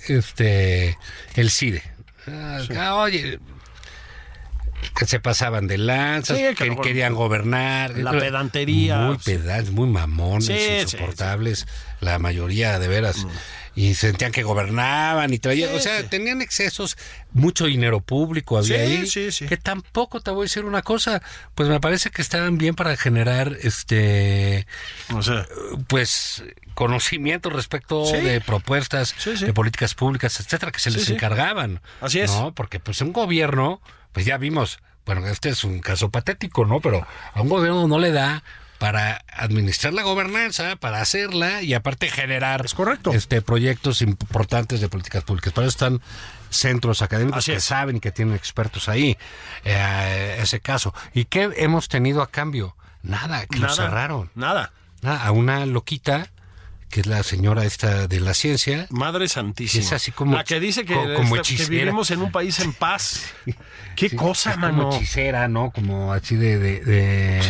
Este. 0.07 0.97
El 1.35 1.49
CIDE. 1.49 1.83
Ah, 2.27 2.59
ah, 2.77 2.95
oye. 2.95 3.39
Que 4.95 5.05
se 5.05 5.19
pasaban 5.19 5.67
de 5.67 5.77
lanzas, 5.77 6.37
Sí, 6.37 6.43
que 6.55 6.75
querían 6.77 7.15
gobernar. 7.15 7.97
La 7.97 8.11
pedantería. 8.11 8.97
Muy 8.97 9.17
pedantes, 9.17 9.71
muy 9.71 9.89
mamones, 9.89 10.45
Sí, 10.45 10.53
sí, 10.57 10.81
insoportables, 10.81 11.65
la 12.01 12.19
mayoría 12.19 12.77
de 12.79 12.87
veras. 12.87 13.25
Y 13.75 13.93
sentían 13.95 14.31
que 14.31 14.43
gobernaban 14.43 15.33
y 15.33 15.39
traían, 15.39 15.69
Sí, 15.71 15.75
o 15.75 15.79
sea, 15.79 16.01
sí. 16.01 16.07
tenían 16.09 16.41
excesos, 16.41 16.97
mucho 17.33 17.65
dinero 17.65 17.99
público 17.99 18.57
había 18.57 18.79
ahí. 18.79 19.05
sí, 19.05 19.31
sí. 19.31 19.45
Que 19.47 19.57
tampoco 19.57 20.21
te 20.21 20.31
voy 20.31 20.41
a 20.41 20.45
decir 20.45 20.63
una 20.65 20.81
cosa, 20.81 21.21
pues 21.55 21.67
me 21.67 21.79
parece 21.81 22.09
que 22.09 22.21
estaban 22.21 22.57
bien 22.57 22.75
para 22.75 22.95
generar 22.95 23.57
este 23.61 24.65
O 25.13 25.21
sea, 25.21 25.45
pues 25.87 26.43
conocimiento 26.73 27.49
respecto 27.49 28.09
de 28.11 28.41
propuestas 28.41 29.13
de 29.41 29.53
políticas 29.53 29.93
públicas, 29.93 30.39
etcétera, 30.39 30.71
que 30.71 30.79
se 30.79 30.91
les 30.91 31.09
encargaban. 31.09 31.81
Así 32.01 32.19
es. 32.19 32.31
¿no? 32.31 32.53
Porque 32.53 32.79
pues 32.79 33.01
un 33.01 33.11
gobierno, 33.13 33.81
pues 34.13 34.25
ya 34.25 34.37
vimos 34.37 34.79
bueno, 35.05 35.27
este 35.27 35.49
es 35.49 35.63
un 35.63 35.79
caso 35.81 36.09
patético, 36.09 36.65
¿no? 36.65 36.79
Pero 36.81 37.05
a 37.33 37.41
un 37.41 37.47
gobierno 37.47 37.87
no 37.87 37.99
le 37.99 38.11
da 38.11 38.43
para 38.77 39.23
administrar 39.29 39.93
la 39.93 40.03
gobernanza, 40.03 40.75
para 40.75 41.01
hacerla 41.01 41.61
y 41.61 41.73
aparte 41.73 42.09
generar 42.09 42.65
Es 42.65 42.73
correcto. 42.73 43.11
este 43.13 43.41
proyectos 43.41 44.01
importantes 44.01 44.81
de 44.81 44.89
políticas 44.89 45.23
públicas. 45.23 45.53
Para 45.53 45.67
eso 45.67 45.75
están 45.75 46.01
centros 46.49 47.01
académicos 47.01 47.39
Así 47.39 47.51
que 47.51 47.57
es. 47.57 47.63
saben 47.63 47.99
que 47.99 48.11
tienen 48.11 48.33
expertos 48.35 48.89
ahí, 48.89 49.17
eh, 49.63 50.37
ese 50.41 50.59
caso. 50.59 50.93
¿Y 51.13 51.25
qué 51.25 51.49
hemos 51.57 51.87
tenido 51.87 52.21
a 52.21 52.29
cambio? 52.29 52.75
Nada, 53.03 53.45
que 53.45 53.59
lo 53.59 53.67
Nada. 53.67 53.75
cerraron. 53.75 54.29
Nada. 54.35 54.71
Nada, 55.01 55.23
a 55.25 55.31
una 55.31 55.65
loquita, 55.65 56.31
que 56.89 57.01
es 57.01 57.07
la 57.07 57.23
señora 57.23 57.65
esta 57.65 58.07
de 58.07 58.19
la 58.19 58.33
ciencia, 58.33 58.87
Madre 58.89 59.27
santísima. 59.27 59.83
Es 59.83 59.91
así 59.93 60.11
como 60.11 60.35
La 60.37 60.43
que 60.43 60.59
dice 60.59 60.85
que, 60.85 60.93
co- 60.95 61.13
como 61.15 61.35
que 61.35 61.41
hechicera. 61.41 61.69
vivimos 61.69 62.09
en 62.11 62.21
un 62.21 62.31
país 62.31 62.59
en 62.59 62.73
paz. 62.73 63.25
Qué 63.95 64.15
cosa, 64.15 64.55
mano. 64.57 64.83
Como 64.85 64.95
hechicera, 64.97 65.47
¿no? 65.47 65.71
Como 65.71 66.13
así 66.13 66.35
de... 66.35 66.57
de, 66.59 66.79
de- 66.81 67.41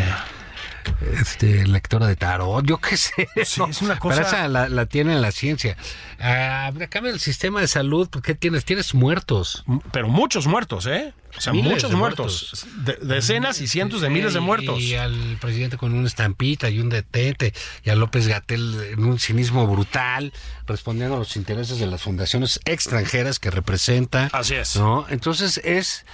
este, 1.20 1.66
lectora 1.68 2.08
de 2.08 2.16
tarot, 2.16 2.66
yo 2.66 2.78
qué 2.80 2.98
sé. 2.98 3.28
Sí, 3.46 3.60
¿no? 3.62 3.68
es 3.68 3.82
una 3.82 4.00
cosa- 4.00 4.16
Pero 4.16 4.28
esa 4.28 4.48
la, 4.48 4.70
la 4.70 4.86
tiene 4.86 5.14
en 5.14 5.22
la 5.22 5.32
ciencia. 5.32 5.78
Ah, 6.20 6.72
cambia 6.90 7.12
el 7.12 7.20
sistema 7.20 7.62
de 7.62 7.68
salud, 7.68 8.10
¿por 8.10 8.22
qué 8.22 8.36
tienes? 8.36 8.66
Tienes 8.66 8.94
muertos. 8.94 9.64
Pero 9.92 10.08
muchos 10.08 10.48
muertos, 10.48 10.86
¿eh? 10.88 11.14
O 11.38 11.42
sea, 11.42 11.52
Miles 11.52 11.70
muchos 11.70 11.92
muertos. 11.92 12.66
De- 12.86 12.98
decenas 13.02 13.60
y 13.60 13.68
cientos 13.68 14.00
de 14.00 14.10
miles 14.10 14.34
de 14.34 14.40
muertos. 14.40 14.80
Y 14.80 14.96
al 14.96 15.38
presidente 15.42 15.76
con 15.78 15.94
una 15.94 16.08
estampita 16.08 16.70
y 16.70 16.80
un 16.80 16.88
detente, 16.90 17.54
y 17.84 17.90
a 17.90 17.96
López 17.96 18.28
Gatel 18.28 18.80
en 18.94 19.04
un 19.04 19.20
cinismo 19.20 19.68
brutal, 19.68 20.32
respondiendo 20.66 21.16
a 21.18 21.20
los 21.20 21.36
intereses 21.36 21.78
de 21.80 21.88
las 21.88 22.04
fundaciones 22.04 22.62
extranjeras 22.64 23.40
que 23.40 23.52
representa. 23.52 24.30
Así 24.32 24.56
es. 24.56 24.78
¿no? 24.78 25.06
Entonces 25.10 25.60
es. 25.66 26.06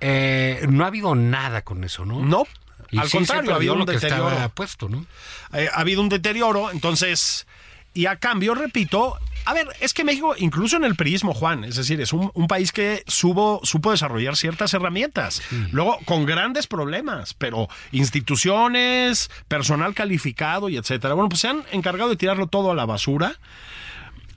eh, 0.00 0.66
no 0.68 0.84
ha 0.84 0.88
habido 0.88 1.14
nada 1.14 1.62
con 1.62 1.82
eso, 1.84 2.04
¿no? 2.04 2.20
No. 2.20 2.44
Y 2.90 2.98
Al 2.98 3.08
sí 3.08 3.18
contrario, 3.18 3.52
ha 3.52 3.56
habido 3.56 3.74
un 3.74 3.84
deterioro. 3.84 4.28
estaba 4.28 4.48
puesto, 4.50 4.88
¿no? 4.88 5.06
Eh, 5.52 5.68
ha 5.72 5.80
habido 5.80 6.00
un 6.00 6.08
deterioro, 6.08 6.70
entonces, 6.70 7.46
y 7.94 8.06
a 8.06 8.16
cambio, 8.16 8.54
repito, 8.54 9.18
a 9.44 9.54
ver, 9.54 9.68
es 9.80 9.94
que 9.94 10.04
México, 10.04 10.34
incluso 10.38 10.76
en 10.76 10.84
el 10.84 10.96
priismo, 10.96 11.32
Juan, 11.32 11.64
es 11.64 11.76
decir, 11.76 12.00
es 12.00 12.12
un, 12.12 12.30
un 12.34 12.46
país 12.48 12.72
que 12.72 13.04
subo, 13.06 13.60
supo 13.62 13.90
desarrollar 13.92 14.36
ciertas 14.36 14.74
herramientas, 14.74 15.40
luego 15.72 15.98
con 16.04 16.26
grandes 16.26 16.66
problemas, 16.66 17.32
pero 17.34 17.68
instituciones, 17.92 19.30
personal 19.48 19.94
calificado 19.94 20.68
y 20.68 20.76
etcétera. 20.76 21.14
Bueno, 21.14 21.28
pues 21.28 21.40
se 21.40 21.48
han 21.48 21.64
encargado 21.72 22.10
de 22.10 22.16
tirarlo 22.16 22.48
todo 22.48 22.72
a 22.72 22.74
la 22.74 22.86
basura 22.86 23.38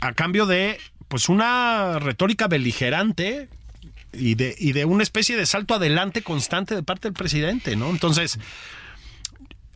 a 0.01 0.13
cambio 0.13 0.45
de, 0.45 0.79
pues, 1.07 1.27
una 1.27 1.99
retórica 1.99 2.47
beligerante 2.47 3.49
y 4.14 4.36
de, 4.36 4.55
y 4.57 4.72
de 4.72 4.86
una 4.86 5.03
especie 5.03 5.36
de 5.36 5.45
salto 5.45 5.76
adelante 5.76 6.22
constante 6.22 6.76
de 6.76 6.84
parte 6.84 7.07
del 7.07 7.14
presidente, 7.14 7.76
¿no? 7.76 7.89
Entonces, 7.89 8.39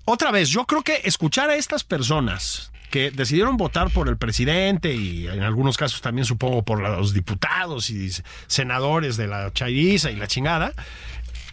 otra 0.05 0.31
vez, 0.31 0.49
yo 0.49 0.65
creo 0.65 0.81
que 0.81 1.01
escuchar 1.05 1.49
a 1.49 1.55
estas 1.55 1.83
personas 1.83 2.71
que 2.93 3.09
decidieron 3.09 3.57
votar 3.57 3.89
por 3.89 4.07
el 4.07 4.17
presidente 4.17 4.93
y 4.93 5.27
en 5.27 5.41
algunos 5.41 5.77
casos 5.77 6.01
también 6.01 6.25
supongo 6.25 6.61
por 6.61 6.79
los 6.79 7.13
diputados 7.13 7.89
y 7.89 8.11
senadores 8.45 9.17
de 9.17 9.25
la 9.25 9.51
chairiza 9.51 10.11
y 10.11 10.15
la 10.15 10.27
chingada, 10.27 10.73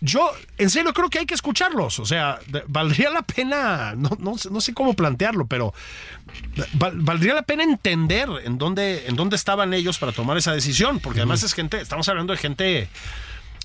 yo 0.01 0.31
en 0.59 0.71
serio 0.71 0.93
creo 0.93 1.09
que 1.11 1.19
hay 1.21 1.27
que 1.27 1.35
escucharlos. 1.35 1.99
O 1.99 2.07
sea, 2.07 2.39
valdría 2.69 3.11
la 3.11 3.23
pena, 3.23 3.95
no, 3.97 4.11
no, 4.19 4.39
sé- 4.39 4.51
no 4.51 4.61
sé 4.61 4.73
cómo 4.75 4.95
plantearlo, 4.95 5.47
pero 5.47 5.75
val- 6.75 6.97
valdría 6.97 7.35
la 7.35 7.43
pena 7.43 7.63
entender 7.65 8.29
en 8.45 8.59
dónde, 8.59 9.07
en 9.07 9.17
dónde 9.17 9.37
estaban 9.37 9.75
ellos 9.75 9.99
para 9.99 10.13
tomar 10.13 10.37
esa 10.37 10.53
decisión, 10.53 11.01
porque 11.01 11.21
además 11.21 11.43
es 11.43 11.53
gente, 11.55 11.81
estamos 11.81 12.09
hablando 12.09 12.33
de 12.33 12.39
gente 12.39 12.89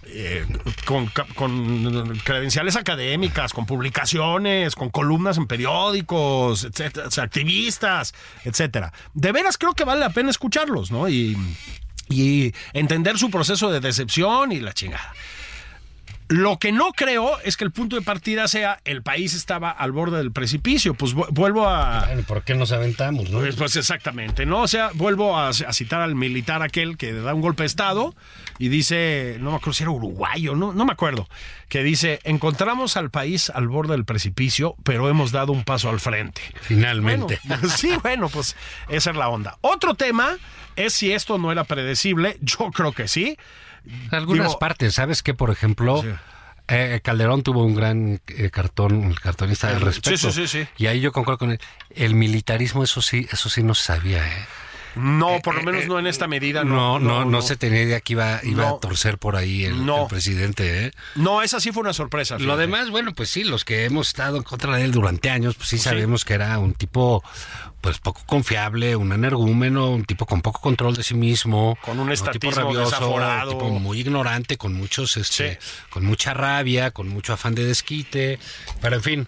eh, 0.08 0.46
con, 0.86 1.08
con 1.36 2.20
credenciales 2.24 2.76
académicas, 2.76 3.54
con 3.54 3.66
publicaciones, 3.66 4.76
con 4.76 4.90
columnas 4.90 5.38
en 5.38 5.48
periódicos, 5.48 6.64
etcétera, 6.64 7.08
activistas, 7.24 8.14
etcétera. 8.44 8.94
De 9.14 9.32
veras 9.32 9.58
creo 9.58 9.74
que 9.74 9.84
vale 9.84 10.02
la 10.02 10.10
pena 10.12 10.30
escucharlos, 10.30 10.92
¿no? 10.92 11.10
Y, 11.10 11.36
y 12.10 12.54
entender 12.74 13.18
su 13.18 13.32
proceso 13.32 13.72
de 13.72 13.80
decepción 13.80 14.52
y 14.52 14.60
la 14.60 14.74
chingada. 14.74 15.12
Lo 16.28 16.58
que 16.58 16.72
no 16.72 16.92
creo 16.94 17.40
es 17.44 17.56
que 17.56 17.64
el 17.66 17.72
punto 17.72 17.96
de 17.96 18.02
partida 18.02 18.48
sea 18.48 18.80
el 18.84 19.04
país 19.04 19.36
estaba 19.36 19.70
al 19.70 19.92
borde 19.92 20.18
del 20.18 20.32
precipicio. 20.32 20.96
Pues 20.96 21.14
vu- 21.16 21.28
vuelvo 21.30 21.68
a, 21.70 22.06
Bueno, 22.08 22.24
¿Por 22.24 22.42
qué 22.44 22.56
nos 22.56 22.72
aventamos, 22.72 23.30
no? 23.30 23.40
pues, 23.40 23.56
pues 23.56 23.76
exactamente, 23.76 24.46
¿no? 24.48 24.62
O 24.62 24.68
sea, 24.68 24.90
vuelvo 24.96 25.38
a, 25.38 25.50
a 25.50 25.54
citar 25.74 26.02
al 26.02 26.16
militar 26.16 26.64
aquel 26.64 26.98
que 26.98 27.14
da 27.14 27.34
un 27.36 27.42
golpe 27.42 27.62
de 27.62 27.68
Estado 27.68 28.16
y 28.58 28.70
dice, 28.70 29.38
no 29.40 29.52
me 29.52 29.58
acuerdo 29.58 29.74
si 29.74 29.84
era 29.84 29.92
uruguayo, 29.92 30.56
no, 30.56 30.74
no 30.74 30.84
me 30.86 30.94
acuerdo, 30.94 31.28
que 31.70 31.84
dice, 31.84 32.20
encontramos 32.24 32.98
al 32.98 33.12
país 33.12 33.52
al 33.52 33.68
borde 33.68 33.92
del 33.94 34.06
precipicio, 34.06 34.76
pero 34.84 35.08
hemos 35.10 35.32
dado 35.32 35.52
un 35.52 35.64
paso 35.64 35.90
al 35.90 36.00
frente. 36.00 36.42
Finalmente. 36.62 37.40
Bueno, 37.44 37.70
sí, 37.76 37.92
bueno, 38.02 38.30
pues 38.30 38.56
esa 38.90 39.12
es 39.12 39.16
la 39.16 39.30
onda. 39.30 39.58
Otro 39.62 39.94
tema 39.94 40.38
es 40.76 40.94
si 40.94 41.12
esto 41.12 41.38
no 41.38 41.52
era 41.52 41.66
predecible, 41.66 42.38
yo 42.42 42.72
creo 42.72 42.92
que 42.94 43.08
sí. 43.08 43.38
Algunas 44.12 44.48
Digo- 44.48 44.60
partes, 44.60 44.94
¿sabes 44.96 45.22
qué? 45.24 45.34
Por 45.34 45.50
ejemplo, 45.52 46.02
Sí. 46.02 46.10
eh, 46.68 47.00
Calderón 47.04 47.44
tuvo 47.44 47.64
un 47.64 47.76
gran 47.76 48.20
eh, 48.28 48.50
cartón, 48.50 49.04
el 49.04 49.20
cartonista 49.20 49.68
al 49.70 49.76
El- 49.76 49.82
respecto. 49.82 50.32
sí, 50.32 50.32
sí, 50.32 50.48
sí, 50.48 50.64
sí. 50.64 50.70
Y 50.78 50.88
ahí 50.88 51.00
yo 51.02 51.12
concuerdo 51.12 51.38
con 51.40 51.52
él. 51.52 51.60
El 51.92 52.16
militarismo, 52.16 52.84
eso 52.84 53.02
sí, 53.02 53.28
eso 53.32 53.50
sí 53.50 53.64
no 53.64 53.76
se 53.76 53.84
sabía, 53.84 54.26
¿eh? 54.26 54.46
No, 54.96 55.40
por 55.44 55.56
lo 55.56 55.64
menos 55.64 55.88
no 55.88 56.00
en 56.00 56.08
esta 56.08 56.28
medida. 56.28 56.64
No, 56.64 57.00
No, 57.00 57.00
no, 57.00 57.26
no, 57.26 57.42
se 57.42 57.56
tenía 57.56 57.82
idea 57.82 58.00
que 58.02 58.14
iba, 58.14 58.40
iba 58.44 58.70
a 58.70 58.80
torcer 58.80 59.18
por 59.18 59.36
ahí 59.36 59.66
el, 59.66 59.76
presidente, 60.10 60.86
¿eh? 60.86 60.92
No, 61.16 61.42
esa 61.42 61.60
sí 61.60 61.72
fue 61.72 61.82
una 61.82 61.94
sorpresa. 61.94 62.38
Lo 62.40 62.58
demás, 62.58 62.90
bueno, 62.90 63.14
pues 63.14 63.30
sí, 63.30 63.44
los 63.44 63.66
que 63.66 63.86
hemos 63.86 64.08
estado 64.08 64.38
en 64.38 64.44
contra 64.44 64.76
de 64.76 64.84
él 64.84 64.92
durante 64.92 65.30
años, 65.30 65.56
pues 65.56 65.70
sí 65.70 65.78
sabemos 65.78 66.26
que 66.26 66.34
era 66.34 66.58
un 66.60 66.74
tipo, 66.74 67.24
pues 67.82 68.00
poco 68.00 68.22
confiable, 68.26 68.96
un 68.96 69.12
energúmeno, 69.12 69.90
un 69.92 70.06
tipo 70.06 70.26
con 70.26 70.42
poco 70.42 70.62
control 70.62 70.96
de 70.96 71.04
sí 71.04 71.14
mismo, 71.14 71.78
Con 71.82 72.00
un 72.00 72.06
tipo 72.10 72.14
estatismo 72.14 72.76
desaforado. 72.76 73.52
un 73.54 73.58
tipo 73.58 73.80
muy 73.80 74.00
ignorante, 74.00 74.58
con 74.58 74.74
muchos, 74.74 75.18
este, 75.18 75.60
Sí. 75.60 75.68
con 75.90 76.06
mucha 76.06 76.34
rabia, 76.34 76.92
con 76.92 77.08
mucho 77.10 77.34
afán 77.34 77.54
de 77.56 77.66
desquite, 77.66 78.40
pero 78.82 78.96
en 78.96 79.04
fin. 79.04 79.28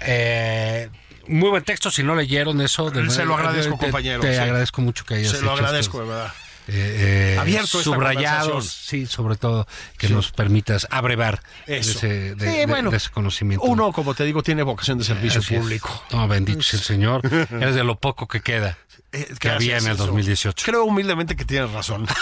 Eh, 0.00 0.90
muy 1.28 1.50
buen 1.50 1.62
texto, 1.64 1.90
si 1.90 2.02
no 2.02 2.14
leyeron 2.14 2.60
eso. 2.60 2.90
de 2.90 3.08
Se 3.10 3.24
lo 3.24 3.34
agradezco, 3.36 3.76
te- 3.78 3.86
compañero, 3.86 4.20
Te 4.20 4.34
sí. 4.34 4.38
agradezco 4.40 4.80
mucho 4.82 5.04
que 5.04 5.14
hayas 5.14 5.32
Se 5.32 5.42
lo 5.42 5.52
agradezco, 5.52 6.00
de 6.00 6.06
verdad. 6.08 6.32
eh, 6.68 7.34
eh, 7.34 7.38
Abierto 7.38 7.78
esta 7.78 7.82
subrayados, 7.84 8.68
sí, 8.68 9.06
sobre 9.06 9.36
todo 9.36 9.66
que 9.98 10.08
nos 10.08 10.32
permitas 10.32 10.86
abrevar 10.90 11.40
de 11.66 11.78
ese, 11.78 12.34
de, 12.34 12.50
Sí, 12.50 12.56
de- 12.58 12.66
bueno, 12.66 12.90
de 12.90 12.96
ese 12.96 13.10
conocimiento. 13.10 13.64
Uno, 13.66 13.92
como 13.92 14.14
te 14.14 14.24
digo, 14.24 14.42
tiene 14.42 14.62
vocación 14.64 14.98
de 14.98 15.04
servicio 15.04 15.40
Así 15.40 15.54
es. 15.54 15.60
público. 15.60 16.04
No, 16.10 16.26
bendito 16.26 16.62
sea 16.62 16.78
el 16.80 16.84
Señor. 16.84 17.20
Eres 17.52 17.74
de 17.76 17.84
lo 17.84 17.96
poco 17.98 18.26
que 18.26 18.40
queda. 18.40 18.76
Eh, 19.12 19.34
que 19.38 19.48
había 19.50 19.78
en 19.78 19.86
el 19.86 19.92
eso. 19.94 20.06
2018. 20.06 20.64
Creo 20.66 20.84
humildemente 20.84 21.36
que 21.36 21.44
tienes 21.44 21.70
razón. 21.70 22.06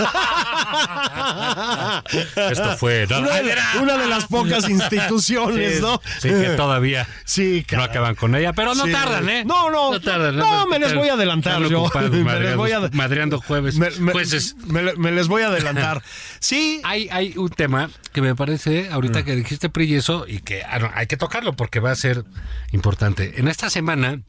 Esto 2.50 2.76
fue 2.76 3.06
¿no? 3.08 3.18
una, 3.20 3.42
de, 3.42 3.54
una 3.80 3.96
de 3.98 4.06
las 4.06 4.26
pocas 4.26 4.68
instituciones, 4.68 5.80
¿no? 5.80 6.00
Sí, 6.20 6.28
que 6.28 6.50
todavía 6.56 7.08
Sí, 7.24 7.64
no 7.72 7.82
acaban 7.82 8.14
con 8.14 8.34
ella, 8.34 8.52
pero 8.52 8.74
no 8.74 8.84
Sí. 8.84 8.92
tardan, 8.92 9.28
¿eh? 9.28 9.44
No, 9.44 9.70
no. 9.70 9.92
No 9.92 10.00
tardan. 10.00 10.36
No, 10.36 10.66
me 10.66 10.78
les 10.78 10.94
voy 10.94 11.08
a 11.08 11.14
adelantar 11.14 11.62
yo. 11.62 11.82
ocupados 11.82 12.10
Me 12.12 12.16
les 12.18 12.26
madreando- 12.26 12.56
voy 12.56 12.72
a- 12.72 12.80
madreando 12.92 13.40
jueves, 13.40 13.76
Me, 13.76 13.90
me- 13.92 14.12
jueces. 14.12 14.54
me- 14.66 14.94
me 14.94 15.10
les 15.12 15.26
voy 15.28 15.42
a 15.42 15.48
adelantar. 15.48 16.02
Sí, 16.40 16.82
Hay, 16.84 17.08
hay 17.10 17.32
un 17.38 17.48
tema 17.48 17.88
que 18.12 18.20
me 18.20 18.34
parece, 18.34 18.90
ahorita 18.90 19.20
Mm. 19.20 19.24
que 19.24 19.36
dijiste 19.36 19.68
PRI 19.70 19.86
y 19.86 19.94
eso, 19.96 20.26
y 20.28 20.40
que 20.40 20.62
ah, 20.62 20.78
no, 20.78 20.90
hay 20.94 21.06
que 21.06 21.16
tocarlo 21.16 21.54
porque 21.54 21.80
va 21.80 21.90
a 21.90 21.96
ser 21.96 22.24
importante. 22.72 23.34
En 23.40 23.48
esta 23.48 23.70
semana, 23.70 24.20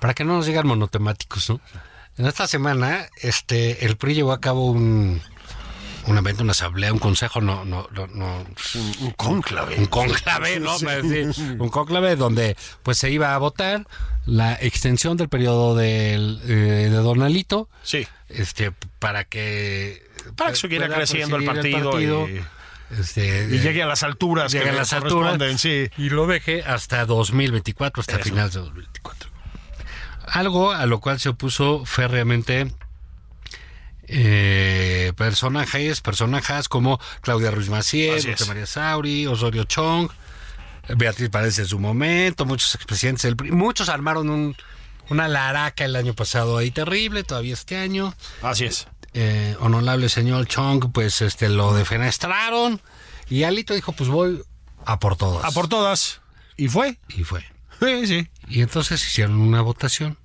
para 0.00 0.14
que 0.14 0.24
no 0.24 0.34
nos 0.36 0.46
digan 0.46 0.66
monotemáticos, 0.66 1.50
¿no? 1.50 1.60
En 2.16 2.26
esta 2.26 2.46
semana, 2.46 3.08
este, 3.22 3.84
el 3.86 3.96
PRI 3.96 4.14
llevó 4.14 4.32
a 4.32 4.40
cabo 4.40 4.66
un, 4.70 5.20
un 6.06 6.18
evento, 6.18 6.42
una 6.44 6.52
asamblea, 6.52 6.92
un 6.92 6.98
consejo, 7.00 7.40
no, 7.40 7.64
no, 7.64 7.88
no, 7.92 8.06
no 8.06 8.36
un, 8.36 8.94
un 9.00 9.10
cónclave. 9.12 9.76
un 9.78 9.86
conclave, 9.86 10.60
¿no? 10.60 10.78
Sí. 10.78 10.86
Decir, 10.86 11.56
un 11.58 11.68
conclave 11.70 12.14
donde 12.14 12.56
pues 12.84 12.98
se 12.98 13.10
iba 13.10 13.34
a 13.34 13.38
votar 13.38 13.86
la 14.26 14.54
extensión 14.54 15.16
del 15.16 15.28
periodo 15.28 15.74
del, 15.74 16.40
eh, 16.44 16.88
de 16.90 16.90
Donalito, 16.90 17.68
Sí. 17.82 18.06
este, 18.28 18.70
para 19.00 19.24
que 19.24 20.02
Para 20.36 20.50
que 20.50 20.56
siguiera 20.56 20.88
creciendo 20.88 21.36
el 21.36 21.44
partido 21.44 21.98
y- 22.28 22.40
este, 22.96 23.48
Y 23.50 23.58
llegue 23.58 23.82
a 23.82 23.86
las 23.86 24.02
alturas 24.04 24.52
llegue 24.52 24.64
que 24.66 24.70
a 24.70 24.74
las 24.74 24.92
alturas 24.92 25.36
sí. 25.60 25.90
y 25.96 26.10
lo 26.10 26.26
deje 26.28 26.62
hasta 26.62 27.04
2024, 27.06 28.02
hasta 28.02 28.14
Eso. 28.16 28.22
finales 28.24 28.52
de 28.54 28.60
2024. 28.60 29.30
Algo 30.34 30.72
a 30.72 30.84
lo 30.86 30.98
cual 31.00 31.20
se 31.20 31.28
opuso 31.28 31.84
férreamente 31.86 32.72
eh, 34.08 35.12
personajes, 35.16 36.00
personajes 36.00 36.68
como 36.68 37.00
Claudia 37.20 37.52
Ruiz 37.52 37.68
Maciel, 37.68 38.36
María 38.48 38.66
Sauri, 38.66 39.26
Osorio 39.28 39.62
Chong, 39.62 40.10
Beatriz 40.96 41.30
Paredes 41.30 41.60
en 41.60 41.66
su 41.66 41.78
momento, 41.78 42.44
muchos 42.46 42.74
expresidentes 42.74 43.22
del 43.22 43.36
PRI, 43.36 43.52
muchos 43.52 43.88
armaron 43.88 44.28
un, 44.28 44.56
una 45.08 45.28
laraca 45.28 45.84
el 45.84 45.94
año 45.94 46.14
pasado 46.14 46.58
ahí 46.58 46.72
terrible, 46.72 47.22
todavía 47.22 47.54
este 47.54 47.76
año 47.76 48.12
Así 48.42 48.64
es. 48.64 48.88
eh, 49.12 49.56
honorable 49.60 50.08
señor 50.08 50.46
Chong, 50.48 50.90
pues 50.92 51.22
este 51.22 51.48
lo 51.48 51.74
defenestraron 51.74 52.80
Y 53.28 53.44
Alito 53.44 53.72
dijo, 53.72 53.92
pues 53.92 54.10
voy 54.10 54.42
a 54.84 54.98
por 54.98 55.16
todas. 55.16 55.44
A 55.44 55.52
por 55.52 55.68
todas. 55.68 56.20
¿Y 56.56 56.66
fue? 56.66 56.98
Y 57.08 57.22
fue. 57.22 57.44
Sí, 57.80 58.06
sí. 58.06 58.28
Y 58.48 58.62
entonces 58.62 59.02
hicieron 59.06 59.36
una 59.40 59.62
votación. 59.62 60.18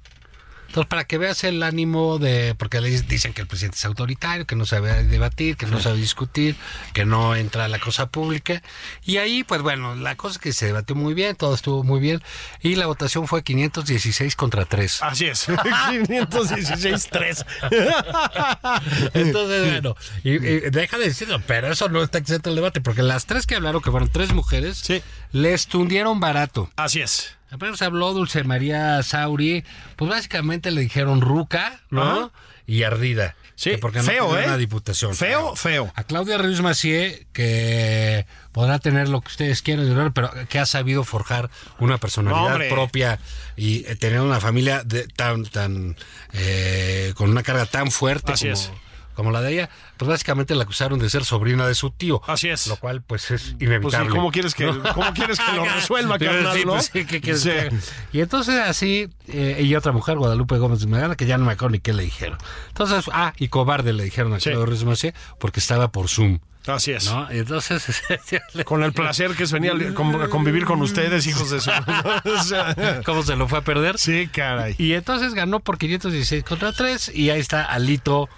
Entonces, 0.70 0.88
para 0.88 1.04
que 1.06 1.18
veas 1.18 1.44
el 1.44 1.64
ánimo 1.64 2.20
de. 2.20 2.54
Porque 2.56 2.80
le 2.80 2.90
dicen 2.90 3.34
que 3.34 3.42
el 3.42 3.48
presidente 3.48 3.78
es 3.78 3.86
autoritario, 3.86 4.46
que 4.46 4.56
no 4.56 4.68
sabe 4.68 5.04
debatir, 5.04 5.58
que 5.58 5.66
no 5.66 5.80
sabe 5.82 5.98
discutir, 5.98 6.56
que 6.94 7.06
no 7.06 7.36
entra 7.36 7.66
a 7.66 7.68
la 7.68 7.80
cosa 7.80 8.08
pública. 8.10 8.62
Y 9.04 9.18
ahí, 9.18 9.44
pues 9.44 9.64
bueno, 9.64 9.96
la 9.96 10.16
cosa 10.16 10.34
es 10.34 10.38
que 10.38 10.54
se 10.54 10.68
debatió 10.68 10.96
muy 10.96 11.16
bien, 11.16 11.36
todo 11.36 11.56
estuvo 11.56 11.84
muy 11.84 12.00
bien. 12.00 12.22
Y 12.62 12.76
la 12.76 12.86
votación 12.86 13.28
fue 13.28 13.44
516 13.44 14.36
contra 14.36 14.66
3. 14.66 15.02
Así 15.02 15.26
es. 15.26 15.50
516-3. 15.50 17.46
Entonces, 19.14 19.72
bueno, 19.72 19.96
y, 20.24 20.32
y 20.36 20.60
deja 20.70 20.98
de 20.98 21.06
decirlo, 21.06 21.42
pero 21.48 21.72
eso 21.72 21.90
no 21.90 22.04
está 22.04 22.18
exento 22.20 22.50
del 22.50 22.58
debate, 22.58 22.80
porque 22.82 23.02
las 23.04 23.26
tres 23.26 23.46
que 23.48 23.56
hablaron, 23.56 23.82
que 23.82 23.92
fueron 23.92 24.10
tres 24.10 24.34
mujeres, 24.34 24.78
Sí. 24.78 25.02
les 25.32 25.68
tundieron 25.68 26.20
barato. 26.20 26.70
Así 26.76 27.02
es. 27.02 27.36
Apenas 27.52 27.82
habló 27.82 28.14
Dulce 28.14 28.44
María 28.44 29.02
Sauri, 29.04 29.64
pues 29.96 30.10
básicamente 30.10 30.72
le 30.72 30.82
dijeron 30.82 31.22
ruca, 31.22 31.82
¿no? 31.90 32.02
Ajá. 32.04 32.32
Y 32.68 32.84
ardida. 32.84 33.36
Sí, 33.56 33.72
Que 33.72 33.78
porque 33.80 34.02
feo, 34.04 34.32
no 34.32 34.38
¿eh? 34.40 34.46
una 34.46 34.58
diputación. 34.58 35.16
Feo, 35.16 35.56
feo. 35.56 35.92
A 35.96 36.04
Claudia 36.04 36.38
Ruiz 36.38 36.62
Macié, 36.62 37.26
que 37.34 38.28
podrá 38.52 38.78
tener 38.78 39.10
lo 39.10 39.22
que 39.22 39.30
ustedes 39.30 39.64
quieran, 39.64 40.14
pero 40.14 40.30
que 40.48 40.60
ha 40.60 40.68
sabido 40.68 41.04
forjar 41.04 41.50
una 41.80 41.98
personalidad 41.98 42.54
hombre. 42.54 42.70
propia 42.70 43.20
y 43.58 43.86
eh, 43.88 43.96
tener 43.96 44.22
una 44.22 44.40
familia 44.40 44.84
de, 44.84 45.08
tan, 45.08 45.46
tan, 45.46 45.98
eh, 46.34 47.14
con 47.16 47.32
una 47.32 47.42
carga 47.42 47.66
tan 47.66 47.90
fuerte 47.90 48.34
Así 48.34 48.46
como, 48.46 48.54
es. 48.54 48.72
Como 49.20 49.32
la 49.32 49.42
de 49.42 49.52
ella, 49.54 49.70
pues 49.98 50.08
básicamente 50.10 50.56
la 50.56 50.64
acusaron 50.64 50.98
de 50.98 51.10
ser 51.10 51.26
sobrina 51.26 51.68
de 51.68 51.76
su 51.76 51.92
tío. 51.92 52.22
Así 52.26 52.50
es. 52.50 52.68
Lo 52.68 52.78
cual, 52.78 53.02
pues, 53.02 53.30
es 53.32 53.42
Pues 53.42 53.62
inevitable. 53.62 54.10
sí, 54.10 54.16
¿cómo 54.16 54.32
quieres 54.32 54.56
que, 54.56 54.64
¿no? 54.66 54.82
¿cómo 54.94 55.14
quieres 55.14 55.38
que 55.40 55.52
lo 55.54 55.66
resuelva, 55.76 56.18
Sí, 56.18 56.26
carnal, 56.26 56.58
sí, 56.58 56.64
pues 56.66 56.86
sí, 56.94 57.06
¿qué 57.06 57.22
quieres 57.22 57.42
Sí. 57.42 57.50
que? 57.50 57.70
Y 58.14 58.22
entonces 58.22 58.56
así, 58.62 59.10
eh, 59.28 59.62
y 59.64 59.76
otra 59.76 59.92
mujer, 59.92 60.18
Guadalupe 60.18 60.58
Gómez 60.58 60.80
de 60.80 60.88
Magana, 60.88 61.16
que 61.16 61.26
ya 61.26 61.38
no 61.38 61.46
me 61.46 61.52
acuerdo 61.52 61.74
ni 61.74 61.80
qué 61.80 61.94
le 61.94 62.04
dijeron. 62.04 62.38
Entonces, 62.70 63.06
ah, 63.14 63.34
y 63.38 63.50
cobarde 63.50 63.94
le 63.94 64.04
dijeron 64.06 64.34
a 64.34 64.40
Sí. 64.40 64.50
Macié 64.86 65.14
porque 65.40 65.60
estaba 65.60 65.92
por 65.92 66.08
Zoom. 66.08 66.40
Así 66.68 66.92
es. 66.92 67.06
¿No? 67.06 67.28
Entonces. 67.32 67.84
Con 68.66 68.84
el 68.84 68.94
placer 68.94 69.32
que 69.36 69.44
es 69.44 69.52
venir 69.52 69.72
a 69.72 69.94
con- 69.94 70.22
a 70.22 70.28
convivir 70.28 70.66
con 70.66 70.82
ustedes, 70.82 71.26
hijos 71.26 71.50
de 71.50 71.60
su... 71.62 71.72
O 72.26 72.44
sea, 72.44 72.76
¿Cómo 73.06 73.24
se 73.24 73.36
lo 73.36 73.48
fue 73.48 73.60
a 73.60 73.62
perder? 73.62 73.98
sí, 73.98 74.28
caray. 74.32 74.76
Y 74.78 74.94
entonces 74.94 75.34
ganó 75.34 75.62
por 75.62 75.78
516 75.78 76.44
contra 76.44 76.72
3 76.74 77.12
y 77.16 77.30
ahí 77.32 77.40
está 77.40 77.64
Alito 77.64 78.30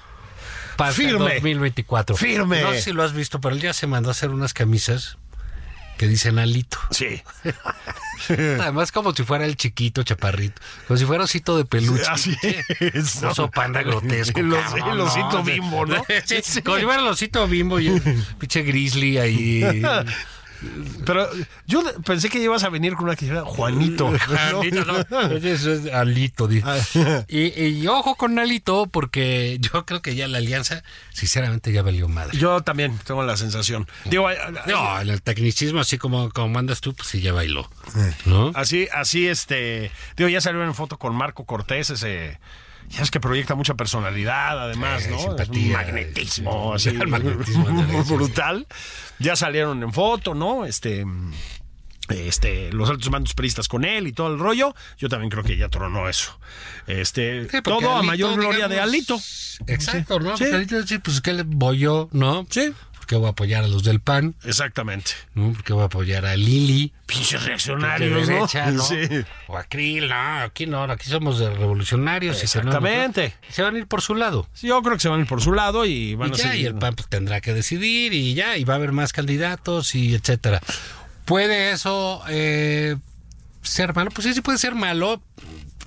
para 0.77 0.91
Firme. 0.91 1.35
2024. 1.35 2.15
Firme. 2.15 2.61
No 2.61 2.71
sé 2.71 2.81
si 2.81 2.91
lo 2.93 3.03
has 3.03 3.13
visto, 3.13 3.39
pero 3.41 3.55
él 3.55 3.61
ya 3.61 3.73
se 3.73 3.87
mandó 3.87 4.09
a 4.09 4.11
hacer 4.11 4.29
unas 4.29 4.53
camisas 4.53 5.17
que 5.97 6.07
dicen 6.07 6.39
Alito. 6.39 6.77
Sí. 6.91 7.21
Además 8.29 8.91
como 8.91 9.13
si 9.13 9.23
fuera 9.23 9.45
el 9.45 9.55
chiquito 9.57 10.03
chaparrito, 10.03 10.61
como 10.87 10.97
si 10.97 11.05
fuera 11.05 11.23
osito 11.23 11.57
de 11.57 11.65
peluche. 11.65 12.03
Así 12.07 12.35
es. 12.79 13.21
Oso 13.23 13.49
panda 13.49 13.81
grotesco. 13.83 14.39
El 14.39 14.53
os- 14.53 14.63
cabrón, 14.63 14.89
el 14.91 14.99
osito 15.01 15.31
¿no? 15.31 15.43
bimbo, 15.43 15.85
¿no? 15.85 16.03
Sí, 16.25 16.61
Como 16.61 16.77
si 16.77 16.83
fuera 16.83 17.01
el 17.01 17.07
osito 17.07 17.47
bimbo 17.47 17.79
y 17.79 17.87
el 17.87 18.01
pinche 18.39 18.61
grizzly 18.63 19.17
ahí. 19.17 19.81
Pero 21.05 21.27
yo 21.67 21.83
pensé 22.03 22.29
que 22.29 22.39
ibas 22.41 22.63
a 22.63 22.69
venir 22.69 22.93
con 22.93 23.05
una 23.05 23.15
que 23.15 23.25
dijera 23.25 23.41
Juanito. 23.45 24.11
¿no? 24.11 24.59
Alito, 24.59 24.85
no. 24.85 25.21
Eso 25.37 25.71
es 25.73 25.93
Alito, 25.93 26.47
di. 26.47 26.61
Y, 27.27 27.63
y 27.63 27.87
ojo 27.87 28.15
con 28.15 28.37
Alito, 28.37 28.87
porque 28.87 29.57
yo 29.59 29.85
creo 29.85 30.01
que 30.01 30.15
ya 30.15 30.27
la 30.27 30.37
alianza, 30.39 30.83
sinceramente, 31.13 31.71
ya 31.71 31.81
valió 31.81 32.07
madre. 32.07 32.37
Yo 32.37 32.61
también 32.61 32.97
tengo 33.05 33.23
la 33.23 33.37
sensación. 33.37 33.87
Digo, 34.05 34.27
No, 34.67 35.01
en 35.01 35.09
el 35.09 35.21
tecnicismo, 35.21 35.79
así 35.79 35.97
como, 35.97 36.29
como 36.31 36.49
mandas 36.49 36.81
tú, 36.81 36.93
pues 36.93 37.07
sí, 37.09 37.21
ya 37.21 37.33
bailó. 37.33 37.69
¿No? 38.25 38.51
así, 38.55 38.87
así, 38.93 39.27
este. 39.27 39.91
Digo, 40.17 40.29
ya 40.29 40.41
salió 40.41 40.63
en 40.63 40.73
foto 40.73 40.97
con 40.97 41.15
Marco 41.15 41.45
Cortés, 41.45 41.89
ese. 41.89 42.39
Ya 42.91 43.01
es 43.03 43.11
que 43.11 43.19
proyecta 43.19 43.55
mucha 43.55 43.75
personalidad, 43.75 44.59
además, 44.65 45.03
Sí, 45.03 45.09
¿no? 45.09 45.15
Es 45.17 45.23
un 45.25 45.29
simpatía, 45.37 45.77
magnetismo, 45.77 46.77
sí, 46.79 46.89
el 46.89 47.07
magnetismo, 47.07 48.03
sí. 48.03 48.13
brutal. 48.13 48.67
Ya 49.19 49.35
salieron 49.35 49.81
en 49.83 49.93
foto, 49.93 50.33
¿no? 50.35 50.65
Este. 50.65 51.05
Este, 52.09 52.73
los 52.73 52.89
altos 52.89 53.09
mandos 53.09 53.33
peristas 53.33 53.69
con 53.69 53.85
él 53.85 54.05
y 54.07 54.11
todo 54.11 54.27
el 54.27 54.37
rollo. 54.39 54.75
Yo 54.97 55.07
también 55.07 55.29
creo 55.29 55.43
que 55.43 55.55
ya 55.55 55.69
tronó 55.69 56.09
eso. 56.09 56.37
Este, 56.87 57.47
Sí, 57.49 57.61
todo 57.61 57.95
a 57.95 58.03
mayor 58.03 58.35
gloria 58.35 58.67
de 58.67 58.81
Alito. 58.81 59.17
Exacto, 59.67 60.19
¿no? 60.19 60.35
Sí. 60.35 60.43
Alito 60.45 60.81
dice, 60.81 60.99
pues, 60.99 61.21
¿qué 61.21 61.31
le 61.33 61.43
voy 61.43 61.79
yo, 61.79 62.09
no? 62.11 62.45
Sí. 62.49 62.73
Porque 63.01 63.15
voy 63.15 63.25
a 63.25 63.29
apoyar 63.31 63.63
a 63.63 63.67
los 63.67 63.83
del 63.83 63.99
PAN, 63.99 64.35
Exactamente. 64.43 65.13
¿no? 65.33 65.53
Porque 65.53 65.73
voy 65.73 65.81
a 65.81 65.85
apoyar 65.85 66.23
a 66.27 66.35
Lili. 66.35 66.93
Pinches 67.07 67.43
reaccionarios, 67.43 68.29
¿no? 68.29 68.35
derecha, 68.35 68.69
¿no? 68.69 68.83
Sí. 68.83 68.95
O 69.47 69.57
a 69.57 69.63
Krill, 69.63 70.07
no, 70.07 70.39
aquí 70.41 70.67
no, 70.67 70.83
aquí 70.83 71.09
somos 71.09 71.39
de 71.39 71.49
revolucionarios. 71.49 72.37
y 72.37 72.41
Exactamente. 72.43 73.33
¿no? 73.41 73.53
Se 73.53 73.63
van 73.63 73.73
a 73.75 73.79
ir 73.79 73.87
por 73.87 74.03
su 74.03 74.13
lado. 74.13 74.47
Sí, 74.53 74.67
yo 74.67 74.79
creo 74.83 74.93
que 74.97 75.01
se 75.01 75.09
van 75.09 75.19
a 75.19 75.23
ir 75.23 75.27
por 75.27 75.41
su 75.41 75.51
lado 75.51 75.83
y 75.85 76.13
van 76.13 76.29
y 76.29 76.33
a 76.33 76.35
ya, 76.35 76.43
seguir. 76.51 76.61
y 76.61 76.65
el 76.67 76.75
PAN 76.75 76.93
pues, 76.93 77.09
tendrá 77.09 77.41
que 77.41 77.55
decidir 77.55 78.13
y 78.13 78.35
ya, 78.35 78.55
y 78.55 78.65
va 78.65 78.75
a 78.75 78.77
haber 78.77 78.91
más 78.91 79.13
candidatos 79.13 79.95
y 79.95 80.13
etcétera. 80.13 80.61
¿Puede 81.25 81.71
eso 81.71 82.21
eh, 82.29 82.97
ser 83.63 83.95
malo? 83.95 84.11
Pues 84.11 84.27
sí, 84.27 84.33
sí 84.35 84.41
puede 84.41 84.59
ser 84.59 84.75
malo, 84.75 85.23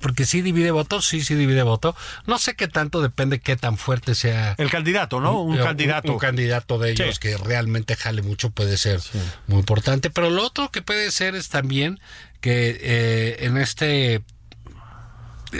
porque 0.05 0.27
sí 0.27 0.43
divide 0.43 0.69
votos, 0.69 1.07
sí, 1.07 1.21
sí 1.21 1.33
divide 1.33 1.63
voto. 1.63 1.95
No 2.27 2.37
sé 2.37 2.55
qué 2.55 2.67
tanto 2.67 3.01
depende 3.01 3.39
qué 3.39 3.55
tan 3.55 3.75
fuerte 3.75 4.13
sea 4.13 4.53
El 4.59 4.69
candidato, 4.69 5.19
¿no? 5.19 5.41
Un 5.41 5.57
eh, 5.57 5.63
candidato. 5.63 6.13
Un, 6.13 6.19
candidato 6.19 6.77
de 6.77 6.91
ellos 6.91 7.15
Sí. 7.15 7.19
que 7.19 7.37
realmente 7.37 7.95
jale 7.95 8.21
mucho 8.21 8.51
puede 8.51 8.77
ser 8.77 8.99
muy 9.47 9.57
importante. 9.57 10.11
Pero 10.11 10.29
lo 10.29 10.45
otro 10.45 10.69
que 10.69 10.83
puede 10.83 11.09
ser 11.09 11.33
es 11.33 11.49
también 11.49 11.99
que 12.39 12.77
eh, 12.81 13.37
en 13.47 13.57
este 13.57 14.21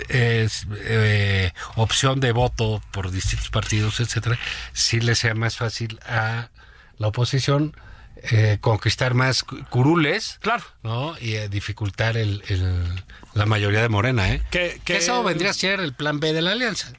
es, 0.09 0.67
eh, 0.77 1.51
opción 1.75 2.19
de 2.19 2.31
voto 2.31 2.83
por 2.91 3.09
distintos 3.09 3.49
partidos, 3.49 3.99
etcétera, 3.99 4.37
sí 4.73 4.99
le 4.99 5.15
sea 5.15 5.33
más 5.33 5.57
fácil 5.57 5.99
a 6.05 6.51
la 6.99 7.07
oposición 7.07 7.75
eh, 8.31 8.57
conquistar 8.61 9.13
más 9.13 9.43
cu- 9.43 9.57
curules, 9.69 10.37
Claro. 10.41 10.63
¿no? 10.83 11.15
Y 11.19 11.35
eh, 11.35 11.49
dificultar 11.49 12.17
el, 12.17 12.43
el- 12.47 13.03
la 13.33 13.45
mayoría 13.45 13.81
de 13.81 13.89
Morena, 13.89 14.31
¿eh? 14.31 14.41
Que- 14.51 14.79
que- 14.83 14.97
eso 14.97 15.23
vendría 15.23 15.51
a 15.51 15.53
ser 15.53 15.79
el 15.79 15.93
plan 15.93 16.19
B 16.19 16.33
de 16.33 16.41
la 16.41 16.51
alianza. 16.51 16.91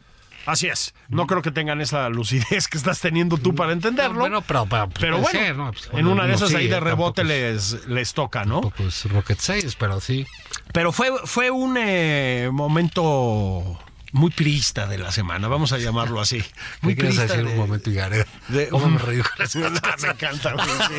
Así 0.45 0.69
es. 0.69 0.95
No 1.09 1.27
creo 1.27 1.43
que 1.43 1.51
tengan 1.51 1.81
esa 1.81 2.09
lucidez 2.09 2.69
que 2.69 2.79
estás 2.79 3.01
teniendo 3.01 3.37
tú 3.37 3.55
para 3.57 3.73
entenderlo. 3.73 4.21
Bueno, 4.21 4.43
pero, 4.43 4.67
pero, 4.67 4.89
pero 4.91 5.19
bueno, 5.19 5.39
ser, 5.41 5.57
¿no? 5.57 5.73
Pues, 5.73 5.89
en 5.93 6.07
una 6.07 6.25
de 6.25 6.35
esas 6.35 6.51
sí, 6.51 6.57
ahí 6.57 6.69
de 6.69 6.79
rebote 6.79 7.23
es- 7.23 7.73
les, 7.73 7.87
les 7.89 8.15
toca, 8.15 8.45
¿no? 8.45 8.61
Tampoco 8.61 8.85
es 8.85 9.05
Rocket 9.11 9.41
Science, 9.41 9.75
pero 9.77 10.01
sí. 10.01 10.25
Pero 10.73 10.93
fue, 10.93 11.11
fue 11.25 11.51
un 11.51 11.77
eh, 11.79 12.49
momento 12.53 13.77
muy 14.13 14.31
priista 14.31 14.87
de 14.87 14.99
la 14.99 15.11
semana, 15.13 15.49
vamos 15.49 15.73
a 15.73 15.79
llamarlo 15.79 16.21
así. 16.21 16.43
Muy 16.81 16.95
¿Qué 16.95 17.01
quieres 17.03 17.17
priista. 17.19 17.35
decir 17.37 17.47
de- 17.49 17.53
un 17.53 17.59
momento, 17.59 17.91
Igareda? 17.91 18.27
de- 18.49 18.69
¿Cómo 18.69 18.89
me 18.89 18.99
reí 18.99 19.21
con 19.21 19.45
eso? 19.47 19.59
me 19.59 19.67
encanta, 19.69 20.55
sí, 20.89 20.95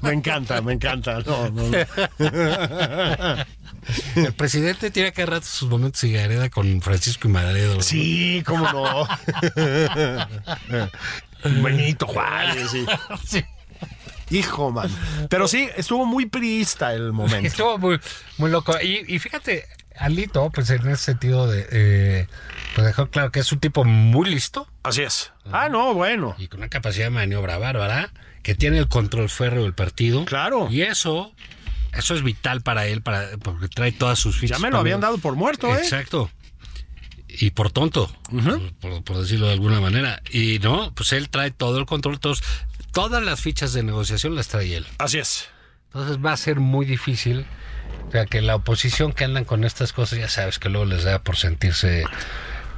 me, 0.00 0.08
me 0.08 0.14
encanta, 0.14 0.60
me 0.62 0.72
encanta. 0.74 1.18
No, 1.20 1.48
no, 1.50 1.62
no. 1.68 1.78
El 4.14 4.32
presidente 4.34 4.92
tiene 4.92 5.12
que 5.12 5.26
rato 5.26 5.44
sus 5.46 5.68
momentos 5.68 6.04
Igareda 6.04 6.48
con 6.50 6.80
Francisco 6.82 7.26
y 7.26 7.32
Madrid. 7.32 7.66
Sí, 7.80 8.42
cómo 8.46 8.70
no. 8.70 9.08
Benito 11.62 12.06
Juárez, 12.06 12.70
sí. 12.70 12.86
sí. 13.26 13.44
Hijo, 14.30 14.70
man. 14.70 14.88
Pero 15.28 15.48
sí, 15.48 15.68
estuvo 15.76 16.06
muy 16.06 16.26
priista 16.26 16.94
el 16.94 17.12
momento. 17.12 17.46
Estuvo 17.48 17.76
muy, 17.78 18.00
muy 18.38 18.50
loco. 18.50 18.74
Y, 18.80 19.04
y 19.14 19.18
fíjate, 19.18 19.66
Alito, 19.98 20.50
pues 20.50 20.70
en 20.70 20.88
ese 20.88 21.04
sentido 21.04 21.46
de... 21.46 21.66
eh, 21.70 22.26
pues 22.74 22.86
dejó 22.86 23.06
claro 23.08 23.30
que 23.30 23.40
es 23.40 23.52
un 23.52 23.60
tipo 23.60 23.84
muy 23.84 24.28
listo 24.28 24.66
Así 24.82 25.02
es. 25.02 25.32
Ah, 25.52 25.68
no, 25.68 25.94
bueno. 25.94 26.34
y 26.38 26.48
con 26.48 26.60
una 26.60 26.68
capacidad 26.68 27.06
de 27.06 27.10
maniobra 27.10 27.58
bárbara, 27.58 28.12
que 28.42 28.54
tiene 28.54 28.78
el 28.78 28.88
control 28.88 29.28
férreo 29.28 29.62
del 29.62 29.74
partido. 29.74 30.24
Claro. 30.24 30.68
Y 30.70 30.82
eso... 30.82 31.32
Eso 31.92 32.14
es 32.14 32.22
vital 32.22 32.62
para 32.62 32.86
él, 32.86 33.02
para, 33.02 33.36
porque 33.36 33.68
trae 33.68 33.92
todas 33.92 34.18
sus 34.18 34.38
fichas. 34.38 34.58
Ya 34.58 34.62
me 34.62 34.70
lo 34.70 34.78
habían 34.78 35.00
dado 35.02 35.18
por 35.18 35.36
muerto, 35.36 35.68
¿eh? 35.76 35.78
Exacto. 35.82 36.30
Y 37.28 37.50
por 37.50 37.70
tonto, 37.70 38.10
por, 38.80 39.04
por 39.04 39.18
decirlo 39.18 39.46
de 39.46 39.52
alguna 39.52 39.78
manera. 39.78 40.22
Y 40.30 40.58
no, 40.60 40.94
pues 40.94 41.12
él 41.12 41.28
trae 41.28 41.50
todo 41.50 41.78
el 41.78 41.84
control, 41.84 42.18
todos, 42.18 42.42
todas 42.92 43.22
las 43.22 43.40
fichas 43.42 43.74
de 43.74 43.82
negociación 43.82 44.34
las 44.34 44.48
trae 44.48 44.74
él. 44.74 44.86
Así 44.96 45.18
es. 45.18 45.48
Entonces 45.94 46.18
va 46.24 46.32
a 46.32 46.36
ser 46.36 46.60
muy 46.60 46.86
difícil. 46.86 47.46
O 48.08 48.10
sea, 48.12 48.26
que 48.26 48.40
la 48.42 48.56
oposición 48.56 49.12
que 49.12 49.24
andan 49.24 49.44
con 49.44 49.64
estas 49.64 49.92
cosas, 49.92 50.18
ya 50.18 50.28
sabes 50.28 50.58
que 50.58 50.68
luego 50.68 50.84
les 50.86 51.04
da 51.04 51.18
por 51.22 51.36
sentirse 51.36 52.04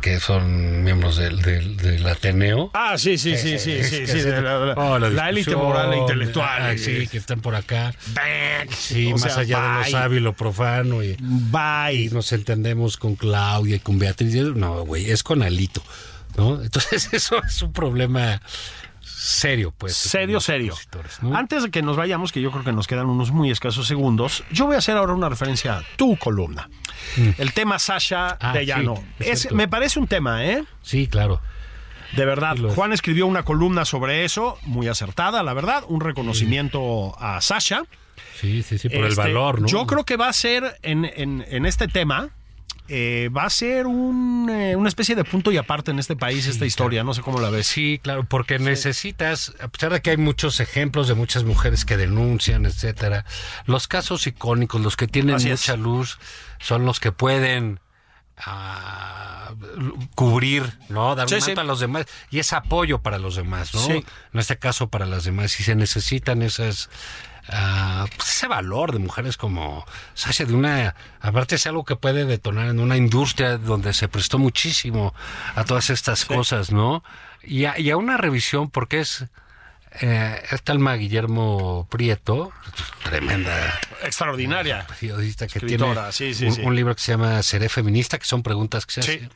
que 0.00 0.20
son 0.20 0.84
miembros 0.84 1.16
del, 1.16 1.40
del, 1.40 1.76
del 1.78 2.06
Ateneo. 2.06 2.70
Ah, 2.74 2.98
sí, 2.98 3.16
sí, 3.16 3.36
sí, 3.38 3.58
sí, 3.58 3.82
sí, 3.82 4.06
sí, 4.06 4.20
de 4.20 4.42
la, 4.42 4.58
la- 4.58 4.74
Oh, 4.74 4.98
la 4.98 5.08
la 5.08 5.30
élite 5.30 5.56
moral 5.56 5.94
e 5.94 5.96
intelectual. 5.96 6.62
ah, 6.62 6.74
sí, 6.76 7.06
que 7.08 7.16
están 7.16 7.40
por 7.40 7.54
acá. 7.54 7.94
Bang. 8.08 8.70
Sí, 8.70 9.06
O 9.12 9.16
más 9.16 9.32
sea, 9.32 9.42
allá 9.42 9.62
de 9.62 9.78
lo 9.78 9.90
sabio 9.90 10.18
y 10.18 10.20
lo 10.20 10.32
profano. 10.34 11.02
Y, 11.02 11.10
y 11.12 11.16
Bye. 11.20 12.10
nos 12.12 12.32
entendemos 12.32 12.96
con 12.98 13.16
Claudia 13.16 13.76
y 13.76 13.80
con 13.80 13.98
Beatriz. 13.98 14.34
No, 14.34 14.84
güey, 14.84 15.10
es 15.10 15.22
con 15.22 15.42
Alito, 15.42 15.82
¿no? 16.36 16.62
Entonces 16.62 17.08
eso 17.12 17.42
es 17.42 17.62
un 17.62 17.72
problema 17.72 18.42
serio, 19.24 19.72
pues. 19.76 19.96
Serio, 19.96 20.40
serio. 20.40 20.74
Antes 21.34 21.62
de 21.64 21.70
que 21.70 21.82
nos 21.82 21.96
vayamos, 21.96 22.30
que 22.32 22.40
yo 22.40 22.50
creo 22.50 22.64
que 22.64 22.72
nos 22.72 22.86
quedan 22.86 23.06
unos 23.06 23.30
muy 23.30 23.50
escasos 23.50 23.86
segundos, 23.86 24.44
yo 24.50 24.66
voy 24.66 24.74
a 24.74 24.78
hacer 24.78 24.96
ahora 24.96 25.12
una 25.14 25.28
referencia 25.28 25.78
a 25.78 25.82
tu 25.96 26.16
columna. 26.16 26.68
El 27.38 27.52
tema 27.52 27.78
Sasha 27.78 28.34
Mm. 28.34 28.36
Ah, 28.40 28.52
de 28.52 28.66
Llano. 28.66 28.94
sí, 29.18 29.24
es 29.30 29.52
me 29.52 29.68
parece 29.68 29.98
un 29.98 30.06
tema, 30.06 30.44
¿eh? 30.44 30.64
Sí, 30.82 31.06
claro. 31.06 31.40
De 32.16 32.24
verdad. 32.24 32.56
Juan 32.74 32.92
escribió 32.92 33.26
una 33.26 33.42
columna 33.44 33.84
sobre 33.84 34.24
eso, 34.24 34.58
muy 34.62 34.86
acertada, 34.88 35.42
la 35.42 35.52
verdad, 35.54 35.82
un 35.88 36.00
reconocimiento 36.00 37.16
a 37.18 37.40
Sasha. 37.40 37.82
Sí, 38.40 38.62
sí, 38.62 38.78
sí, 38.78 38.88
por 38.88 38.98
el 38.98 39.06
Este, 39.06 39.20
valor, 39.20 39.60
¿no? 39.62 39.66
Yo 39.66 39.86
creo 39.86 40.04
que 40.04 40.16
va 40.16 40.28
a 40.28 40.32
ser 40.32 40.78
en, 40.82 41.04
en- 41.04 41.44
en 41.48 41.66
este 41.66 41.88
tema. 41.88 42.28
Eh, 42.88 43.30
va 43.34 43.44
a 43.44 43.50
ser 43.50 43.86
un, 43.86 44.48
eh, 44.50 44.76
una 44.76 44.88
especie 44.88 45.14
de 45.14 45.24
punto 45.24 45.50
y 45.50 45.56
aparte 45.56 45.90
en 45.90 45.98
este 45.98 46.16
país, 46.16 46.46
esta 46.46 46.66
historia. 46.66 47.02
No 47.04 47.14
sé 47.14 47.22
cómo 47.22 47.40
la 47.40 47.50
ves. 47.50 47.66
Sí, 47.66 47.98
claro, 48.02 48.24
porque 48.24 48.58
necesitas, 48.58 49.54
a 49.60 49.68
pesar 49.68 49.92
de 49.92 50.02
que 50.02 50.10
hay 50.10 50.16
muchos 50.18 50.60
ejemplos 50.60 51.08
de 51.08 51.14
muchas 51.14 51.44
mujeres 51.44 51.84
que 51.84 51.96
denuncian, 51.96 52.66
etcétera, 52.66 53.24
los 53.66 53.88
casos 53.88 54.26
icónicos, 54.26 54.80
los 54.80 54.96
que 54.96 55.06
tienen 55.06 55.36
Así 55.36 55.50
es. 55.50 55.60
mucha 55.62 55.76
luz, 55.76 56.18
son 56.58 56.84
los 56.84 57.00
que 57.00 57.10
pueden 57.12 57.80
ah, 58.38 59.54
cubrir, 60.14 60.78
¿no? 60.88 61.14
Dar 61.14 61.28
Sí, 61.28 61.36
un 61.36 61.40
sí. 61.42 61.52
a 61.56 61.64
los 61.64 61.80
demás 61.80 62.06
y 62.30 62.38
es 62.38 62.52
apoyo 62.52 63.00
para 63.00 63.18
los 63.18 63.36
demás, 63.36 63.74
¿no? 63.74 63.80
Sí. 63.80 64.04
En 64.32 64.40
este 64.40 64.58
caso 64.58 64.88
para 64.88 65.06
las 65.06 65.24
demás, 65.24 65.58
y 65.60 65.62
se 65.62 65.74
necesitan 65.74 66.42
esas 66.42 66.90
ah, 67.48 68.06
pues 68.16 68.28
ese 68.30 68.46
valor 68.48 68.92
de 68.92 68.98
mujeres 68.98 69.36
como 69.36 69.84
Sasha, 70.14 70.44
de 70.44 70.54
una, 70.54 70.94
aparte 71.20 71.56
es 71.56 71.66
algo 71.66 71.84
que 71.84 71.96
puede 71.96 72.24
detonar 72.24 72.68
en 72.68 72.80
una 72.80 72.96
industria 72.96 73.58
donde 73.58 73.92
se 73.92 74.08
prestó 74.08 74.38
muchísimo 74.38 75.14
a 75.54 75.64
todas 75.64 75.90
estas 75.90 76.24
cosas, 76.24 76.70
¿no? 76.72 77.02
Y 77.42 77.64
a, 77.66 77.78
y 77.78 77.90
a 77.90 77.96
una 77.96 78.16
revisión, 78.16 78.70
porque 78.70 79.00
es 79.00 79.24
eh, 80.00 80.42
esta 80.50 80.72
alma 80.72 80.94
Guillermo 80.94 81.86
Prieto, 81.90 82.52
tremenda 83.04 83.78
Extraordinaria. 84.02 84.86
periodista 84.88 85.46
que 85.46 85.58
Escritora, 85.58 86.10
tiene 86.10 86.12
sí, 86.12 86.34
sí, 86.34 86.46
un, 86.46 86.54
sí. 86.54 86.62
un 86.62 86.74
libro 86.74 86.94
que 86.96 87.02
se 87.02 87.12
llama 87.12 87.42
Seré 87.42 87.68
Feminista, 87.68 88.18
que 88.18 88.24
son 88.24 88.42
preguntas 88.42 88.86
que 88.86 88.92
se 88.94 89.02
Sí. 89.02 89.10
hacen. 89.16 89.30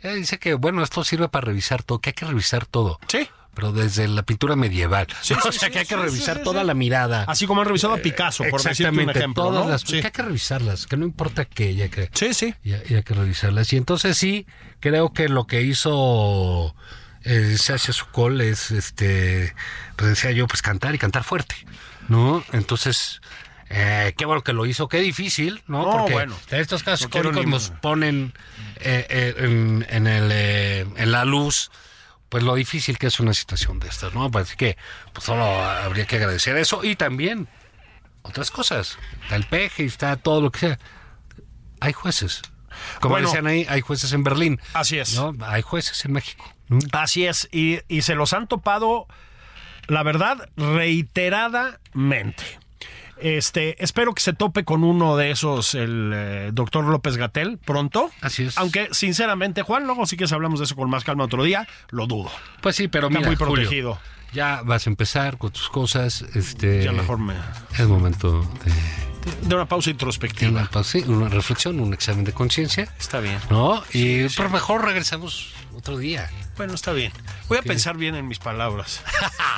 Ella 0.00 0.14
dice 0.14 0.38
que, 0.38 0.54
bueno, 0.54 0.82
esto 0.82 1.04
sirve 1.04 1.28
para 1.28 1.46
revisar 1.46 1.82
todo, 1.82 2.00
que 2.00 2.10
hay 2.10 2.14
que 2.14 2.26
revisar 2.26 2.66
todo. 2.66 2.98
Sí. 3.08 3.28
Pero 3.54 3.72
desde 3.72 4.06
la 4.06 4.22
pintura 4.22 4.54
medieval. 4.54 5.06
Sí, 5.22 5.32
o 5.44 5.50
sí, 5.50 5.58
sea, 5.58 5.68
sí, 5.68 5.72
que 5.72 5.78
hay 5.80 5.86
que 5.86 5.96
revisar 5.96 6.42
toda 6.42 6.62
la 6.62 6.74
mirada. 6.74 7.24
Así 7.26 7.46
como 7.46 7.62
han 7.62 7.66
revisado 7.68 7.94
a 7.94 7.98
Picasso, 7.98 8.44
por 8.50 8.60
decirte 8.62 8.82
un 8.84 8.88
Exactamente, 8.88 9.18
ejemplo. 9.18 9.44
todas 9.44 9.64
¿no? 9.64 9.70
las 9.70 9.80
Sí. 9.80 10.00
que 10.00 10.06
hay 10.06 10.12
que 10.12 10.22
revisarlas, 10.22 10.86
que 10.86 10.96
no 10.98 11.06
importa 11.06 11.46
que 11.46 11.70
ella 11.70 11.88
que 11.88 12.10
sí, 12.12 12.34
sí. 12.34 12.54
y, 12.62 12.70
y 12.72 12.94
hay 12.96 13.02
que 13.02 13.14
revisarlas. 13.14 13.72
Y 13.72 13.78
entonces 13.78 14.18
sí, 14.18 14.46
creo 14.80 15.14
que 15.14 15.30
lo 15.30 15.46
que 15.46 15.62
hizo 15.62 16.74
eh, 17.24 17.56
Sasha 17.58 17.92
Sokol 17.94 18.42
es, 18.42 18.70
este, 18.72 19.54
pues 19.96 20.10
decía 20.10 20.32
yo, 20.32 20.46
pues 20.46 20.60
cantar 20.60 20.94
y 20.94 20.98
cantar 20.98 21.24
fuerte, 21.24 21.54
¿no? 22.08 22.44
Entonces, 22.52 23.22
eh, 23.70 24.14
qué 24.16 24.24
bueno 24.24 24.42
que 24.42 24.52
lo 24.52 24.66
hizo, 24.66 24.88
qué 24.88 24.98
difícil, 25.00 25.62
¿no? 25.66 25.82
No, 25.84 25.90
Porque 25.92 26.12
bueno. 26.12 26.36
estos 26.50 26.82
casos 26.82 27.08
No 27.12 27.32
nos 27.44 27.70
ponen 27.70 28.32
eh, 28.76 29.06
eh, 29.08 29.34
en, 29.38 29.86
en 29.88 30.06
el, 30.06 30.30
eh, 30.32 30.86
en 30.96 31.12
la 31.12 31.24
luz 31.24 31.70
pues 32.28 32.42
lo 32.42 32.54
difícil 32.54 32.98
que 32.98 33.06
es 33.06 33.20
una 33.20 33.32
situación 33.34 33.78
de 33.78 33.88
estas, 33.88 34.12
¿no? 34.14 34.30
Así 34.34 34.56
que 34.56 34.76
pues 35.12 35.24
solo 35.24 35.44
habría 35.44 36.06
que 36.06 36.16
agradecer 36.16 36.56
eso 36.56 36.82
y 36.84 36.96
también 36.96 37.48
otras 38.22 38.50
cosas. 38.50 38.98
Está 39.22 39.36
el 39.36 39.44
peje 39.44 39.84
y 39.84 39.86
está 39.86 40.16
todo 40.16 40.40
lo 40.40 40.50
que 40.50 40.58
sea. 40.60 40.78
Hay 41.80 41.92
jueces. 41.92 42.42
Como 43.00 43.14
Bueno. 43.14 43.28
decían 43.28 43.46
ahí, 43.46 43.64
hay 43.68 43.80
jueces 43.80 44.12
en 44.12 44.22
Berlín. 44.24 44.60
Así 44.74 44.98
es. 44.98 45.14
¿no? 45.14 45.34
Hay 45.46 45.62
jueces 45.62 46.04
en 46.04 46.12
México. 46.12 46.52
¿no? 46.68 46.78
Así 46.92 47.26
es. 47.26 47.48
Y, 47.52 47.78
y 47.88 48.02
se 48.02 48.14
los 48.16 48.32
han 48.32 48.48
topado, 48.48 49.06
la 49.86 50.02
verdad, 50.02 50.48
reiteradamente. 50.56 52.44
Este, 53.20 53.82
espero 53.82 54.14
que 54.14 54.20
se 54.22 54.32
tope 54.32 54.64
con 54.64 54.84
uno 54.84 55.16
de 55.16 55.30
esos, 55.30 55.74
el 55.74 56.10
eh, 56.14 56.50
doctor 56.52 56.84
López 56.84 57.16
Gatel, 57.16 57.58
pronto. 57.58 58.10
Así 58.20 58.44
es. 58.44 58.58
Aunque, 58.58 58.88
sinceramente, 58.92 59.62
Juan, 59.62 59.84
luego 59.86 60.06
sí 60.06 60.16
que 60.16 60.26
hablamos 60.30 60.58
de 60.60 60.64
eso 60.66 60.76
con 60.76 60.90
más 60.90 61.04
calma 61.04 61.24
otro 61.24 61.42
día, 61.42 61.66
lo 61.90 62.06
dudo. 62.06 62.30
Pues 62.60 62.76
sí, 62.76 62.88
pero 62.88 63.06
Está 63.08 63.18
mira, 63.18 63.28
muy 63.30 63.36
Julio, 63.36 63.54
protegido. 63.54 63.98
ya 64.32 64.60
vas 64.64 64.86
a 64.86 64.90
empezar 64.90 65.38
con 65.38 65.50
tus 65.50 65.68
cosas. 65.70 66.22
Este, 66.34 66.84
Ya 66.84 66.92
mejor 66.92 67.18
me. 67.18 67.34
Es 67.78 67.86
momento 67.86 68.40
de, 68.42 69.48
De 69.48 69.54
una 69.54 69.66
pausa 69.66 69.90
introspectiva. 69.90 70.50
una, 70.50 70.68
pausa, 70.70 70.90
sí, 70.98 71.04
una 71.06 71.28
reflexión, 71.28 71.80
un 71.80 71.94
examen 71.94 72.24
de 72.24 72.32
conciencia. 72.32 72.92
Está 72.98 73.20
bien. 73.20 73.38
¿No? 73.50 73.82
Y 73.92 74.28
pero 74.36 74.50
mejor 74.50 74.84
regresamos 74.84 75.52
otro 75.74 75.96
día. 75.96 76.28
Bueno, 76.56 76.74
está 76.74 76.92
bien. 76.92 77.12
Voy 77.48 77.58
a 77.58 77.62
pensar 77.62 77.96
bien 77.96 78.14
en 78.14 78.26
mis 78.28 78.38
palabras. 78.38 79.02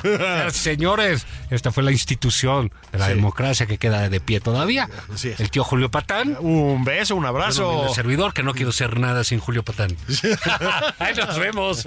Señores, 0.53 1.26
esta 1.51 1.70
fue 1.70 1.82
la 1.82 1.92
institución 1.92 2.72
de 2.92 2.99
la 2.99 3.07
Sí. 3.07 3.14
democracia 3.14 3.66
que 3.66 3.78
queda 3.78 4.09
de 4.09 4.20
pie 4.20 4.40
todavía. 4.40 4.88
Así 5.14 5.28
es. 5.28 5.40
El 5.40 5.51
tío 5.51 5.62
Julio 5.64 5.90
Patán. 5.90 6.36
Un 6.40 6.84
beso, 6.84 7.14
un 7.16 7.24
abrazo. 7.26 7.86
El 7.88 7.94
servidor, 7.94 8.34
que 8.34 8.42
no 8.42 8.53
quiero 8.53 8.72
ser 8.72 8.99
nada 8.99 9.22
sin 9.24 9.38
Julio 9.38 9.62
Patán. 9.64 9.96
Ahí 10.99 11.14
nos 11.14 11.38
vemos. 11.38 11.86